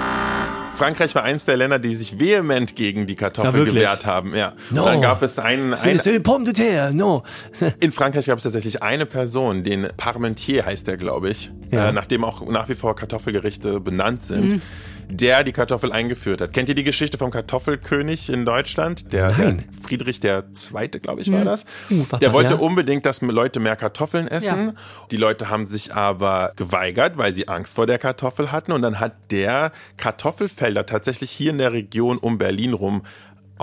Frankreich 0.76 1.14
war 1.14 1.22
eins 1.24 1.44
der 1.44 1.56
Länder, 1.56 1.78
die 1.78 1.94
sich 1.94 2.18
vehement 2.18 2.74
gegen 2.76 3.06
die 3.06 3.14
Ja, 3.14 3.18
Kartoffel 3.18 3.64
gewehrt 3.64 4.06
haben. 4.06 4.34
Ja. 4.34 4.54
No. 4.70 4.84
Dann 4.84 5.00
gab 5.00 5.22
es 5.22 5.38
einen, 5.38 5.74
ein, 5.74 6.22
pomme 6.22 6.44
de 6.44 6.52
terre, 6.52 6.92
no. 6.94 7.22
in 7.80 7.92
Frankreich 7.92 8.26
gab 8.26 8.38
es 8.38 8.44
tatsächlich 8.44 8.82
eine 8.82 9.06
Person, 9.06 9.62
den 9.62 9.88
Parmentier 9.96 10.66
heißt 10.66 10.86
der, 10.86 10.96
glaube 10.96 11.30
ich, 11.30 11.50
Ja. 11.70 11.88
äh, 11.88 11.92
nachdem 11.92 12.24
auch 12.24 12.46
nach 12.48 12.68
wie 12.68 12.74
vor 12.74 12.96
Kartoffelgerichte 12.96 13.80
benannt 13.80 14.22
sind. 14.22 14.62
Der 15.08 15.44
die 15.44 15.52
Kartoffel 15.52 15.92
eingeführt 15.92 16.40
hat. 16.40 16.52
Kennt 16.52 16.68
ihr 16.68 16.74
die 16.74 16.84
Geschichte 16.84 17.18
vom 17.18 17.30
Kartoffelkönig 17.30 18.30
in 18.30 18.44
Deutschland? 18.44 19.12
Der, 19.12 19.30
Nein. 19.30 19.58
der 19.58 19.82
Friedrich 19.82 20.20
der 20.20 20.52
Zweite, 20.52 21.00
glaube 21.00 21.22
ich, 21.22 21.30
war 21.30 21.44
das. 21.44 21.64
warte 21.88 22.18
der 22.18 22.32
wollte 22.32 22.54
ja. 22.54 22.58
unbedingt, 22.58 23.06
dass 23.06 23.20
Leute 23.20 23.60
mehr 23.60 23.76
Kartoffeln 23.76 24.28
essen. 24.28 24.66
Ja. 24.68 24.74
Die 25.10 25.16
Leute 25.16 25.48
haben 25.48 25.66
sich 25.66 25.94
aber 25.94 26.52
geweigert, 26.56 27.16
weil 27.16 27.32
sie 27.32 27.48
Angst 27.48 27.76
vor 27.76 27.86
der 27.86 27.98
Kartoffel 27.98 28.52
hatten. 28.52 28.72
Und 28.72 28.82
dann 28.82 29.00
hat 29.00 29.12
der 29.30 29.72
Kartoffelfelder 29.96 30.86
tatsächlich 30.86 31.30
hier 31.30 31.50
in 31.50 31.58
der 31.58 31.72
Region 31.72 32.18
um 32.18 32.38
Berlin 32.38 32.72
rum 32.72 33.02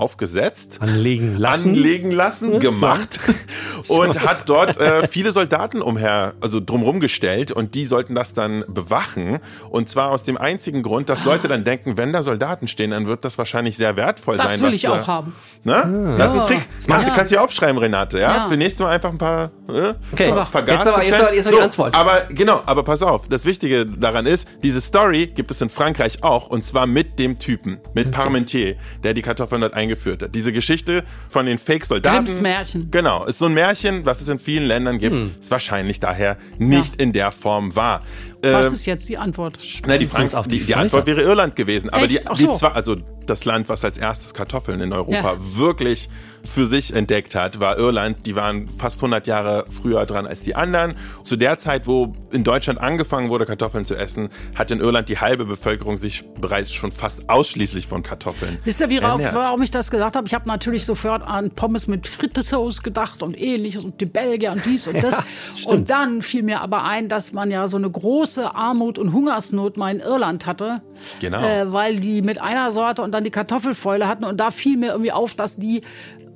aufgesetzt 0.02 0.78
Anlegen 0.80 1.36
lassen. 1.38 1.70
anlegen 1.70 2.10
lassen, 2.10 2.58
gemacht 2.58 3.20
und 3.88 4.20
hat 4.22 4.48
dort 4.48 4.76
äh, 4.78 5.06
viele 5.08 5.30
Soldaten 5.32 5.80
umher, 5.80 6.34
also 6.40 6.60
drumherum 6.60 7.00
gestellt 7.00 7.52
und 7.52 7.74
die 7.74 7.86
sollten 7.86 8.14
das 8.14 8.34
dann 8.34 8.64
bewachen 8.68 9.38
und 9.70 9.88
zwar 9.88 10.10
aus 10.10 10.24
dem 10.24 10.36
einzigen 10.36 10.82
Grund, 10.82 11.08
dass 11.08 11.24
Leute 11.24 11.48
dann 11.48 11.64
denken, 11.64 11.96
wenn 11.96 12.12
da 12.12 12.22
Soldaten 12.22 12.68
stehen, 12.68 12.90
dann 12.90 13.06
wird 13.06 13.24
das 13.24 13.38
wahrscheinlich 13.38 13.76
sehr 13.76 13.96
wertvoll 13.96 14.36
Das 14.36 14.46
sein. 14.46 14.60
will 14.60 14.68
was 14.68 14.74
ich 14.74 14.82
da- 14.82 15.00
auch 15.00 15.06
haben. 15.06 15.34
Ne? 15.64 16.16
Das 16.18 16.30
ist 16.30 16.32
ein 16.32 16.38
Ja. 16.38 16.44
Trick. 16.44 16.58
Kannst, 16.88 17.06
du 17.06 17.10
Ja. 17.10 17.16
kannst 17.16 17.30
du 17.32 17.36
hier 17.36 17.44
aufschreiben, 17.44 17.78
Renate, 17.78 18.18
ja? 18.18 18.34
Ja. 18.36 18.48
Für 18.48 18.56
nächstes 18.56 18.80
Mal 18.84 18.90
einfach 18.90 19.10
ein 19.10 19.18
paar, 19.18 19.50
äh, 19.68 19.94
Okay, 20.12 20.30
ein 20.30 20.34
paar 20.34 20.44
jetzt 20.44 20.66
Gas 20.66 20.86
aber- 20.88 21.04
jetzt 21.04 21.20
aber- 21.20 21.34
jetzt 21.34 21.46
aber 21.46 21.56
die 21.56 21.62
Antwort. 21.62 21.94
Aber 21.96 22.22
genau, 22.30 22.62
aber 22.66 22.82
pass 22.82 23.02
auf, 23.02 23.28
das 23.28 23.44
Wichtige 23.44 23.86
daran 23.86 24.26
ist, 24.26 24.48
diese 24.64 24.80
Story 24.80 25.28
gibt 25.28 25.50
es 25.52 25.60
in 25.60 25.70
Frankreich 25.70 26.22
auch 26.24 26.48
und 26.48 26.64
zwar 26.64 26.86
mit 26.86 27.18
dem 27.20 27.38
Typen, 27.38 27.78
mit 27.94 28.10
Parmentier, 28.10 28.74
der 29.04 29.14
die 29.14 29.22
Kartoffeln 29.22 29.60
dort 29.60 29.74
eingeführt 29.74 29.91
hat. 30.22 30.34
Diese 30.34 30.52
Geschichte 30.52 31.04
von 31.28 31.46
den 31.46 31.58
Fake-Soldaten. 31.58 32.24
Grimms 32.24 32.40
Märchen. 32.40 32.90
Genau, 32.90 33.24
ist 33.24 33.38
so 33.38 33.46
ein 33.46 33.54
Märchen, 33.54 34.04
was 34.04 34.20
es 34.20 34.28
in 34.28 34.38
vielen 34.38 34.66
Ländern 34.66 34.98
gibt, 34.98 35.14
Hm. 35.14 35.30
ist 35.40 35.50
wahrscheinlich 35.50 36.00
daher 36.00 36.36
nicht 36.58 36.96
in 37.00 37.12
der 37.12 37.32
Form 37.32 37.74
wahr. 37.76 38.02
Was 38.42 38.68
Ähm, 38.68 38.74
ist 38.74 38.86
jetzt 38.86 39.08
die 39.08 39.18
Antwort? 39.18 39.58
na, 39.86 39.96
die, 39.98 40.06
Frank 40.06 40.30
die 40.48 40.58
die, 40.58 40.64
die. 40.64 40.74
Antwort 40.74 41.06
wäre 41.06 41.22
Irland 41.22 41.54
gewesen. 41.54 41.90
Aber 41.90 42.06
die, 42.08 42.18
Echt? 42.18 42.28
Ach 42.28 42.36
die 42.36 42.42
so. 42.44 42.54
zwei, 42.54 42.68
also 42.68 42.96
das 43.26 43.44
Land, 43.44 43.68
was 43.68 43.84
als 43.84 43.96
erstes 43.98 44.34
Kartoffeln 44.34 44.80
in 44.80 44.92
Europa 44.92 45.32
Ja. 45.32 45.36
wirklich 45.56 46.08
für 46.44 46.66
sich 46.66 46.92
entdeckt 46.92 47.36
hat, 47.36 47.60
war 47.60 47.78
Irland. 47.78 48.26
Die 48.26 48.34
waren 48.34 48.66
fast 48.66 48.98
100 48.98 49.28
Jahre 49.28 49.64
früher 49.70 50.04
dran 50.06 50.26
als 50.26 50.42
die 50.42 50.56
anderen. 50.56 50.94
Zu 51.22 51.36
der 51.36 51.58
Zeit, 51.58 51.86
wo 51.86 52.10
in 52.32 52.42
Deutschland 52.42 52.80
angefangen 52.80 53.28
wurde, 53.30 53.46
Kartoffeln 53.46 53.84
zu 53.84 53.94
essen, 53.94 54.28
hat 54.56 54.72
in 54.72 54.80
Irland 54.80 55.08
die 55.08 55.18
halbe 55.18 55.44
Bevölkerung 55.44 55.98
sich 55.98 56.24
bereits 56.40 56.72
schon 56.72 56.90
fast 56.90 57.28
ausschließlich 57.30 57.86
von 57.86 58.02
Kartoffeln 58.02 58.58
Wisst 58.64 58.80
ihr, 58.80 58.88
wie 58.90 58.96
ernährt. 58.96 59.34
warum 59.36 59.62
ich 59.62 59.70
das 59.70 59.88
gesagt 59.90 60.16
habe? 60.16 60.26
Ich 60.26 60.34
habe 60.34 60.48
natürlich 60.48 60.84
sofort 60.84 61.22
an 61.22 61.50
Pommes 61.52 61.86
mit 61.86 62.08
Frittesauce 62.08 62.82
gedacht 62.82 63.22
und 63.22 63.40
ähnliches 63.40 63.84
und 63.84 64.00
die 64.00 64.06
Belgier 64.06 64.50
und 64.52 64.64
dies 64.64 64.88
und 64.88 64.96
das. 65.04 65.22
und 65.66 65.90
dann 65.90 66.22
fiel 66.22 66.42
mir 66.42 66.60
aber 66.60 66.82
ein, 66.82 67.08
dass 67.08 67.32
man 67.32 67.52
ja 67.52 67.68
so 67.68 67.76
eine 67.76 67.88
große 67.90 68.52
Armut 68.54 68.98
und 68.98 69.12
Hungersnot 69.12 69.76
mal 69.76 69.94
in 69.94 70.00
Irland 70.00 70.46
hatte. 70.46 70.82
Genau. 71.20 71.40
Äh, 71.40 71.72
weil 71.72 71.96
die 72.00 72.22
mit 72.22 72.40
einer 72.40 72.72
Sorte 72.72 73.02
und 73.02 73.12
dann 73.12 73.21
dann 73.22 73.24
die 73.24 73.30
Kartoffelfäule 73.30 74.08
hatten 74.08 74.24
und 74.24 74.38
da 74.40 74.50
fiel 74.50 74.76
mir 74.76 74.90
irgendwie 74.90 75.12
auf, 75.12 75.34
dass 75.34 75.56
die 75.56 75.82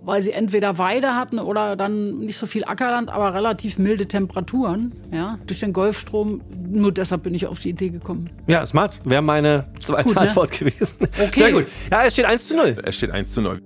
weil 0.07 0.23
sie 0.23 0.31
entweder 0.31 0.79
Weide 0.79 1.17
hatten 1.17 1.41
oder 1.41 1.75
dann 1.75 2.21
nicht 2.21 2.37
so 2.37 2.47
viel 2.47 2.65
Ackerland, 2.65 3.11
aber 3.11 3.35
relativ 3.35 3.77
milde 3.77 4.07
Temperaturen, 4.07 4.93
ja, 5.11 5.37
durch 5.49 5.59
den 5.59 5.73
Golfstrom. 5.73 6.43
Nur 6.69 6.93
deshalb 6.93 7.25
bin 7.25 7.35
ich 7.35 7.49
auf 7.49 7.59
die 7.59 7.71
Idee 7.71 7.89
gekommen. 7.89 8.31
Ja, 8.47 8.65
smart. 8.65 9.01
Wäre 9.05 9.21
meine 9.21 9.67
zweite 9.81 10.05
Gut, 10.05 10.15
ne? 10.15 10.21
Antwort 10.21 10.53
gewesen. 10.53 11.09
Okay. 11.19 11.31
Sehr 11.41 11.53
gut. 11.53 11.67
Ja, 11.91 12.05
es 12.05 12.13
steht 12.13 12.25
1 12.25 12.47
zu 12.47 12.57
0. 12.57 12.77
Es 12.85 12.95
steht 12.95 13.11
1 13.11 13.35
zu 13.35 13.43
0. 13.43 13.61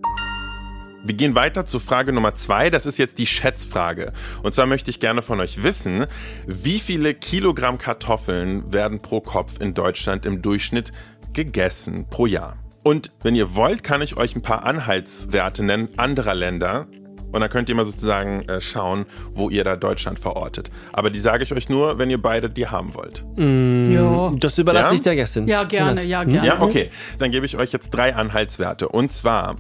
Wir 1.03 1.15
gehen 1.15 1.35
weiter 1.35 1.67
zu 1.67 1.79
Frage 1.79 2.13
Nummer 2.15 2.35
zwei. 2.35 2.71
Das 2.71 2.87
ist 2.87 2.99
jetzt 2.99 3.19
die 3.19 3.27
Schätzfrage. 3.27 4.13
Und 4.43 4.55
zwar 4.55 4.65
möchte 4.65 4.91
ich 4.91 4.99
gerne 4.99 5.21
von 5.21 5.41
euch 5.41 5.63
wissen, 5.63 6.07
wie 6.47 6.79
viele 6.79 7.13
Kilogramm 7.13 7.77
Kartoffeln 7.77 8.73
werden 8.73 9.01
pro 9.01 9.21
Kopf 9.21 9.61
in 9.61 9.75
Deutschland 9.75 10.25
im 10.25 10.41
Durchschnitt 10.41 10.93
gegessen 11.33 12.07
pro 12.09 12.27
Jahr? 12.27 12.60
Und 12.83 13.13
wenn 13.23 13.35
ihr 13.35 13.55
wollt, 13.57 13.83
kann 13.83 14.01
ich 14.03 14.17
euch 14.17 14.35
ein 14.37 14.43
paar 14.43 14.65
Anhaltswerte 14.65 15.63
nennen 15.63 15.89
anderer 15.97 16.35
Länder. 16.35 16.87
Und 17.33 17.43
dann 17.43 17.51
könnt 17.51 17.69
ihr 17.69 17.77
mal 17.77 17.85
sozusagen 17.85 18.41
äh, 18.49 18.61
schauen, 18.61 19.07
wo 19.33 19.51
ihr 19.51 19.63
da 19.63 19.77
Deutschland 19.77 20.19
verortet. 20.19 20.69
Aber 20.93 21.11
die 21.11 21.21
sage 21.21 21.45
ich 21.45 21.53
euch 21.53 21.69
nur, 21.69 21.97
wenn 21.99 22.11
ihr 22.11 22.21
beide 22.21 22.51
die 22.51 22.67
haben 22.67 22.93
wollt. 22.95 23.25
Ja, 23.37 24.33
Das 24.37 24.59
überlasse 24.59 24.89
Ja? 24.89 24.95
ich 24.95 25.03
der 25.03 25.15
Gästin. 25.15 25.47
ja 25.47 25.63
gerne, 25.63 26.05
ja 26.05 26.25
gerne. 26.25 26.45
Ja, 26.47 26.61
okay. 26.61 26.91
Dann 27.19 27.31
gebe 27.31 27.47
ich 27.47 27.57
euch 27.57 27.71
jetzt 27.73 27.91
drei 27.91 28.17
Anhaltswerte. 28.17 28.89
Und 28.89 29.13
zwar, 29.13 29.55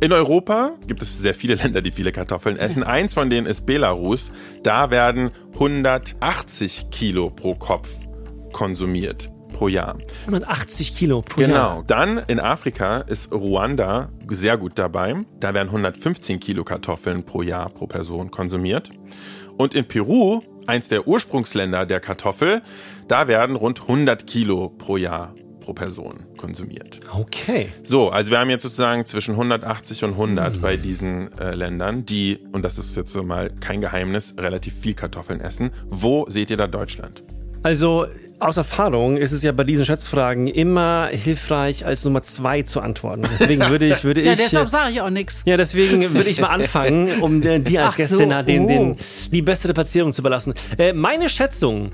in 0.00 0.12
Europa 0.12 0.72
gibt 0.88 1.00
es 1.00 1.16
sehr 1.16 1.34
viele 1.34 1.54
Länder, 1.62 1.80
die 1.80 1.92
viele 1.92 2.10
Kartoffeln 2.10 2.56
essen. 2.56 2.82
Eins 2.82 3.14
von 3.14 3.28
denen 3.28 3.46
ist 3.46 3.66
Belarus. 3.66 4.30
Da 4.64 4.90
werden 4.90 5.30
180 5.54 6.88
Kilo 6.90 7.26
pro 7.26 7.54
Kopf 7.54 7.88
konsumiert 8.52 9.28
pro 9.56 9.68
Jahr. 9.68 9.96
180 10.26 10.94
Kilo 10.96 11.22
pro 11.22 11.40
Genau. 11.40 11.54
Jahr. 11.54 11.84
Dann 11.86 12.18
in 12.28 12.38
Afrika 12.40 12.98
ist 12.98 13.32
Ruanda 13.32 14.10
sehr 14.28 14.58
gut 14.58 14.72
dabei. 14.76 15.14
Da 15.40 15.54
werden 15.54 15.68
115 15.68 16.38
Kilo 16.40 16.62
Kartoffeln 16.62 17.24
pro 17.24 17.40
Jahr 17.42 17.70
pro 17.70 17.86
Person 17.86 18.30
konsumiert. 18.30 18.90
Und 19.56 19.74
in 19.74 19.86
Peru, 19.88 20.42
eins 20.66 20.88
der 20.88 21.08
Ursprungsländer 21.08 21.86
der 21.86 22.00
Kartoffel, 22.00 22.60
da 23.08 23.28
werden 23.28 23.56
rund 23.56 23.80
100 23.82 24.26
Kilo 24.26 24.68
pro 24.68 24.98
Jahr 24.98 25.34
pro 25.60 25.72
Person 25.72 26.26
konsumiert. 26.36 27.00
Okay. 27.18 27.72
So, 27.82 28.10
also 28.10 28.30
wir 28.30 28.38
haben 28.38 28.50
jetzt 28.50 28.62
sozusagen 28.62 29.06
zwischen 29.06 29.32
180 29.32 30.04
und 30.04 30.10
100 30.10 30.60
bei 30.60 30.76
diesen 30.76 31.32
äh, 31.38 31.54
Ländern, 31.54 32.04
die, 32.04 32.38
und 32.52 32.62
das 32.62 32.78
ist 32.78 32.94
jetzt 32.94 33.16
mal 33.16 33.50
kein 33.60 33.80
Geheimnis, 33.80 34.34
relativ 34.38 34.74
viel 34.74 34.92
Kartoffeln 34.94 35.40
essen. 35.40 35.70
Wo 35.88 36.26
seht 36.28 36.50
ihr 36.50 36.58
da 36.58 36.66
Deutschland? 36.66 37.24
Also 37.62 38.06
aus 38.38 38.56
Erfahrung 38.56 39.16
ist 39.16 39.32
es 39.32 39.42
ja 39.42 39.50
bei 39.52 39.64
diesen 39.64 39.84
Schätzfragen 39.84 40.46
immer 40.46 41.08
hilfreich, 41.10 41.84
als 41.86 42.04
Nummer 42.04 42.22
zwei 42.22 42.62
zu 42.62 42.80
antworten. 42.80 43.22
Deswegen 43.38 43.68
würde 43.70 43.86
ich, 43.86 44.04
würde 44.04 44.22
Ja, 44.22 44.32
ich. 44.32 44.38
deshalb 44.38 44.68
äh, 44.68 44.70
sage 44.70 44.92
ich 44.92 45.00
auch 45.00 45.10
nichts. 45.10 45.42
ja, 45.46 45.56
deswegen 45.56 46.14
würde 46.14 46.28
ich 46.28 46.40
mal 46.40 46.48
anfangen, 46.60 47.22
um 47.22 47.42
äh, 47.42 47.58
dir 47.60 47.84
als 47.84 47.96
Gästin 47.96 48.30
so, 48.30 48.42
den, 48.42 48.68
den, 48.68 48.92
oh. 48.92 48.96
die 49.32 49.42
bessere 49.42 49.72
Platzierung 49.74 50.12
zu 50.12 50.22
überlassen. 50.22 50.54
Äh, 50.76 50.92
meine 50.92 51.28
Schätzung 51.28 51.90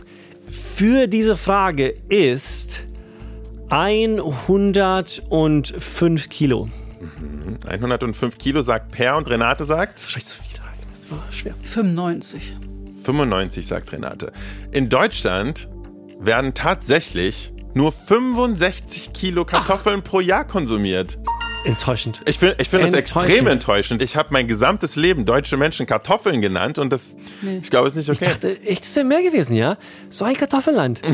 für 0.51 1.07
diese 1.07 1.37
Frage 1.37 1.95
ist 2.09 2.85
105 3.69 6.29
Kilo. 6.29 6.69
105 7.67 8.39
Kilo 8.39 8.61
sagt 8.63 8.93
Per 8.93 9.17
und 9.17 9.29
Renate 9.29 9.65
sagt 9.65 10.01
Wahrscheinlich 10.03 10.27
zu 10.27 10.43
viel. 10.43 10.61
Das 11.03 11.11
war 11.19 11.33
schwer. 11.33 11.55
95. 11.63 12.57
95, 13.05 13.67
sagt 13.67 13.93
Renate. 13.93 14.33
In 14.71 14.89
Deutschland 14.89 15.69
werden 16.25 16.55
tatsächlich 16.55 17.53
nur 17.75 17.93
65 17.93 19.13
Kilo 19.13 19.45
Kartoffeln 19.45 20.03
pro 20.03 20.21
Jahr 20.21 20.47
konsumiert. 20.47 21.19
Enttäuschend. 21.65 22.21
Ich 22.27 22.39
finde 22.39 22.57
ich 22.59 22.69
find 22.69 22.83
das 22.83 22.95
extrem 22.95 23.47
enttäuschend. 23.47 24.03
Ich 24.03 24.17
habe 24.17 24.29
mein 24.33 24.49
gesamtes 24.49 24.97
Leben 24.97 25.25
deutsche 25.25 25.57
Menschen 25.57 25.87
Kartoffeln 25.87 26.41
genannt 26.41 26.79
und 26.79 26.91
das, 26.91 27.17
ich 27.63 27.71
glaube, 27.71 27.89
ist 27.89 27.97
nicht 27.97 28.11
okay. 28.11 28.19
Ich 28.23 28.31
dachte, 28.31 28.63
echt, 28.63 28.83
das 28.85 28.97
wäre 28.97 29.07
mehr 29.07 29.23
gewesen, 29.23 29.55
ja? 29.55 29.77
So 30.11 30.25
ein 30.25 30.35
Kartoffelland. 30.37 31.01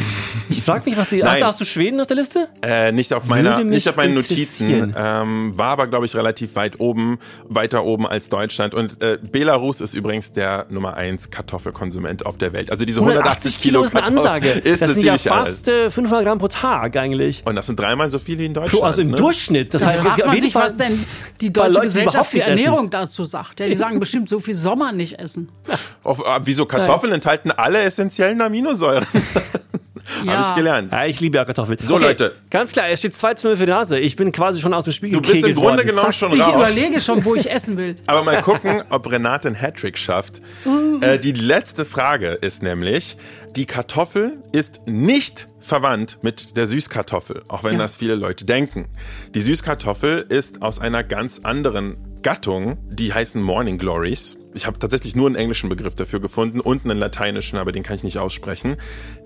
Ich 0.50 0.62
frage 0.62 0.88
mich, 0.88 0.98
was 0.98 1.10
die. 1.10 1.22
Hast, 1.22 1.42
hast 1.42 1.60
du 1.60 1.64
Schweden 1.64 2.00
auf 2.00 2.06
der 2.06 2.16
Liste? 2.16 2.48
Äh, 2.62 2.90
nicht 2.92 3.12
auf 3.12 3.26
meiner, 3.26 3.62
nicht 3.64 3.88
auf 3.88 3.96
meinen. 3.96 4.14
Notizen. 4.14 4.94
Ähm, 4.96 5.56
war 5.56 5.68
aber, 5.68 5.86
glaube 5.86 6.06
ich, 6.06 6.14
relativ 6.16 6.56
weit 6.56 6.80
oben, 6.80 7.18
weiter 7.44 7.84
oben 7.84 8.06
als 8.06 8.28
Deutschland. 8.28 8.74
Und 8.74 9.00
äh, 9.02 9.18
Belarus 9.20 9.80
ist 9.80 9.94
übrigens 9.94 10.32
der 10.32 10.66
Nummer 10.70 10.94
1 10.94 11.30
Kartoffelkonsument 11.30 12.24
auf 12.26 12.38
der 12.38 12.52
Welt. 12.52 12.70
Also 12.70 12.84
diese 12.84 13.00
180 13.00 13.60
Kilo, 13.60 13.82
ist 13.82 13.94
eine 13.94 14.04
Ansage. 14.06 14.48
Ist 14.68 14.82
das 14.82 14.90
eine 14.90 15.00
sind 15.00 15.04
ja 15.04 15.18
fast 15.18 15.68
äh, 15.68 15.90
500 15.90 16.24
Gramm 16.24 16.38
pro 16.38 16.48
Tag 16.48 16.96
eigentlich. 16.96 17.42
Und 17.44 17.56
das 17.56 17.66
sind 17.66 17.78
dreimal 17.78 18.10
so 18.10 18.18
viel 18.18 18.38
wie 18.38 18.46
in 18.46 18.54
Deutschland. 18.54 18.80
Pro, 18.80 18.86
also 18.86 19.02
im 19.02 19.10
ne? 19.10 19.16
Durchschnitt. 19.16 19.74
Das 19.74 19.82
Da 19.82 19.88
heißt, 19.88 20.22
sich, 20.40 20.52
Fall- 20.52 20.64
was 20.64 20.76
denn 20.76 21.04
die 21.40 21.52
Deutsche 21.52 21.68
Leuten, 21.70 21.80
die 21.82 21.86
Gesellschaft 21.86 22.30
für 22.30 22.36
nichts 22.36 22.50
essen. 22.50 22.64
Ernährung 22.64 22.90
dazu 22.90 23.24
sagt. 23.24 23.60
Ja, 23.60 23.66
die 23.66 23.76
sagen 23.76 24.00
bestimmt 24.00 24.28
so 24.28 24.40
viel 24.40 24.54
Sommer 24.54 24.92
nicht 24.92 25.18
essen. 25.18 25.50
Auf, 26.02 26.20
äh, 26.20 26.40
wieso 26.44 26.66
Kartoffeln 26.66 27.12
enthalten 27.12 27.50
alle 27.50 27.80
essentiellen 27.80 28.40
Aminosäuren? 28.40 29.06
Ja. 30.24 30.32
Habe 30.38 30.46
ich 30.48 30.54
gelernt. 30.56 30.90
Ja, 30.90 31.04
ich 31.04 31.20
liebe 31.20 31.36
ja 31.36 31.44
Kartoffeln. 31.44 31.78
So, 31.82 31.98
Leute. 31.98 32.34
Ganz 32.48 32.72
klar, 32.72 32.86
es 32.88 33.00
steht 33.00 33.14
2 33.14 33.34
zu 33.34 33.48
0 33.48 33.58
für 33.58 33.66
die 33.66 33.72
Nase. 33.72 33.98
Ich 33.98 34.16
bin 34.16 34.32
quasi 34.32 34.58
schon 34.58 34.72
aus 34.72 34.84
dem 34.84 34.94
Spiel 34.94 35.10
Du 35.12 35.20
bist 35.20 35.44
im 35.44 35.54
Grunde 35.54 35.82
worden. 35.82 35.86
genommen 35.86 36.12
schon 36.14 36.32
Ich 36.32 36.40
raus. 36.40 36.54
überlege 36.54 37.00
schon, 37.02 37.22
wo 37.26 37.34
ich 37.34 37.50
essen 37.50 37.76
will. 37.76 37.94
Aber 38.06 38.22
mal 38.24 38.40
gucken, 38.40 38.82
ob 38.88 39.10
Renate 39.10 39.48
einen 39.48 39.60
Hattrick 39.60 39.98
schafft. 39.98 40.40
Äh, 41.02 41.18
die 41.18 41.32
letzte 41.32 41.84
Frage 41.84 42.28
ist 42.40 42.62
nämlich, 42.62 43.18
die 43.54 43.66
Kartoffel 43.66 44.38
ist 44.50 44.80
nicht 44.86 45.46
verwandt 45.60 46.18
mit 46.22 46.56
der 46.56 46.66
Süßkartoffel, 46.66 47.42
auch 47.48 47.64
wenn 47.64 47.72
Ja. 47.72 47.78
das 47.78 47.96
viele 47.96 48.14
Leute 48.14 48.44
denken. 48.44 48.86
Die 49.34 49.40
Süßkartoffel 49.42 50.26
ist 50.28 50.62
aus 50.62 50.78
einer 50.80 51.02
ganz 51.04 51.40
anderen 51.42 51.96
Gattung, 52.22 52.78
die 52.90 53.12
heißen 53.12 53.40
Morning 53.42 53.78
Glories. 53.78 54.36
Ich 54.54 54.66
habe 54.66 54.78
tatsächlich 54.78 55.14
nur 55.14 55.26
einen 55.26 55.36
englischen 55.36 55.68
Begriff 55.68 55.94
dafür 55.94 56.20
gefunden 56.20 56.60
und 56.60 56.84
einen 56.84 56.98
lateinischen, 56.98 57.58
aber 57.58 57.70
den 57.70 57.82
kann 57.84 57.96
ich 57.96 58.02
nicht 58.02 58.18
aussprechen. 58.18 58.76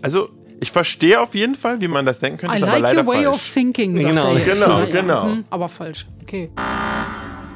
Also, 0.03 0.29
ich 0.61 0.71
verstehe 0.71 1.21
auf 1.21 1.35
jeden 1.35 1.57
Fall, 1.57 1.81
wie 1.81 1.89
man 1.89 2.07
das 2.07 2.21
denken 2.21 2.39
könnte, 2.39 2.55
I 2.55 2.59
ist 2.59 2.63
aber 2.63 2.79
like 2.79 2.83
leider 2.95 3.01
your 3.01 3.07
way 3.09 3.25
falsch. 3.25 3.37
of 3.37 3.53
thinking, 3.55 3.97
sagt 4.01 4.09
Genau, 4.09 4.35
er 4.35 4.41
genau, 4.41 4.69
Ja, 4.69 4.79
ja. 4.85 4.87
genau. 4.87 5.25
Hm, 5.25 5.45
aber 5.51 5.69
falsch. 5.69 6.07
Okay. 6.23 6.49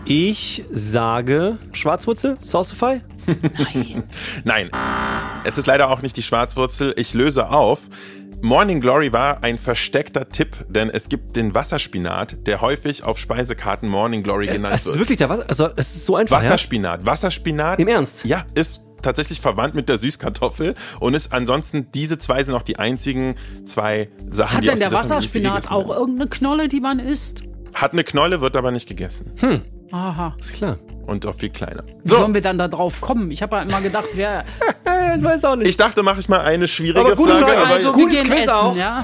Ich 0.04 0.64
sage 0.68 1.58
Schwarzwurzel, 1.72 2.38
Salsify. 2.40 3.02
Nein, 4.44 4.68
es 5.44 5.58
ist 5.58 5.68
leider 5.68 5.90
auch 5.90 6.02
nicht 6.02 6.16
die 6.16 6.22
Schwarzwurzel. 6.22 6.92
Ich 6.96 7.14
löse 7.14 7.50
auf. 7.50 7.82
Morning 8.43 8.80
Glory 8.80 9.12
war 9.12 9.43
ein 9.43 9.59
versteckter 9.59 10.28
Tipp, 10.28 10.57
denn 10.68 10.88
es 10.88 11.09
gibt 11.09 11.36
den 11.36 11.55
Wasserspinat, 11.55 12.47
der 12.47 12.62
häufig 12.62 13.05
auf 13.05 13.18
Speisekarten 13.18 13.88
Morning 13.88 14.22
Glory 14.22 14.47
genannt 14.47 14.74
Es 14.76 14.82
ist 14.82 14.86
wird. 14.93 14.99
wirklich 15.01 15.18
der 15.18 15.28
Wasser. 15.28 15.45
Also, 15.49 15.68
es 15.76 15.95
ist 15.95 16.07
so 16.07 16.16
einfach. 16.16 16.38
Ja? 16.38 16.45
Wasserspinat. 16.49 17.05
Wasserspinat. 17.05 17.78
Im 17.78 17.88
Ernst? 17.88 18.24
Ja, 18.24 18.47
ist 18.55 18.82
tatsächlich 19.03 19.41
verwandt 19.41 19.74
mit 19.74 19.88
der 19.88 19.99
Süßkartoffel 19.99 20.74
und 21.01 21.14
ist 21.14 21.32
ansonsten 21.32 21.91
diese 21.93 22.18
zwei 22.18 22.43
sind 22.45 22.55
auch 22.55 22.62
die 22.62 22.78
einzigen 22.78 23.34
zwei 23.64 24.09
Sachen, 24.30 24.57
Hat 24.59 24.62
die 24.62 24.68
denn 24.68 24.74
aus 24.74 24.78
der 24.80 24.93
Wasserspinat 24.93 25.70
auch 25.70 25.91
irgendeine 25.91 26.28
Knolle, 26.30 26.68
die 26.68 26.80
man 26.80 26.99
isst? 26.99 27.43
Hat 27.74 27.93
eine 27.93 28.05
Knolle, 28.05 28.41
wird 28.41 28.57
aber 28.57 28.70
nicht 28.70 28.88
gegessen. 28.88 29.32
Aha. 29.93 30.34
Ist 30.41 30.53
klar. 30.55 30.76
Und 31.07 31.26
auch 31.26 31.34
viel 31.34 31.51
kleiner. 31.51 31.82
Wie 32.05 32.09
So, 32.09 32.16
sollen 32.18 32.34
wir 32.34 32.41
dann 32.41 32.59
da 32.59 32.68
drauf 32.68 33.01
kommen? 33.01 33.30
Ich 33.32 33.43
habe 33.43 33.57
ja 33.57 33.62
immer 33.62 33.80
gedacht, 33.80 34.07
wer. 34.14 34.45
Ich 35.16 35.24
weiß 35.24 35.45
auch 35.45 35.57
nicht. 35.57 35.66
ich 35.68 35.76
dachte, 35.76 36.03
mache 36.05 36.20
ich 36.20 36.28
mal 36.28 36.41
eine 36.41 36.68
schwierige 36.68 37.01
Aber 37.01 37.16
gute 37.16 37.32
Frage. 37.32 37.47
Frage. 37.47 37.59
aber 37.61 37.74
Also, 37.74 37.86
wir 37.88 37.93
gutes 38.05 38.16
gehen 38.22 38.26
Quiz 38.30 38.41
essen, 38.45 38.51
auch. 38.51 38.76
ja? 38.76 39.03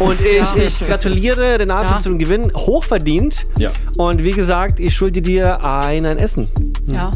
Und 0.00 0.20
ich, 0.20 0.56
ich 0.62 0.86
gratuliere 0.86 1.58
Renate 1.58 1.92
Ja. 1.94 1.98
zum 1.98 2.18
Gewinn. 2.18 2.52
Hochverdient. 2.54 3.46
Ja. 3.58 3.70
Und 3.96 4.22
wie 4.22 4.32
gesagt, 4.32 4.80
ich 4.80 4.94
schulde 4.94 5.22
dir 5.22 5.64
ein, 5.64 6.04
ein 6.04 6.18
Essen. 6.18 6.48
Ja. 6.86 7.10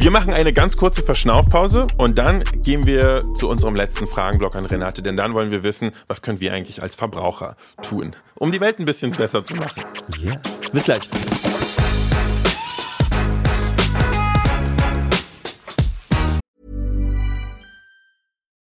Wir 0.00 0.12
machen 0.12 0.32
eine 0.32 0.52
ganz 0.52 0.76
kurze 0.76 1.02
Verschnaufpause 1.02 1.88
und 1.96 2.18
dann 2.18 2.44
gehen 2.62 2.86
wir 2.86 3.24
zu 3.34 3.48
unserem 3.48 3.74
letzten 3.74 4.06
Fragenblock 4.06 4.54
an 4.54 4.64
Renate, 4.64 5.02
denn 5.02 5.16
dann 5.16 5.34
wollen 5.34 5.50
wir 5.50 5.64
wissen, 5.64 5.90
was 6.06 6.22
können 6.22 6.38
wir 6.38 6.52
eigentlich 6.52 6.80
als 6.80 6.94
Verbraucher 6.94 7.56
tun, 7.82 8.14
um 8.36 8.52
die 8.52 8.60
Welt 8.60 8.78
ein 8.78 8.84
bisschen 8.84 9.10
besser 9.10 9.44
zu 9.44 9.56
machen. 9.56 9.82
Ja, 10.20 10.30
yeah. 10.30 10.40
bis 10.72 10.84
gleich. 10.84 11.02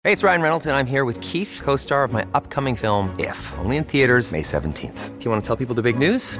Hey, 0.06 0.14
it's 0.14 0.24
Ryan 0.24 0.42
Reynolds 0.42 0.66
and 0.66 0.78
I'm 0.78 0.90
here 0.90 1.06
with 1.06 1.20
Keith, 1.20 1.60
co-star 1.62 2.06
of 2.06 2.14
my 2.14 2.26
upcoming 2.34 2.78
film 2.78 3.14
If, 3.20 3.38
only 3.60 3.76
in 3.76 3.84
theaters 3.84 4.32
May 4.32 4.44
17th. 4.44 5.18
Do 5.20 5.26
you 5.26 5.30
want 5.30 5.44
to 5.44 5.46
tell 5.46 5.58
people 5.58 5.76
the 5.76 5.84
big 5.84 6.00
news? 6.00 6.40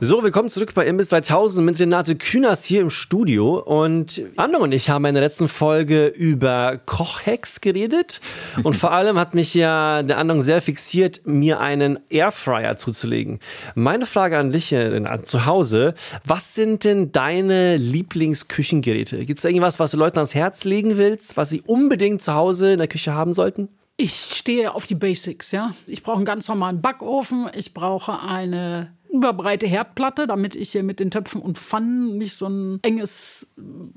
So, 0.00 0.22
willkommen 0.22 0.48
zurück 0.48 0.74
bei 0.74 0.86
Imbiss 0.86 1.08
3000 1.08 1.66
mit 1.66 1.80
Renate 1.80 2.14
Künast 2.14 2.64
hier 2.64 2.82
im 2.82 2.88
Studio. 2.88 3.58
Und 3.58 4.22
Anno 4.36 4.58
und 4.58 4.70
ich 4.70 4.90
haben 4.90 5.04
in 5.06 5.14
der 5.14 5.24
letzten 5.24 5.48
Folge 5.48 6.06
über 6.06 6.78
Kochhacks 6.86 7.60
geredet. 7.60 8.20
Und 8.62 8.76
vor 8.76 8.92
allem 8.92 9.18
hat 9.18 9.34
mich 9.34 9.54
ja 9.54 10.04
der 10.04 10.18
Andong 10.18 10.40
sehr 10.40 10.62
fixiert, 10.62 11.22
mir 11.26 11.58
einen 11.58 11.98
Airfryer 12.10 12.76
zuzulegen. 12.76 13.40
Meine 13.74 14.06
Frage 14.06 14.38
an 14.38 14.52
dich, 14.52 14.72
Renate, 14.72 15.24
zu 15.24 15.46
Hause. 15.46 15.94
Was 16.24 16.54
sind 16.54 16.84
denn 16.84 17.10
deine 17.10 17.76
Lieblingsküchengeräte? 17.76 19.24
Gibt 19.24 19.40
es 19.40 19.44
irgendwas, 19.44 19.80
was 19.80 19.90
du 19.90 19.96
Leuten 19.96 20.18
ans 20.18 20.32
Herz 20.32 20.62
legen 20.62 20.96
willst, 20.96 21.36
was 21.36 21.48
sie 21.48 21.62
unbedingt 21.62 22.22
zu 22.22 22.34
Hause 22.34 22.74
in 22.74 22.78
der 22.78 22.86
Küche 22.86 23.14
haben 23.14 23.34
sollten? 23.34 23.68
Ich 23.96 24.14
stehe 24.14 24.76
auf 24.76 24.86
die 24.86 24.94
Basics, 24.94 25.50
ja. 25.50 25.74
Ich 25.88 26.04
brauche 26.04 26.18
einen 26.18 26.24
ganz 26.24 26.46
normalen 26.46 26.80
Backofen. 26.80 27.50
Ich 27.52 27.74
brauche 27.74 28.20
eine 28.20 28.92
überbreite 29.10 29.66
Herdplatte, 29.66 30.26
damit 30.26 30.56
ich 30.56 30.72
hier 30.72 30.82
mit 30.82 31.00
den 31.00 31.10
Töpfen 31.10 31.40
und 31.40 31.58
Pfannen 31.58 32.18
nicht 32.18 32.34
so 32.34 32.46
ein 32.46 32.78
enges 32.82 33.46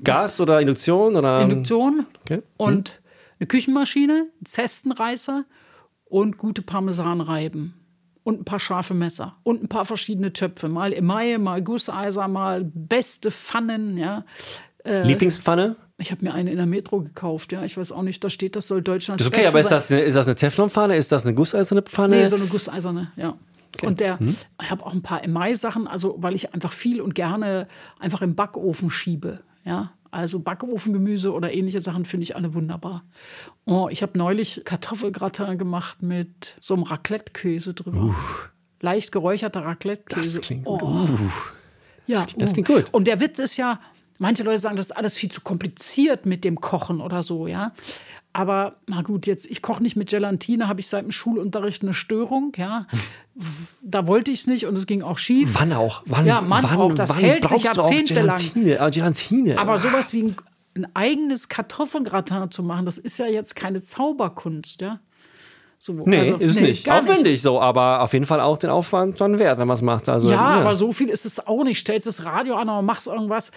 Gas 0.02 0.40
oder 0.40 0.60
Induktion 0.60 1.16
oder 1.16 1.40
Induktion 1.42 2.06
okay. 2.22 2.42
und 2.56 2.88
hm. 2.88 2.96
eine 3.40 3.46
Küchenmaschine, 3.46 4.26
Zestenreißer 4.44 5.44
und 6.04 6.38
gute 6.38 6.62
Parmesanreiben 6.62 7.74
und 8.24 8.40
ein 8.40 8.44
paar 8.44 8.60
scharfe 8.60 8.94
Messer 8.94 9.36
und 9.42 9.62
ein 9.62 9.68
paar 9.68 9.84
verschiedene 9.84 10.32
Töpfe, 10.32 10.68
mal 10.68 10.92
Emaille, 10.92 11.38
mal 11.38 11.62
Gusseiser, 11.62 12.28
mal 12.28 12.64
beste 12.64 13.30
Pfannen, 13.30 13.98
ja. 13.98 14.24
Äh, 14.84 15.02
Lieblingspfanne? 15.06 15.76
Ich 15.98 16.10
habe 16.10 16.24
mir 16.24 16.34
eine 16.34 16.50
in 16.50 16.56
der 16.56 16.66
Metro 16.66 17.00
gekauft, 17.00 17.52
ja. 17.52 17.64
Ich 17.64 17.76
weiß 17.76 17.92
auch 17.92 18.02
nicht, 18.02 18.22
da 18.24 18.30
steht, 18.30 18.56
das 18.56 18.66
soll 18.66 18.82
Deutschland. 18.82 19.20
Das 19.20 19.26
ist 19.26 19.32
okay, 19.32 19.46
aber 19.46 19.60
ist 19.60 19.70
das, 19.70 19.90
eine, 19.90 20.00
ist 20.00 20.14
das 20.14 20.26
eine 20.26 20.34
Teflonpfanne? 20.34 20.96
Ist 20.96 21.12
das 21.12 21.24
eine 21.24 21.34
gusseiserne 21.34 21.82
Pfanne? 21.82 22.16
Nee, 22.16 22.26
so 22.26 22.36
eine 22.36 22.46
gusseiserne, 22.46 23.12
ja. 23.16 23.36
Okay. 23.74 23.86
Und 23.86 24.00
der, 24.00 24.18
hm? 24.18 24.36
ich 24.62 24.70
habe 24.70 24.84
auch 24.84 24.92
ein 24.92 25.02
paar 25.02 25.24
Emai-Sachen, 25.24 25.88
also 25.88 26.16
weil 26.18 26.34
ich 26.34 26.52
einfach 26.54 26.72
viel 26.72 27.00
und 27.00 27.14
gerne 27.14 27.68
einfach 27.98 28.22
im 28.22 28.34
Backofen 28.34 28.90
schiebe. 28.90 29.40
Ja, 29.64 29.92
also 30.12 30.40
Backofengemüse 30.40 31.32
oder 31.32 31.54
ähnliche 31.54 31.80
Sachen 31.80 32.04
finde 32.04 32.24
ich 32.24 32.36
alle 32.36 32.52
wunderbar. 32.52 33.02
Oh, 33.64 33.88
ich 33.90 34.02
habe 34.02 34.18
neulich 34.18 34.60
Kartoffelgratin 34.64 35.56
gemacht 35.56 36.02
mit 36.02 36.54
so 36.60 36.74
einem 36.74 36.82
Raclette-Käse 36.82 37.72
drüber. 37.72 38.02
Uh. 38.02 38.14
Leicht 38.80 39.10
geräucherter 39.10 39.64
Raclette-Käse. 39.64 40.40
Das 40.40 40.46
klingt 40.46 40.66
gut. 40.66 40.82
Oh. 40.82 40.86
Uh. 40.86 41.30
Ja, 42.06 42.24
das, 42.24 42.34
das 42.36 42.52
klingt 42.52 42.68
gut. 42.68 42.88
Und 42.92 43.06
der 43.06 43.20
Witz 43.20 43.38
ist 43.38 43.56
ja, 43.56 43.80
manche 44.18 44.42
Leute 44.42 44.58
sagen, 44.58 44.76
das 44.76 44.86
ist 44.90 44.96
alles 44.96 45.16
viel 45.16 45.30
zu 45.30 45.40
kompliziert 45.40 46.26
mit 46.26 46.44
dem 46.44 46.60
Kochen 46.60 47.00
oder 47.00 47.22
so, 47.22 47.46
ja. 47.46 47.72
Aber 48.32 48.76
na 48.86 49.02
gut, 49.02 49.26
jetzt, 49.26 49.50
ich 49.50 49.60
koche 49.60 49.82
nicht 49.82 49.96
mit 49.96 50.08
Gelatine, 50.08 50.68
habe 50.68 50.80
ich 50.80 50.88
seit 50.88 51.04
dem 51.04 51.12
Schulunterricht 51.12 51.82
eine 51.82 51.92
Störung, 51.92 52.52
ja. 52.56 52.86
Da 53.82 54.06
wollte 54.06 54.30
ich 54.30 54.40
es 54.40 54.46
nicht 54.46 54.66
und 54.66 54.76
es 54.76 54.86
ging 54.86 55.02
auch 55.02 55.18
schief. 55.18 55.50
Wann 55.52 55.72
auch? 55.72 56.02
Wann, 56.06 56.24
ja, 56.24 56.40
man 56.40 56.62
wann, 56.62 56.76
braucht 56.76 56.98
das 56.98 57.10
wann 57.10 57.18
hält 57.18 57.48
sich 57.48 57.64
jahrzehntelang. 57.64 58.36
Gelatine, 58.36 58.78
äh, 58.78 58.90
Gelatine. 58.90 59.58
Aber 59.58 59.78
sowas 59.78 60.12
wie 60.14 60.22
ein, 60.22 60.36
ein 60.74 60.86
eigenes 60.94 61.48
Kartoffelgratin 61.48 62.50
zu 62.50 62.62
machen, 62.62 62.86
das 62.86 62.96
ist 62.98 63.18
ja 63.18 63.26
jetzt 63.26 63.54
keine 63.54 63.82
Zauberkunst, 63.82 64.80
ja. 64.80 65.00
So, 65.84 65.94
nee, 65.94 66.18
also, 66.20 66.36
ist 66.36 66.54
nee, 66.54 66.68
nicht. 66.68 66.88
Aufwendig 66.88 67.24
nicht. 67.24 67.42
so, 67.42 67.60
aber 67.60 68.02
auf 68.02 68.12
jeden 68.12 68.24
Fall 68.24 68.40
auch 68.40 68.56
den 68.56 68.70
Aufwand 68.70 69.18
schon 69.18 69.40
wert, 69.40 69.58
wenn 69.58 69.66
man 69.66 69.74
es 69.74 69.82
macht. 69.82 70.08
Also, 70.08 70.30
ja, 70.30 70.34
ja, 70.34 70.60
aber 70.60 70.76
so 70.76 70.92
viel 70.92 71.08
ist 71.08 71.26
es 71.26 71.44
auch 71.44 71.64
nicht. 71.64 71.80
Stellst 71.80 72.06
das 72.06 72.24
Radio 72.24 72.54
an 72.54 72.68
oder 72.68 72.82
machst 72.82 73.08
irgendwas 73.08 73.50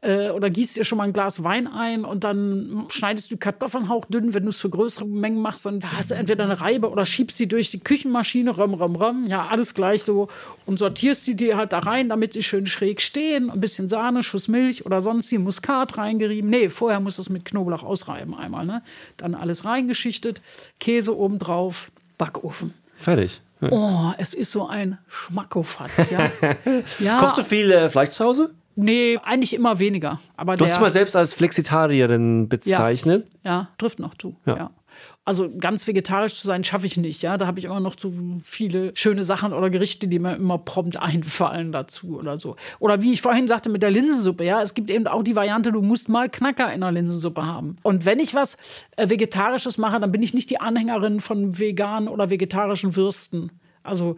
äh, 0.00 0.30
oder 0.30 0.50
gießt 0.50 0.76
dir 0.76 0.84
schon 0.84 0.98
mal 0.98 1.04
ein 1.04 1.12
Glas 1.12 1.42
Wein 1.42 1.66
ein 1.66 2.04
und 2.04 2.24
dann 2.24 2.86
schneidest 2.88 3.30
du 3.30 3.36
Kartoffeln 3.36 3.88
hauchdünn. 3.88 4.34
Wenn 4.34 4.44
du 4.44 4.50
es 4.50 4.58
für 4.58 4.70
größere 4.70 5.06
Mengen 5.06 5.40
machst, 5.40 5.66
dann 5.66 5.80
hast 5.96 6.10
du 6.10 6.14
entweder 6.14 6.44
eine 6.44 6.60
Reibe 6.60 6.90
oder 6.90 7.04
schiebst 7.04 7.36
sie 7.36 7.48
durch 7.48 7.70
die 7.70 7.80
Küchenmaschine, 7.80 8.50
rum, 8.50 8.74
rum, 8.74 8.96
rum. 8.96 9.26
Ja, 9.26 9.46
alles 9.48 9.74
gleich 9.74 10.02
so. 10.02 10.28
Und 10.66 10.78
sortierst 10.78 11.26
die 11.26 11.34
dir 11.34 11.56
halt 11.56 11.72
da 11.72 11.80
rein, 11.80 12.08
damit 12.08 12.32
sie 12.32 12.42
schön 12.42 12.66
schräg 12.66 13.00
stehen. 13.00 13.50
Ein 13.50 13.60
bisschen 13.60 13.88
Sahne, 13.88 14.22
Schuss 14.22 14.48
Milch 14.48 14.86
oder 14.86 15.00
sonst 15.00 15.30
wie 15.32 15.38
Muskat 15.38 15.98
reingerieben. 15.98 16.50
Nee, 16.50 16.68
vorher 16.68 17.00
musst 17.00 17.18
du 17.18 17.22
es 17.22 17.30
mit 17.30 17.44
Knoblauch 17.44 17.82
ausreiben 17.82 18.34
einmal. 18.34 18.66
Ne? 18.66 18.82
Dann 19.16 19.34
alles 19.34 19.64
reingeschichtet, 19.64 20.40
Käse 20.78 21.16
oben 21.16 21.38
drauf 21.38 21.90
Backofen. 22.18 22.74
Fertig. 22.96 23.40
Ja. 23.60 23.68
Oh, 23.72 24.12
es 24.18 24.34
ist 24.34 24.52
so 24.52 24.68
ein 24.68 24.98
Schmackofatz, 25.08 26.10
ja. 26.10 26.30
ja. 27.00 27.18
Kochst 27.18 27.38
du 27.38 27.44
viel 27.44 27.70
äh, 27.70 27.88
Fleisch 27.88 28.10
zu 28.10 28.24
Hause? 28.24 28.50
Nee, 28.80 29.18
eigentlich 29.24 29.54
immer 29.54 29.80
weniger. 29.80 30.20
Aber 30.36 30.54
du 30.54 30.64
hast 30.64 30.74
dich 30.74 30.80
mal 30.80 30.92
selbst 30.92 31.16
als 31.16 31.34
Flexitarierin 31.34 32.48
bezeichnet? 32.48 33.26
Ja, 33.42 33.50
ja 33.50 33.68
trifft 33.76 33.98
noch 33.98 34.14
zu. 34.14 34.36
Ja. 34.46 34.56
ja. 34.56 34.70
Also 35.24 35.50
ganz 35.58 35.86
vegetarisch 35.88 36.34
zu 36.34 36.46
sein, 36.46 36.62
schaffe 36.62 36.86
ich 36.86 36.96
nicht. 36.96 37.20
Ja, 37.22 37.36
da 37.38 37.48
habe 37.48 37.58
ich 37.58 37.64
immer 37.64 37.80
noch 37.80 37.96
zu 37.96 38.40
viele 38.44 38.92
schöne 38.96 39.24
Sachen 39.24 39.52
oder 39.52 39.68
Gerichte, 39.68 40.06
die 40.06 40.20
mir 40.20 40.36
immer 40.36 40.58
prompt 40.58 40.96
einfallen 41.02 41.72
dazu 41.72 42.18
oder 42.20 42.38
so. 42.38 42.54
Oder 42.78 43.02
wie 43.02 43.12
ich 43.12 43.20
vorhin 43.20 43.48
sagte 43.48 43.68
mit 43.68 43.82
der 43.82 43.90
Linsensuppe. 43.90 44.44
Ja, 44.44 44.62
es 44.62 44.74
gibt 44.74 44.90
eben 44.90 45.08
auch 45.08 45.24
die 45.24 45.34
Variante, 45.34 45.72
du 45.72 45.82
musst 45.82 46.08
mal 46.08 46.28
Knacker 46.28 46.72
in 46.72 46.80
der 46.80 46.92
Linsensuppe 46.92 47.44
haben. 47.44 47.78
Und 47.82 48.06
wenn 48.06 48.20
ich 48.20 48.34
was 48.34 48.58
äh, 48.96 49.10
Vegetarisches 49.10 49.76
mache, 49.76 49.98
dann 49.98 50.12
bin 50.12 50.22
ich 50.22 50.34
nicht 50.34 50.50
die 50.50 50.60
Anhängerin 50.60 51.20
von 51.20 51.58
veganen 51.58 52.08
oder 52.08 52.30
vegetarischen 52.30 52.94
Würsten. 52.94 53.50
Also 53.82 54.16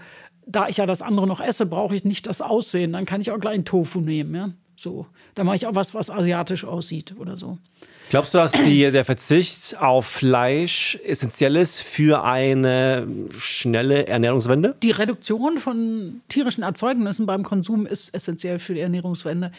da 0.50 0.68
ich 0.68 0.78
ja 0.78 0.86
das 0.86 1.02
andere 1.02 1.26
noch 1.26 1.40
esse, 1.40 1.66
brauche 1.66 1.94
ich 1.94 2.04
nicht 2.04 2.26
das 2.26 2.42
Aussehen. 2.42 2.92
Dann 2.92 3.06
kann 3.06 3.20
ich 3.20 3.30
auch 3.30 3.38
gleich 3.38 3.54
einen 3.54 3.64
Tofu 3.64 4.00
nehmen. 4.00 4.34
Ja, 4.34 4.50
so. 4.76 5.06
Dann 5.34 5.46
mache 5.46 5.56
ich 5.56 5.66
auch 5.66 5.74
was, 5.74 5.94
was 5.94 6.10
asiatisch 6.10 6.64
aussieht 6.64 7.14
oder 7.18 7.36
so. 7.36 7.58
Glaubst 8.10 8.34
du, 8.34 8.38
dass 8.38 8.50
die, 8.50 8.90
der 8.90 9.04
Verzicht 9.04 9.80
auf 9.80 10.04
Fleisch 10.04 10.98
essentiell 11.04 11.54
ist 11.54 11.80
für 11.80 12.24
eine 12.24 13.06
schnelle 13.38 14.08
Ernährungswende? 14.08 14.74
Die 14.82 14.90
Reduktion 14.90 15.58
von 15.58 16.20
tierischen 16.28 16.64
Erzeugnissen 16.64 17.26
beim 17.26 17.44
Konsum 17.44 17.86
ist 17.86 18.12
essentiell 18.12 18.58
für 18.58 18.74
die 18.74 18.80
Ernährungswende. 18.80 19.52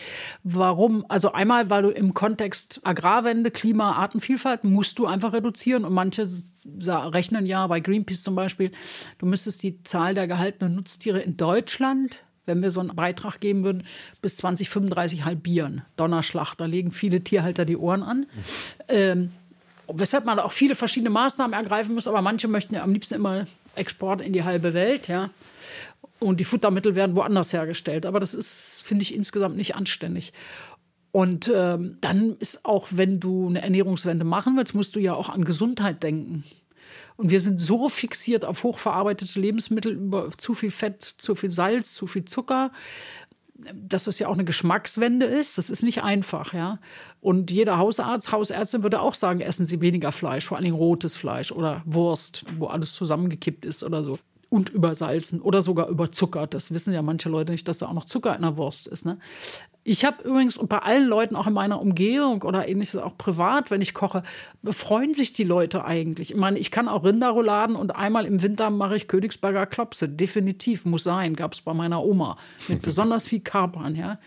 Warum? 0.43 1.05
Also 1.07 1.31
einmal, 1.31 1.69
weil 1.69 1.83
du 1.83 1.89
im 1.91 2.13
Kontext 2.13 2.81
Agrarwende, 2.83 3.51
Klima, 3.51 3.93
Artenvielfalt 3.93 4.65
musst 4.65 4.99
du 4.99 5.05
einfach 5.05 5.31
reduzieren 5.31 5.85
und 5.85 5.93
manche 5.93 6.27
rechnen 6.85 7.45
ja 7.45 7.65
bei 7.67 7.79
Greenpeace 7.79 8.21
zum 8.21 8.35
Beispiel, 8.35 8.73
du 9.19 9.27
müsstest 9.27 9.63
die 9.63 9.81
Zahl 9.83 10.13
der 10.13 10.27
gehaltenen 10.27 10.75
Nutztiere 10.75 11.21
in 11.21 11.37
Deutschland 11.37 12.19
wenn 12.45 12.61
wir 12.61 12.71
so 12.71 12.79
einen 12.79 12.95
Beitrag 12.95 13.39
geben 13.39 13.63
würden, 13.63 13.83
bis 14.21 14.37
2035 14.37 15.25
halbieren. 15.25 15.83
Donnerschlag, 15.95 16.55
da 16.55 16.65
legen 16.65 16.91
viele 16.91 17.21
Tierhalter 17.21 17.65
die 17.65 17.77
Ohren 17.77 18.03
an. 18.03 18.25
Ähm, 18.87 19.31
weshalb 19.87 20.25
man 20.25 20.39
auch 20.39 20.51
viele 20.51 20.75
verschiedene 20.75 21.09
Maßnahmen 21.09 21.53
ergreifen 21.53 21.95
muss, 21.95 22.07
aber 22.07 22.21
manche 22.21 22.47
möchten 22.47 22.75
ja 22.75 22.83
am 22.83 22.93
liebsten 22.93 23.15
immer 23.15 23.45
Export 23.75 24.21
in 24.21 24.33
die 24.33 24.43
halbe 24.43 24.73
Welt, 24.73 25.07
ja. 25.07 25.29
Und 26.19 26.39
die 26.39 26.45
Futtermittel 26.45 26.93
werden 26.93 27.15
woanders 27.15 27.51
hergestellt. 27.51 28.05
Aber 28.05 28.19
das 28.19 28.35
ist, 28.35 28.81
finde 28.83 29.01
ich, 29.01 29.15
insgesamt 29.15 29.57
nicht 29.57 29.75
anständig. 29.75 30.33
Und 31.11 31.51
ähm, 31.53 31.97
dann 31.99 32.37
ist 32.39 32.63
auch, 32.63 32.87
wenn 32.91 33.19
du 33.19 33.49
eine 33.49 33.61
Ernährungswende 33.61 34.23
machen 34.23 34.55
willst, 34.55 34.75
musst 34.75 34.95
du 34.95 34.99
ja 34.99 35.13
auch 35.13 35.29
an 35.29 35.43
Gesundheit 35.43 36.03
denken. 36.03 36.43
Und 37.17 37.29
wir 37.29 37.39
sind 37.39 37.61
so 37.61 37.89
fixiert 37.89 38.45
auf 38.45 38.63
hochverarbeitete 38.63 39.39
Lebensmittel 39.39 39.93
über 39.93 40.29
zu 40.37 40.53
viel 40.53 40.71
Fett, 40.71 41.01
zu 41.17 41.35
viel 41.35 41.51
Salz, 41.51 41.93
zu 41.93 42.07
viel 42.07 42.25
Zucker, 42.25 42.71
dass 43.73 44.07
es 44.07 44.19
ja 44.19 44.27
auch 44.27 44.33
eine 44.33 44.45
Geschmackswende 44.45 45.25
ist. 45.25 45.57
Das 45.57 45.69
ist 45.69 45.83
nicht 45.83 46.03
einfach, 46.03 46.53
ja. 46.53 46.79
Und 47.19 47.51
jeder 47.51 47.77
Hausarzt, 47.77 48.31
Hausärztin 48.31 48.83
würde 48.83 49.01
auch 49.01 49.13
sagen, 49.13 49.41
essen 49.41 49.65
Sie 49.65 49.81
weniger 49.81 50.11
Fleisch, 50.11 50.45
vor 50.45 50.57
allem 50.57 50.73
rotes 50.73 51.15
Fleisch 51.15 51.51
oder 51.51 51.83
Wurst, 51.85 52.45
wo 52.57 52.67
alles 52.67 52.93
zusammengekippt 52.93 53.65
ist 53.65 53.83
oder 53.83 54.03
so. 54.03 54.17
Und 54.49 54.69
übersalzen 54.69 55.41
oder 55.41 55.61
sogar 55.61 55.87
überzuckert. 55.87 56.53
Das 56.53 56.71
wissen 56.71 56.93
ja 56.93 57.01
manche 57.01 57.29
Leute 57.29 57.53
nicht, 57.53 57.67
dass 57.67 57.77
da 57.77 57.87
auch 57.87 57.93
noch 57.93 58.05
Zucker 58.05 58.35
in 58.35 58.41
der 58.41 58.57
Wurst 58.57 58.87
ist. 58.87 59.05
Ne? 59.05 59.17
Ich 59.83 60.05
habe 60.05 60.23
übrigens 60.23 60.59
bei 60.59 60.77
allen 60.77 61.07
Leuten, 61.07 61.35
auch 61.35 61.47
in 61.47 61.53
meiner 61.53 61.81
Umgehung 61.81 62.43
oder 62.43 62.67
ähnliches, 62.67 62.97
auch 62.97 63.17
privat, 63.17 63.71
wenn 63.71 63.81
ich 63.81 63.95
koche, 63.95 64.21
freuen 64.63 65.15
sich 65.15 65.33
die 65.33 65.43
Leute 65.43 65.83
eigentlich. 65.85 66.31
Ich 66.31 66.37
meine, 66.37 66.59
ich 66.59 66.69
kann 66.69 66.87
auch 66.87 67.03
Rinderrouladen 67.03 67.75
und 67.75 67.95
einmal 67.95 68.25
im 68.25 68.43
Winter 68.43 68.69
mache 68.69 68.95
ich 68.95 69.07
Königsberger 69.07 69.65
Klopse. 69.65 70.07
Definitiv, 70.07 70.85
muss 70.85 71.03
sein, 71.03 71.35
gab 71.35 71.53
es 71.53 71.61
bei 71.61 71.73
meiner 71.73 72.03
Oma. 72.03 72.37
Mit 72.67 72.81
besonders 72.83 73.27
viel 73.27 73.39
Kapern, 73.39 73.95
ja. 73.95 74.19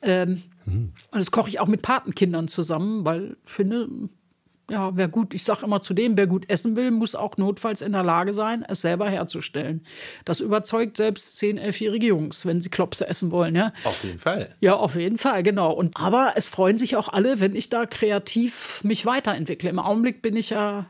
Ähm, 0.00 0.42
mhm. 0.64 0.92
Und 1.10 1.18
das 1.18 1.32
koche 1.32 1.48
ich 1.48 1.58
auch 1.58 1.66
mit 1.66 1.82
Patenkindern 1.82 2.46
zusammen, 2.46 3.04
weil 3.04 3.36
ich 3.44 3.52
finde, 3.52 3.88
ja, 4.70 4.90
wer 4.94 5.08
gut, 5.08 5.34
ich 5.34 5.44
sage 5.44 5.64
immer 5.64 5.82
zu 5.82 5.94
dem, 5.94 6.16
wer 6.16 6.26
gut 6.26 6.48
essen 6.48 6.76
will, 6.76 6.90
muss 6.90 7.14
auch 7.14 7.36
notfalls 7.36 7.82
in 7.82 7.92
der 7.92 8.02
Lage 8.02 8.32
sein, 8.34 8.64
es 8.66 8.80
selber 8.80 9.08
herzustellen. 9.08 9.84
Das 10.24 10.40
überzeugt 10.40 10.96
selbst 10.96 11.36
10-, 11.38 11.60
11-jährige 11.60 12.06
Jungs, 12.06 12.46
wenn 12.46 12.60
sie 12.60 12.70
Klopse 12.70 13.08
essen 13.08 13.30
wollen. 13.30 13.56
Ja? 13.56 13.72
Auf 13.84 14.04
jeden 14.04 14.18
Fall. 14.18 14.54
Ja, 14.60 14.76
auf 14.76 14.94
jeden 14.94 15.18
Fall, 15.18 15.42
genau. 15.42 15.72
Und, 15.72 15.96
aber 15.96 16.34
es 16.36 16.48
freuen 16.48 16.78
sich 16.78 16.96
auch 16.96 17.08
alle, 17.08 17.40
wenn 17.40 17.54
ich 17.54 17.68
da 17.68 17.86
kreativ 17.86 18.82
mich 18.84 19.06
weiterentwickle. 19.06 19.68
Im 19.68 19.78
Augenblick 19.78 20.22
bin 20.22 20.36
ich 20.36 20.50
ja 20.50 20.86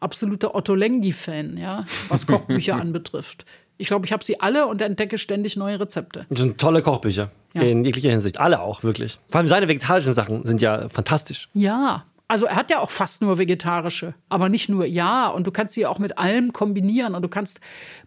absoluter 0.00 0.54
Otto 0.54 0.74
Lengi-Fan, 0.74 1.56
ja, 1.56 1.86
was 2.08 2.26
Kochbücher 2.26 2.76
anbetrifft. 2.80 3.44
Ich 3.78 3.88
glaube, 3.88 4.06
ich 4.06 4.12
habe 4.12 4.24
sie 4.24 4.40
alle 4.40 4.66
und 4.66 4.80
entdecke 4.80 5.18
ständig 5.18 5.56
neue 5.56 5.80
Rezepte. 5.80 6.26
Das 6.28 6.40
sind 6.40 6.58
tolle 6.58 6.82
Kochbücher. 6.82 7.30
Ja. 7.52 7.62
In 7.62 7.84
jeglicher 7.84 8.10
Hinsicht. 8.10 8.38
Alle 8.38 8.60
auch, 8.60 8.82
wirklich. 8.82 9.18
Vor 9.28 9.38
allem 9.38 9.48
seine 9.48 9.68
vegetarischen 9.68 10.12
Sachen 10.12 10.44
sind 10.46 10.60
ja 10.60 10.88
fantastisch. 10.88 11.48
Ja, 11.52 12.04
also 12.28 12.46
er 12.46 12.56
hat 12.56 12.70
ja 12.70 12.80
auch 12.80 12.90
fast 12.90 13.22
nur 13.22 13.38
vegetarische, 13.38 14.14
aber 14.28 14.48
nicht 14.48 14.68
nur 14.68 14.84
ja. 14.84 15.28
Und 15.28 15.46
du 15.46 15.52
kannst 15.52 15.74
sie 15.74 15.86
auch 15.86 15.98
mit 15.98 16.18
allem 16.18 16.52
kombinieren. 16.52 17.14
Und 17.14 17.22
du 17.22 17.28
kannst 17.28 17.60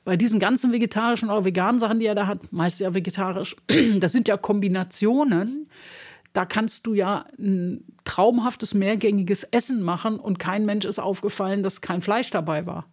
bei 0.03 0.17
diesen 0.17 0.39
ganzen 0.39 0.74
vegetarischen 0.74 1.30
oder 1.30 1.45
veganen 1.45 1.80
Sachen, 1.80 1.99
die 1.99 2.05
er 2.05 2.15
da 2.15 2.28
hat, 2.28 2.51
meist 2.51 2.82
ja 2.82 2.93
vegetarisch, 2.93 3.55
das 3.99 4.11
sind 4.11 4.28
ja 4.28 4.36
Kombinationen. 4.36 5.70
Da 6.34 6.45
kannst 6.45 6.86
du 6.86 6.93
ja 6.93 7.26
ein 7.39 7.86
traumhaftes, 8.03 8.74
mehrgängiges 8.74 9.45
Essen 9.45 9.82
machen 9.82 10.20
und 10.20 10.38
kein 10.38 10.65
Mensch 10.65 10.86
ist 10.86 10.99
aufgefallen, 10.99 11.63
dass 11.63 11.82
kein 11.82 12.01
Fleisch 12.01 12.30
dabei 12.30 12.65
war. 12.65 12.86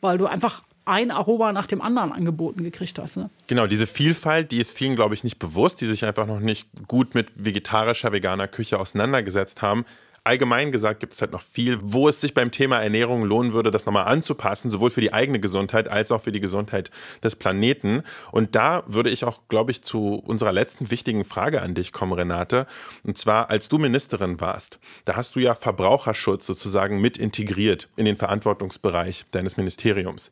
Weil 0.00 0.16
du 0.16 0.26
einfach 0.26 0.62
ein 0.84 1.10
Aroma 1.10 1.52
nach 1.52 1.66
dem 1.66 1.82
anderen 1.82 2.12
angeboten 2.12 2.62
gekriegt 2.62 2.98
hast. 2.98 3.18
Ne? 3.18 3.28
Genau, 3.46 3.66
diese 3.66 3.86
Vielfalt, 3.86 4.52
die 4.52 4.58
ist 4.58 4.70
vielen, 4.70 4.94
glaube 4.94 5.14
ich, 5.14 5.22
nicht 5.22 5.38
bewusst, 5.38 5.82
die 5.82 5.86
sich 5.86 6.06
einfach 6.06 6.26
noch 6.26 6.40
nicht 6.40 6.66
gut 6.86 7.14
mit 7.14 7.44
vegetarischer, 7.44 8.12
veganer 8.12 8.48
Küche 8.48 8.78
auseinandergesetzt 8.78 9.60
haben 9.60 9.84
allgemein 10.24 10.72
gesagt 10.72 11.00
gibt 11.00 11.14
es 11.14 11.20
halt 11.20 11.32
noch 11.32 11.42
viel, 11.42 11.78
wo 11.82 12.08
es 12.08 12.20
sich 12.20 12.34
beim 12.34 12.50
Thema 12.50 12.80
Ernährung 12.80 13.24
lohnen 13.24 13.52
würde, 13.52 13.70
das 13.70 13.86
nochmal 13.86 14.06
anzupassen, 14.06 14.70
sowohl 14.70 14.90
für 14.90 15.00
die 15.00 15.12
eigene 15.12 15.40
Gesundheit 15.40 15.88
als 15.88 16.12
auch 16.12 16.20
für 16.20 16.32
die 16.32 16.40
Gesundheit 16.40 16.90
des 17.22 17.36
Planeten. 17.36 18.02
Und 18.32 18.54
da 18.54 18.82
würde 18.86 19.10
ich 19.10 19.24
auch, 19.24 19.40
glaube 19.48 19.70
ich, 19.70 19.82
zu 19.82 20.14
unserer 20.14 20.52
letzten 20.52 20.90
wichtigen 20.90 21.24
Frage 21.24 21.62
an 21.62 21.74
dich 21.74 21.92
kommen, 21.92 22.12
Renate. 22.12 22.66
Und 23.04 23.16
zwar, 23.18 23.50
als 23.50 23.68
du 23.68 23.78
Ministerin 23.78 24.40
warst, 24.40 24.78
da 25.04 25.16
hast 25.16 25.34
du 25.34 25.40
ja 25.40 25.54
Verbraucherschutz 25.54 26.46
sozusagen 26.46 27.00
mit 27.00 27.18
integriert 27.18 27.88
in 27.96 28.04
den 28.04 28.16
Verantwortungsbereich 28.16 29.26
deines 29.30 29.56
Ministeriums. 29.56 30.30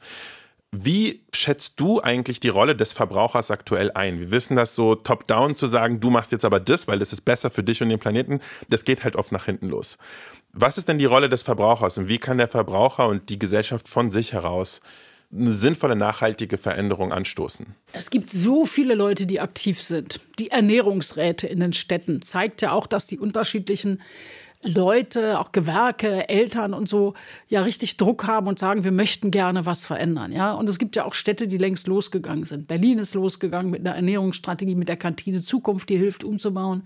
Wie 0.72 1.24
schätzt 1.32 1.74
du 1.80 2.02
eigentlich 2.02 2.40
die 2.40 2.48
Rolle 2.48 2.76
des 2.76 2.92
Verbrauchers 2.92 3.50
aktuell 3.50 3.92
ein? 3.92 4.18
Wir 4.18 4.30
wissen 4.30 4.56
das 4.56 4.74
so 4.74 4.94
top-down 4.94 5.54
zu 5.56 5.66
sagen, 5.66 6.00
du 6.00 6.10
machst 6.10 6.32
jetzt 6.32 6.44
aber 6.44 6.60
das, 6.60 6.88
weil 6.88 6.98
das 6.98 7.12
ist 7.12 7.22
besser 7.22 7.50
für 7.50 7.62
dich 7.62 7.82
und 7.82 7.88
den 7.88 7.98
Planeten. 7.98 8.40
Das 8.68 8.84
geht 8.84 9.04
halt 9.04 9.16
oft 9.16 9.32
nach 9.32 9.46
hinten 9.46 9.68
los. 9.68 9.96
Was 10.52 10.76
ist 10.76 10.88
denn 10.88 10.98
die 10.98 11.04
Rolle 11.04 11.28
des 11.28 11.42
Verbrauchers 11.42 11.98
und 11.98 12.08
wie 12.08 12.18
kann 12.18 12.38
der 12.38 12.48
Verbraucher 12.48 13.06
und 13.08 13.28
die 13.28 13.38
Gesellschaft 13.38 13.88
von 13.88 14.10
sich 14.10 14.32
heraus 14.32 14.80
eine 15.32 15.52
sinnvolle, 15.52 15.96
nachhaltige 15.96 16.58
Veränderung 16.58 17.12
anstoßen? 17.12 17.74
Es 17.92 18.10
gibt 18.10 18.30
so 18.30 18.64
viele 18.64 18.94
Leute, 18.94 19.26
die 19.26 19.40
aktiv 19.40 19.82
sind. 19.82 20.20
Die 20.38 20.50
Ernährungsräte 20.50 21.46
in 21.46 21.60
den 21.60 21.72
Städten 21.72 22.22
zeigt 22.22 22.62
ja 22.62 22.72
auch, 22.72 22.86
dass 22.86 23.06
die 23.06 23.18
unterschiedlichen 23.18 24.02
Leute, 24.62 25.38
auch 25.38 25.52
Gewerke, 25.52 26.28
Eltern 26.28 26.74
und 26.74 26.88
so, 26.88 27.14
ja 27.48 27.62
richtig 27.62 27.96
Druck 27.96 28.26
haben 28.26 28.48
und 28.48 28.58
sagen, 28.58 28.84
wir 28.84 28.92
möchten 28.92 29.30
gerne 29.30 29.66
was 29.66 29.84
verändern. 29.84 30.32
Ja? 30.32 30.52
Und 30.52 30.68
es 30.68 30.78
gibt 30.78 30.96
ja 30.96 31.04
auch 31.04 31.14
Städte, 31.14 31.46
die 31.46 31.58
längst 31.58 31.86
losgegangen 31.86 32.44
sind. 32.44 32.66
Berlin 32.66 32.98
ist 32.98 33.14
losgegangen 33.14 33.70
mit 33.70 33.86
einer 33.86 33.96
Ernährungsstrategie, 33.96 34.74
mit 34.74 34.88
der 34.88 34.96
Kantine 34.96 35.42
Zukunft, 35.42 35.88
die 35.88 35.96
hilft 35.96 36.24
umzubauen. 36.24 36.84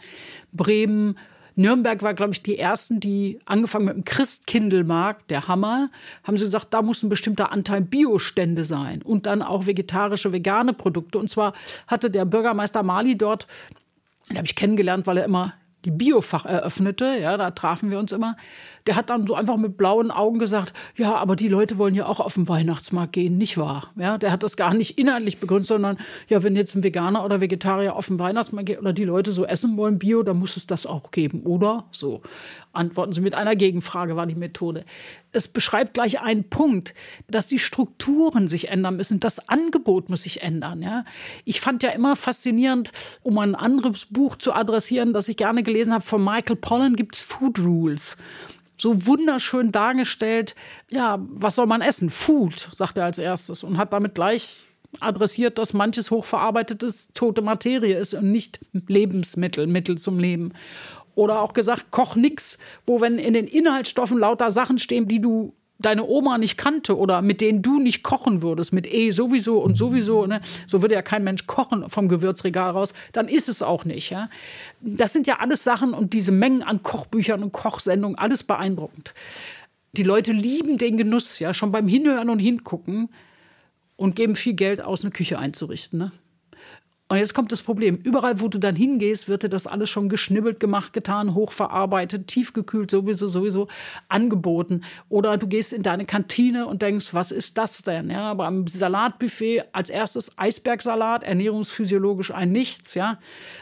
Bremen, 0.53 1.17
Nürnberg 1.57 2.03
war, 2.03 2.15
glaube 2.15 2.33
ich, 2.33 2.43
die 2.43 2.59
ersten, 2.59 3.01
die 3.01 3.39
angefangen 3.45 3.85
mit 3.87 3.95
dem 3.95 4.05
Christkindelmarkt, 4.05 5.31
der 5.31 5.49
Hammer, 5.49 5.91
haben 6.25 6.39
sie 6.39 6.45
gesagt, 6.45 6.69
da 6.73 6.83
muss 6.83 7.03
ein 7.03 7.09
bestimmter 7.09 7.53
Anteil 7.53 7.83
Biostände 7.83 8.65
sein 8.65 9.03
und 9.03 9.27
dann 9.27 9.43
auch 9.43 9.67
vegetarische, 9.67 10.33
vegane 10.33 10.73
Produkte. 10.73 11.19
Und 11.19 11.29
zwar 11.29 11.55
hatte 11.87 12.11
der 12.11 12.25
Bürgermeister 12.25 12.83
Mali 12.83 13.17
dort, 13.17 13.47
den 14.29 14.37
habe 14.37 14.47
ich 14.47 14.57
kennengelernt, 14.57 15.07
weil 15.07 15.19
er 15.19 15.25
immer 15.25 15.55
die 15.85 15.91
Biofach 15.91 16.45
eröffnete, 16.45 17.17
ja, 17.21 17.37
da 17.37 17.51
trafen 17.51 17.91
wir 17.91 17.99
uns 17.99 18.13
immer, 18.13 18.37
der 18.91 18.97
hat 18.97 19.09
dann 19.09 19.25
so 19.25 19.37
einfach 19.37 19.57
mit 19.57 19.77
blauen 19.77 20.11
Augen 20.11 20.41
gesagt, 20.41 20.73
ja, 20.97 21.15
aber 21.15 21.37
die 21.37 21.47
Leute 21.47 21.79
wollen 21.79 21.95
ja 21.95 22.07
auch 22.07 22.19
auf 22.19 22.35
den 22.35 22.49
Weihnachtsmarkt 22.49 23.13
gehen, 23.13 23.39
nicht 23.39 23.57
wahr? 23.57 23.93
Ja, 23.95 24.19
der 24.19 24.33
hat 24.33 24.43
das 24.43 24.57
gar 24.57 24.75
nicht 24.75 24.99
inhaltlich 24.99 25.39
begründet, 25.39 25.69
sondern 25.69 25.97
ja, 26.27 26.43
wenn 26.43 26.57
jetzt 26.57 26.75
ein 26.75 26.83
Veganer 26.83 27.25
oder 27.25 27.41
Vegetarier 27.41 27.95
auf 27.95 28.09
den 28.09 28.19
Weihnachtsmarkt 28.19 28.67
geht 28.67 28.81
oder 28.81 28.93
die 28.93 29.05
Leute 29.05 29.31
so 29.31 29.47
essen 29.47 29.77
wollen, 29.77 30.01
Bio, 30.01 30.25
dann 30.25 30.41
muss 30.41 30.57
es 30.57 30.67
das 30.67 30.87
auch 30.87 31.13
geben, 31.13 31.45
oder? 31.45 31.85
So 31.93 32.21
antworten 32.73 33.13
Sie 33.13 33.21
mit 33.21 33.35
einer 33.35 33.57
Gegenfrage, 33.57 34.17
war 34.17 34.27
die 34.27 34.35
Methode. 34.35 34.85
Es 35.33 35.49
beschreibt 35.49 35.95
gleich 35.95 36.21
einen 36.21 36.45
Punkt, 36.49 36.95
dass 37.29 37.47
die 37.47 37.59
Strukturen 37.59 38.49
sich 38.49 38.69
ändern 38.69 38.97
müssen, 38.97 39.21
das 39.21 39.49
Angebot 39.49 40.09
muss 40.09 40.23
sich 40.23 40.43
ändern. 40.43 40.83
Ja? 40.83 41.05
Ich 41.45 41.61
fand 41.61 41.83
ja 41.83 41.91
immer 41.91 42.17
faszinierend, 42.17 42.93
um 43.23 43.39
ein 43.39 43.55
anderes 43.55 44.07
Buch 44.07 44.37
zu 44.37 44.53
adressieren, 44.53 45.13
das 45.13 45.29
ich 45.29 45.37
gerne 45.37 45.63
gelesen 45.63 45.93
habe, 45.93 46.05
von 46.05 46.25
Michael 46.25 46.57
Pollan 46.57 46.97
gibt 46.97 47.17
es 47.17 47.23
Food 47.23 47.59
Rules 47.61 48.17
so 48.81 49.07
wunderschön 49.07 49.73
dargestellt, 49.73 50.55
ja, 50.91 51.19
was 51.21 51.55
soll 51.55 51.67
man 51.67 51.81
essen? 51.81 52.11
Food, 52.11 52.69
sagt 52.73 52.99
er 52.99 53.05
als 53.05 53.19
erstes 53.19 53.63
und 53.63 53.79
hat 53.79 53.93
damit 53.93 54.15
gleich 54.15 54.57
adressiert, 54.99 55.59
dass 55.59 55.73
manches 55.73 56.11
hochverarbeitetes 56.11 57.11
tote 57.15 57.43
Materie 57.43 57.97
ist 57.97 58.15
und 58.15 58.33
nicht 58.33 58.61
Lebensmittel, 58.73 59.67
Mittel 59.67 59.99
zum 59.99 60.19
Leben. 60.19 60.53
Oder 61.15 61.41
auch 61.41 61.53
gesagt, 61.53 61.91
koch 61.91 62.17
nix, 62.17 62.59
wo 62.87 63.01
wenn 63.01 63.19
in 63.19 63.35
den 63.35 63.47
Inhaltsstoffen 63.47 64.19
lauter 64.19 64.51
Sachen 64.51 64.79
stehen, 64.79 65.07
die 65.07 65.21
du 65.21 65.55
deine 65.81 66.05
Oma 66.05 66.39
nicht 66.39 66.57
kannte 66.57 66.97
oder 66.97 67.23
mit 67.23 67.41
denen 67.41 67.63
du 67.63 67.81
nicht 67.81 68.03
kochen 68.03 68.43
würdest, 68.43 68.73
mit 68.73 68.87
eh 68.93 69.11
sowieso 69.11 69.59
und 69.59 69.77
sowieso, 69.77 70.27
ne? 70.27 70.41
so 70.67 70.83
würde 70.83 70.95
ja 70.95 71.03
kein 71.03 71.25
Mensch 71.25 71.47
kochen 71.47 71.89
vom 71.89 72.09
Gewürzregal 72.09 72.71
raus, 72.71 72.95
dann 73.13 73.29
ist 73.29 73.49
es 73.49 73.63
auch 73.63 73.85
nicht. 73.85 74.11
Ja? 74.11 74.29
Das 74.81 75.13
sind 75.13 75.27
ja 75.27 75.39
alles 75.41 75.65
Sachen 75.65 75.95
und 75.95 76.13
diese 76.13 76.33
Mengen 76.33 76.63
an 76.63 76.83
Kochbüchern 76.83 77.43
und 77.43 77.53
Kochsendungen, 77.53 78.19
alles 78.19 78.43
beeindruckend. 78.43 79.15
Die 79.93 80.05
Leute 80.05 80.33
lieben 80.33 80.79
den 80.79 80.97
Genuss, 80.97 81.41
ja, 81.41 81.53
schon 81.53 81.73
beim 81.73 81.89
Hinhören 81.89 82.31
und 82.31 82.39
Hingucken 82.39 83.09
und 83.97 84.15
geben 84.15 84.37
viel 84.37 84.55
Geld 84.55 84.81
aus, 84.81 85.03
eine 85.03 85.11
Küche 85.11 85.39
einzurichten. 85.39 85.99
Ne? 85.99 86.13
Und 87.11 87.17
jetzt 87.17 87.35
kommt 87.35 87.51
das 87.51 87.61
Problem. 87.61 87.97
Überall, 87.97 88.39
wo 88.39 88.47
du 88.47 88.59
dann 88.59 88.77
hingehst, 88.77 89.29
wird 89.29 89.43
dir 89.43 89.49
das 89.49 89.67
alles 89.67 89.91
schon 89.91 90.09
geschnibbelt, 90.09 90.61
gemacht, 90.61 90.93
getan, 90.93 91.35
hochverarbeitet, 91.35 92.29
tiefgekühlt, 92.29 92.89
sowieso, 92.89 93.27
sowieso 93.27 93.67
angeboten. 94.09 94.83
Oder 95.09 95.37
du 95.37 95.49
gehst 95.49 95.73
in 95.73 95.83
deine 95.83 96.07
Kantine 96.07 96.69
und 96.69 96.83
denkst, 96.83 97.13
was 97.13 97.33
ist 97.33 97.59
das 97.59 97.83
denn? 97.83 98.11
Ja, 98.11 98.33
beim 98.35 98.69
Salatbuffet 98.69 99.65
als 99.73 99.91
erstes 99.91 100.39
Eisbergsalat, 100.39 101.25
ernährungsphysiologisch 101.25 102.31
ein 102.33 102.53
Nichts, 102.53 102.95
ja. 102.95 103.19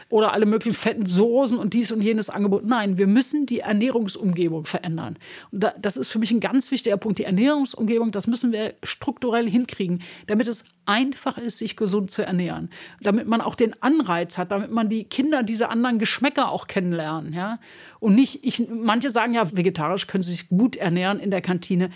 Oder 0.09 0.31
alle 0.33 0.45
möglichen 0.45 0.77
fetten 0.77 1.07
Soßen 1.07 1.57
und 1.57 1.73
dies 1.73 1.91
und 1.91 2.01
jenes 2.01 2.29
Angebot. 2.29 2.67
Nein, 2.67 2.99
wir 2.99 3.07
müssen 3.07 3.47
die 3.47 3.61
Ernährungsumgebung 3.61 4.65
verändern. 4.65 5.17
Und 5.51 5.65
das 5.81 5.97
ist 5.97 6.09
für 6.09 6.19
mich 6.19 6.29
ein 6.29 6.39
ganz 6.39 6.69
wichtiger 6.69 6.97
Punkt. 6.97 7.17
Die 7.17 7.23
Ernährungsumgebung, 7.23 8.11
das 8.11 8.27
müssen 8.27 8.51
wir 8.51 8.75
strukturell 8.83 9.49
hinkriegen, 9.49 10.03
damit 10.27 10.47
es 10.47 10.65
einfach 10.85 11.37
ist, 11.37 11.59
sich 11.59 11.75
gesund 11.75 12.11
zu 12.11 12.25
ernähren. 12.25 12.69
Damit 13.01 13.27
man 13.27 13.38
auch 13.41 13.55
den 13.55 13.81
Anreiz 13.81 14.37
hat, 14.37 14.51
damit 14.51 14.71
man 14.71 14.89
die 14.89 15.03
Kinder 15.03 15.43
diese 15.43 15.69
anderen 15.69 15.99
Geschmäcker 15.99 16.49
auch 16.49 16.67
kennenlernen. 16.67 17.33
Ja? 17.33 17.59
Und 17.99 18.15
nicht, 18.15 18.45
ich, 18.45 18.67
manche 18.69 19.09
sagen 19.09 19.33
ja, 19.33 19.55
vegetarisch 19.55 20.07
können 20.07 20.23
sie 20.23 20.31
sich 20.31 20.49
gut 20.49 20.75
ernähren 20.75 21.19
in 21.19 21.31
der 21.31 21.41
Kantine, 21.41 21.89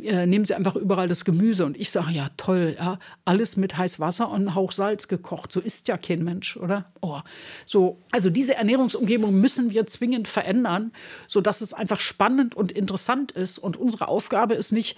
äh, 0.00 0.26
nehmen 0.26 0.44
sie 0.44 0.54
einfach 0.54 0.76
überall 0.76 1.08
das 1.08 1.24
Gemüse. 1.24 1.64
Und 1.66 1.76
ich 1.76 1.90
sage, 1.90 2.12
ja, 2.12 2.30
toll, 2.36 2.76
ja, 2.78 2.98
alles 3.24 3.56
mit 3.56 3.76
heiß 3.76 3.98
Wasser 3.98 4.30
und 4.30 4.54
Hauch 4.54 4.72
Salz 4.72 5.08
gekocht. 5.08 5.52
So 5.52 5.60
isst 5.60 5.88
ja 5.88 5.96
kein 5.96 6.22
Mensch, 6.22 6.56
oder? 6.56 6.86
Oh. 7.00 7.20
So, 7.64 7.98
also 8.12 8.30
diese 8.30 8.54
Ernährungsumgebung 8.54 9.34
müssen 9.40 9.70
wir 9.70 9.86
zwingend 9.86 10.28
verändern, 10.28 10.92
sodass 11.26 11.60
es 11.60 11.74
einfach 11.74 12.00
spannend 12.00 12.54
und 12.54 12.72
interessant 12.72 13.32
ist. 13.32 13.58
Und 13.58 13.76
unsere 13.76 14.08
Aufgabe 14.08 14.54
ist 14.54 14.72
nicht, 14.72 14.96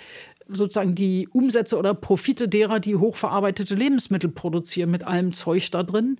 sozusagen 0.52 0.94
die 0.94 1.28
Umsätze 1.28 1.78
oder 1.78 1.94
Profite 1.94 2.48
derer, 2.48 2.80
die 2.80 2.96
hochverarbeitete 2.96 3.74
Lebensmittel 3.74 4.30
produzieren 4.30 4.90
mit 4.90 5.04
allem 5.04 5.32
Zeug 5.32 5.70
da 5.70 5.82
drin, 5.82 6.18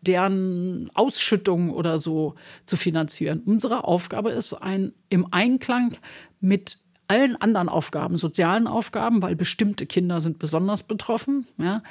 deren 0.00 0.90
Ausschüttung 0.94 1.70
oder 1.70 1.98
so 1.98 2.34
zu 2.66 2.76
finanzieren. 2.76 3.42
Unsere 3.44 3.84
Aufgabe 3.84 4.30
ist 4.30 4.54
ein 4.54 4.92
im 5.08 5.28
Einklang 5.30 5.94
mit 6.40 6.78
allen 7.08 7.36
anderen 7.36 7.68
Aufgaben, 7.68 8.16
sozialen 8.16 8.66
Aufgaben, 8.66 9.22
weil 9.22 9.36
bestimmte 9.36 9.86
Kinder 9.86 10.20
sind 10.20 10.38
besonders 10.38 10.82
betroffen. 10.82 11.46
Ja. 11.58 11.82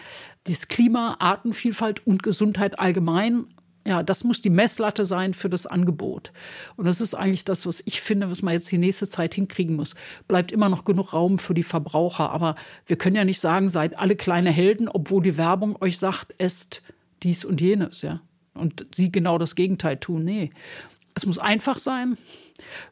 Das 0.45 0.67
Klima, 0.67 1.17
Artenvielfalt 1.19 2.05
und 2.07 2.23
Gesundheit 2.23 2.79
allgemein 2.79 3.45
Ja, 3.86 4.03
das 4.03 4.23
muss 4.23 4.41
die 4.41 4.51
Messlatte 4.51 5.05
sein 5.05 5.34
für 5.34 5.49
das 5.49 5.65
Angebot. 5.65 6.32
Und 6.75 6.86
das 6.86 7.01
ist 7.01 7.15
eigentlich 7.15 7.45
das, 7.45 7.65
was 7.65 7.82
ich 7.86 7.99
finde, 7.99 8.29
was 8.29 8.43
man 8.43 8.53
jetzt 8.53 8.71
die 8.71 8.77
nächste 8.77 9.09
Zeit 9.09 9.34
hinkriegen 9.34 9.75
muss. 9.75 9.95
Bleibt 10.27 10.51
immer 10.51 10.69
noch 10.69 10.86
genug 10.86 11.13
Raum 11.13 11.39
für 11.39 11.55
die 11.55 11.63
Verbraucher. 11.63 12.29
Aber 12.29 12.55
wir 12.86 12.97
können 12.97 13.15
ja 13.15 13.25
nicht 13.25 13.39
sagen, 13.39 13.69
seid 13.69 13.97
alle 13.97 14.15
kleine 14.15 14.51
Helden, 14.51 14.88
obwohl 14.88 15.23
die 15.23 15.38
Werbung 15.38 15.82
euch 15.82 15.97
sagt, 15.97 16.36
esst 16.38 16.84
dies 17.23 17.43
und 17.43 17.59
jenes, 17.59 18.03
ja. 18.03 18.21
Und 18.53 18.86
sie 18.93 19.11
genau 19.11 19.38
das 19.38 19.55
Gegenteil 19.55 19.97
tun. 19.97 20.25
Nee. 20.25 20.51
Es 21.15 21.25
muss 21.25 21.39
einfach 21.39 21.79
sein, 21.79 22.17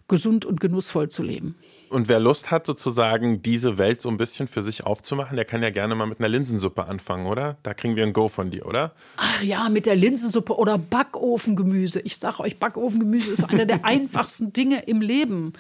gesund 0.08 0.46
und 0.46 0.60
genussvoll 0.60 1.10
zu 1.10 1.24
leben. 1.24 1.56
Und 1.90 2.08
wer 2.08 2.20
Lust 2.20 2.52
hat, 2.52 2.66
sozusagen 2.66 3.42
diese 3.42 3.78
Welt 3.78 4.02
so 4.02 4.10
ein 4.10 4.18
bisschen 4.18 4.48
für 4.48 4.62
sich 4.62 4.86
aufzumachen, 4.86 5.36
der 5.36 5.46
kann 5.46 5.64
ja 5.64 5.72
gerne 5.72 5.96
mal 5.96 6.06
mit 6.06 6.20
einer 6.20 6.30
Linsensuppe 6.30 6.86
anfangen, 6.86 7.26
oder? 7.26 7.58
Da 7.64 7.74
kriegen 7.74 7.96
wir 7.96 8.04
ein 8.04 8.14
Go 8.14 8.30
von 8.30 8.52
dir, 8.52 8.66
oder? 8.66 8.94
Ach 9.18 9.42
ja, 9.42 9.70
mit 9.70 9.86
der 9.86 9.96
Linsensuppe 9.96 10.56
oder 10.56 10.78
Backofengemüse. 10.78 12.00
Ich 12.02 12.18
sage 12.18 12.42
euch, 12.42 12.60
Backofengemüse 12.60 13.32
ist 13.32 13.50
einer 13.50 13.66
der 13.66 13.84
einfachsten 13.86 14.54
Dinge 14.54 14.84
im 14.84 15.02
Leben. 15.02 15.54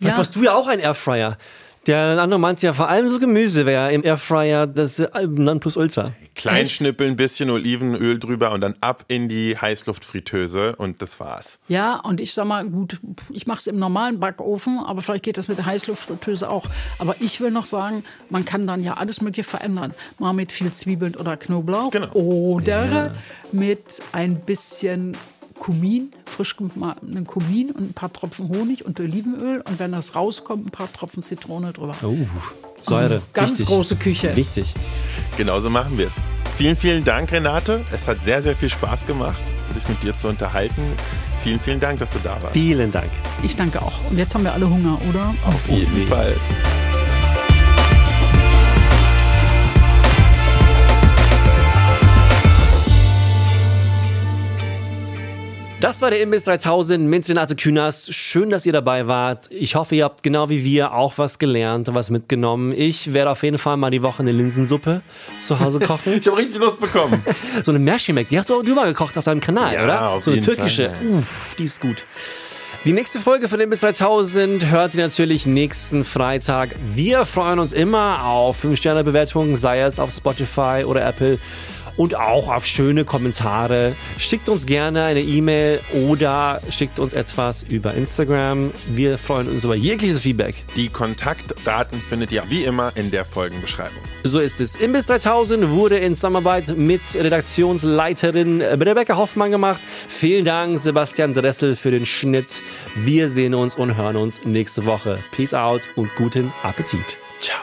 Ja. 0.00 0.16
hast 0.16 0.36
du 0.36 0.42
ja 0.42 0.54
auch 0.54 0.68
einen 0.68 0.80
Airfryer. 0.80 1.38
Der 1.88 2.20
andere 2.20 2.38
meint 2.38 2.60
ja 2.60 2.74
vor 2.74 2.90
allem 2.90 3.08
so 3.08 3.18
Gemüse 3.18 3.64
wäre 3.64 3.90
im 3.94 4.04
Airfryer 4.04 4.66
das 4.66 5.02
Nonplusultra. 5.26 6.12
Kleinschnippeln, 6.34 7.12
ein 7.12 7.16
bisschen 7.16 7.48
Olivenöl 7.48 8.18
drüber 8.18 8.52
und 8.52 8.60
dann 8.60 8.74
ab 8.82 9.06
in 9.08 9.30
die 9.30 9.56
Heißluftfritteuse 9.56 10.76
und 10.76 11.00
das 11.00 11.18
war's. 11.18 11.58
Ja, 11.66 11.96
und 12.00 12.20
ich 12.20 12.34
sag 12.34 12.44
mal, 12.44 12.66
gut, 12.66 12.98
ich 13.30 13.46
mache 13.46 13.60
es 13.60 13.66
im 13.66 13.78
normalen 13.78 14.20
Backofen, 14.20 14.80
aber 14.80 15.00
vielleicht 15.00 15.24
geht 15.24 15.38
das 15.38 15.48
mit 15.48 15.56
der 15.56 15.64
Heißluftfritteuse 15.64 16.50
auch. 16.50 16.66
Aber 16.98 17.16
ich 17.20 17.40
will 17.40 17.50
noch 17.50 17.64
sagen, 17.64 18.04
man 18.28 18.44
kann 18.44 18.66
dann 18.66 18.84
ja 18.84 18.98
alles 18.98 19.22
Mögliche 19.22 19.48
verändern. 19.48 19.94
Mal 20.18 20.34
mit 20.34 20.52
viel 20.52 20.70
Zwiebeln 20.70 21.16
oder 21.16 21.38
Knoblauch 21.38 21.90
genau. 21.90 22.12
oder 22.12 22.84
ja. 22.84 23.14
mit 23.50 24.02
ein 24.12 24.40
bisschen 24.40 25.16
Kumin, 25.68 26.12
frisch 26.24 26.56
gemahlenen 26.56 27.26
Kumin 27.26 27.70
und 27.72 27.90
ein 27.90 27.92
paar 27.92 28.10
Tropfen 28.10 28.48
Honig 28.48 28.86
und 28.86 28.98
Olivenöl 29.00 29.60
und 29.68 29.78
wenn 29.78 29.92
das 29.92 30.14
rauskommt, 30.14 30.66
ein 30.66 30.70
paar 30.70 30.90
Tropfen 30.90 31.22
Zitrone 31.22 31.74
drüber. 31.74 31.94
Oh, 32.02 32.16
Säure. 32.80 33.20
Ganz 33.34 33.50
Wichtig. 33.50 33.66
große 33.66 33.96
Küche. 33.96 34.34
Wichtig. 34.34 34.72
Genauso 35.36 35.68
machen 35.68 35.98
wir 35.98 36.06
es. 36.06 36.14
Vielen, 36.56 36.74
vielen 36.74 37.04
Dank, 37.04 37.32
Renate. 37.32 37.84
Es 37.92 38.08
hat 38.08 38.16
sehr, 38.24 38.42
sehr 38.42 38.56
viel 38.56 38.70
Spaß 38.70 39.06
gemacht, 39.06 39.42
sich 39.74 39.86
mit 39.90 40.02
dir 40.02 40.16
zu 40.16 40.28
unterhalten. 40.28 40.80
Vielen, 41.42 41.60
vielen 41.60 41.80
Dank, 41.80 41.98
dass 41.98 42.12
du 42.12 42.18
da 42.24 42.42
warst. 42.42 42.54
Vielen 42.54 42.90
Dank. 42.90 43.10
Ich 43.42 43.54
danke 43.54 43.82
auch. 43.82 43.98
Und 44.08 44.16
jetzt 44.16 44.34
haben 44.34 44.44
wir 44.44 44.54
alle 44.54 44.70
Hunger, 44.70 44.98
oder? 45.10 45.34
Auf 45.44 45.68
jeden 45.68 46.08
Fall. 46.08 46.34
Das 55.80 56.02
war 56.02 56.10
der 56.10 56.20
Imbiss 56.20 56.42
3000 56.42 57.08
mit 57.08 57.28
Renate 57.28 57.54
Künast. 57.54 58.12
Schön, 58.12 58.50
dass 58.50 58.66
ihr 58.66 58.72
dabei 58.72 59.06
wart. 59.06 59.48
Ich 59.50 59.76
hoffe, 59.76 59.94
ihr 59.94 60.04
habt 60.04 60.24
genau 60.24 60.48
wie 60.48 60.64
wir 60.64 60.92
auch 60.92 61.18
was 61.18 61.38
gelernt, 61.38 61.88
was 61.92 62.10
mitgenommen. 62.10 62.72
Ich 62.76 63.12
werde 63.12 63.30
auf 63.30 63.44
jeden 63.44 63.58
Fall 63.58 63.76
mal 63.76 63.92
die 63.92 64.02
Woche 64.02 64.18
eine 64.20 64.32
Linsensuppe 64.32 65.02
zu 65.38 65.60
Hause 65.60 65.78
kochen. 65.78 66.14
ich 66.20 66.26
habe 66.26 66.36
richtig 66.36 66.58
Lust 66.58 66.80
bekommen. 66.80 67.24
so 67.62 67.70
eine 67.70 67.78
Merschimek, 67.78 68.28
die 68.28 68.40
hast 68.40 68.50
du, 68.50 68.60
du 68.60 68.74
mal 68.74 68.86
gekocht 68.86 69.16
auf 69.16 69.24
deinem 69.24 69.40
Kanal, 69.40 69.72
ja, 69.72 69.84
oder? 69.84 70.08
Auf 70.10 70.24
so 70.24 70.32
eine 70.32 70.40
türkische. 70.40 70.90
Fall, 70.90 71.10
ja. 71.10 71.18
Uff, 71.18 71.54
die 71.56 71.64
ist 71.64 71.80
gut. 71.80 72.04
Die 72.84 72.92
nächste 72.92 73.20
Folge 73.20 73.48
von 73.48 73.60
Imbiss 73.60 73.80
3000 73.80 74.66
hört 74.70 74.96
ihr 74.96 75.04
natürlich 75.04 75.46
nächsten 75.46 76.04
Freitag. 76.04 76.74
Wir 76.92 77.24
freuen 77.24 77.60
uns 77.60 77.72
immer 77.72 78.24
auf 78.24 78.64
5-Sterne-Bewertungen, 78.64 79.54
sei 79.54 79.80
es 79.82 80.00
auf 80.00 80.10
Spotify 80.10 80.82
oder 80.84 81.06
Apple 81.06 81.38
und 81.98 82.14
auch 82.14 82.48
auf 82.48 82.64
schöne 82.64 83.04
Kommentare. 83.04 83.94
Schickt 84.16 84.48
uns 84.48 84.64
gerne 84.64 85.04
eine 85.04 85.20
E-Mail 85.20 85.80
oder 86.08 86.62
schickt 86.70 86.98
uns 86.98 87.12
etwas 87.12 87.64
über 87.64 87.92
Instagram. 87.92 88.70
Wir 88.86 89.18
freuen 89.18 89.48
uns 89.48 89.64
über 89.64 89.74
jegliches 89.74 90.20
Feedback. 90.20 90.64
Die 90.76 90.88
Kontaktdaten 90.88 92.00
findet 92.00 92.32
ihr 92.32 92.44
wie 92.48 92.64
immer 92.64 92.92
in 92.94 93.10
der 93.10 93.26
Folgenbeschreibung. 93.26 93.98
So 94.24 94.38
ist 94.38 94.60
es. 94.60 94.76
Imbiss 94.76 95.06
3000 95.06 95.70
wurde 95.70 95.98
in 95.98 96.14
Zusammenarbeit 96.14 96.76
mit 96.76 97.02
Redaktionsleiterin 97.14 98.62
Rebecca 98.62 99.16
Hoffmann 99.16 99.50
gemacht. 99.50 99.80
Vielen 100.06 100.44
Dank, 100.44 100.80
Sebastian 100.80 101.34
Dressel, 101.34 101.74
für 101.76 101.90
den 101.90 102.06
Schnitt. 102.06 102.62
Wir 102.94 103.28
sehen 103.28 103.54
uns 103.54 103.74
und 103.74 103.96
hören 103.96 104.16
uns 104.16 104.44
nächste 104.44 104.86
Woche. 104.86 105.18
Peace 105.32 105.54
out 105.54 105.82
und 105.96 106.14
guten 106.16 106.52
Appetit. 106.62 107.18
Ciao. 107.40 107.58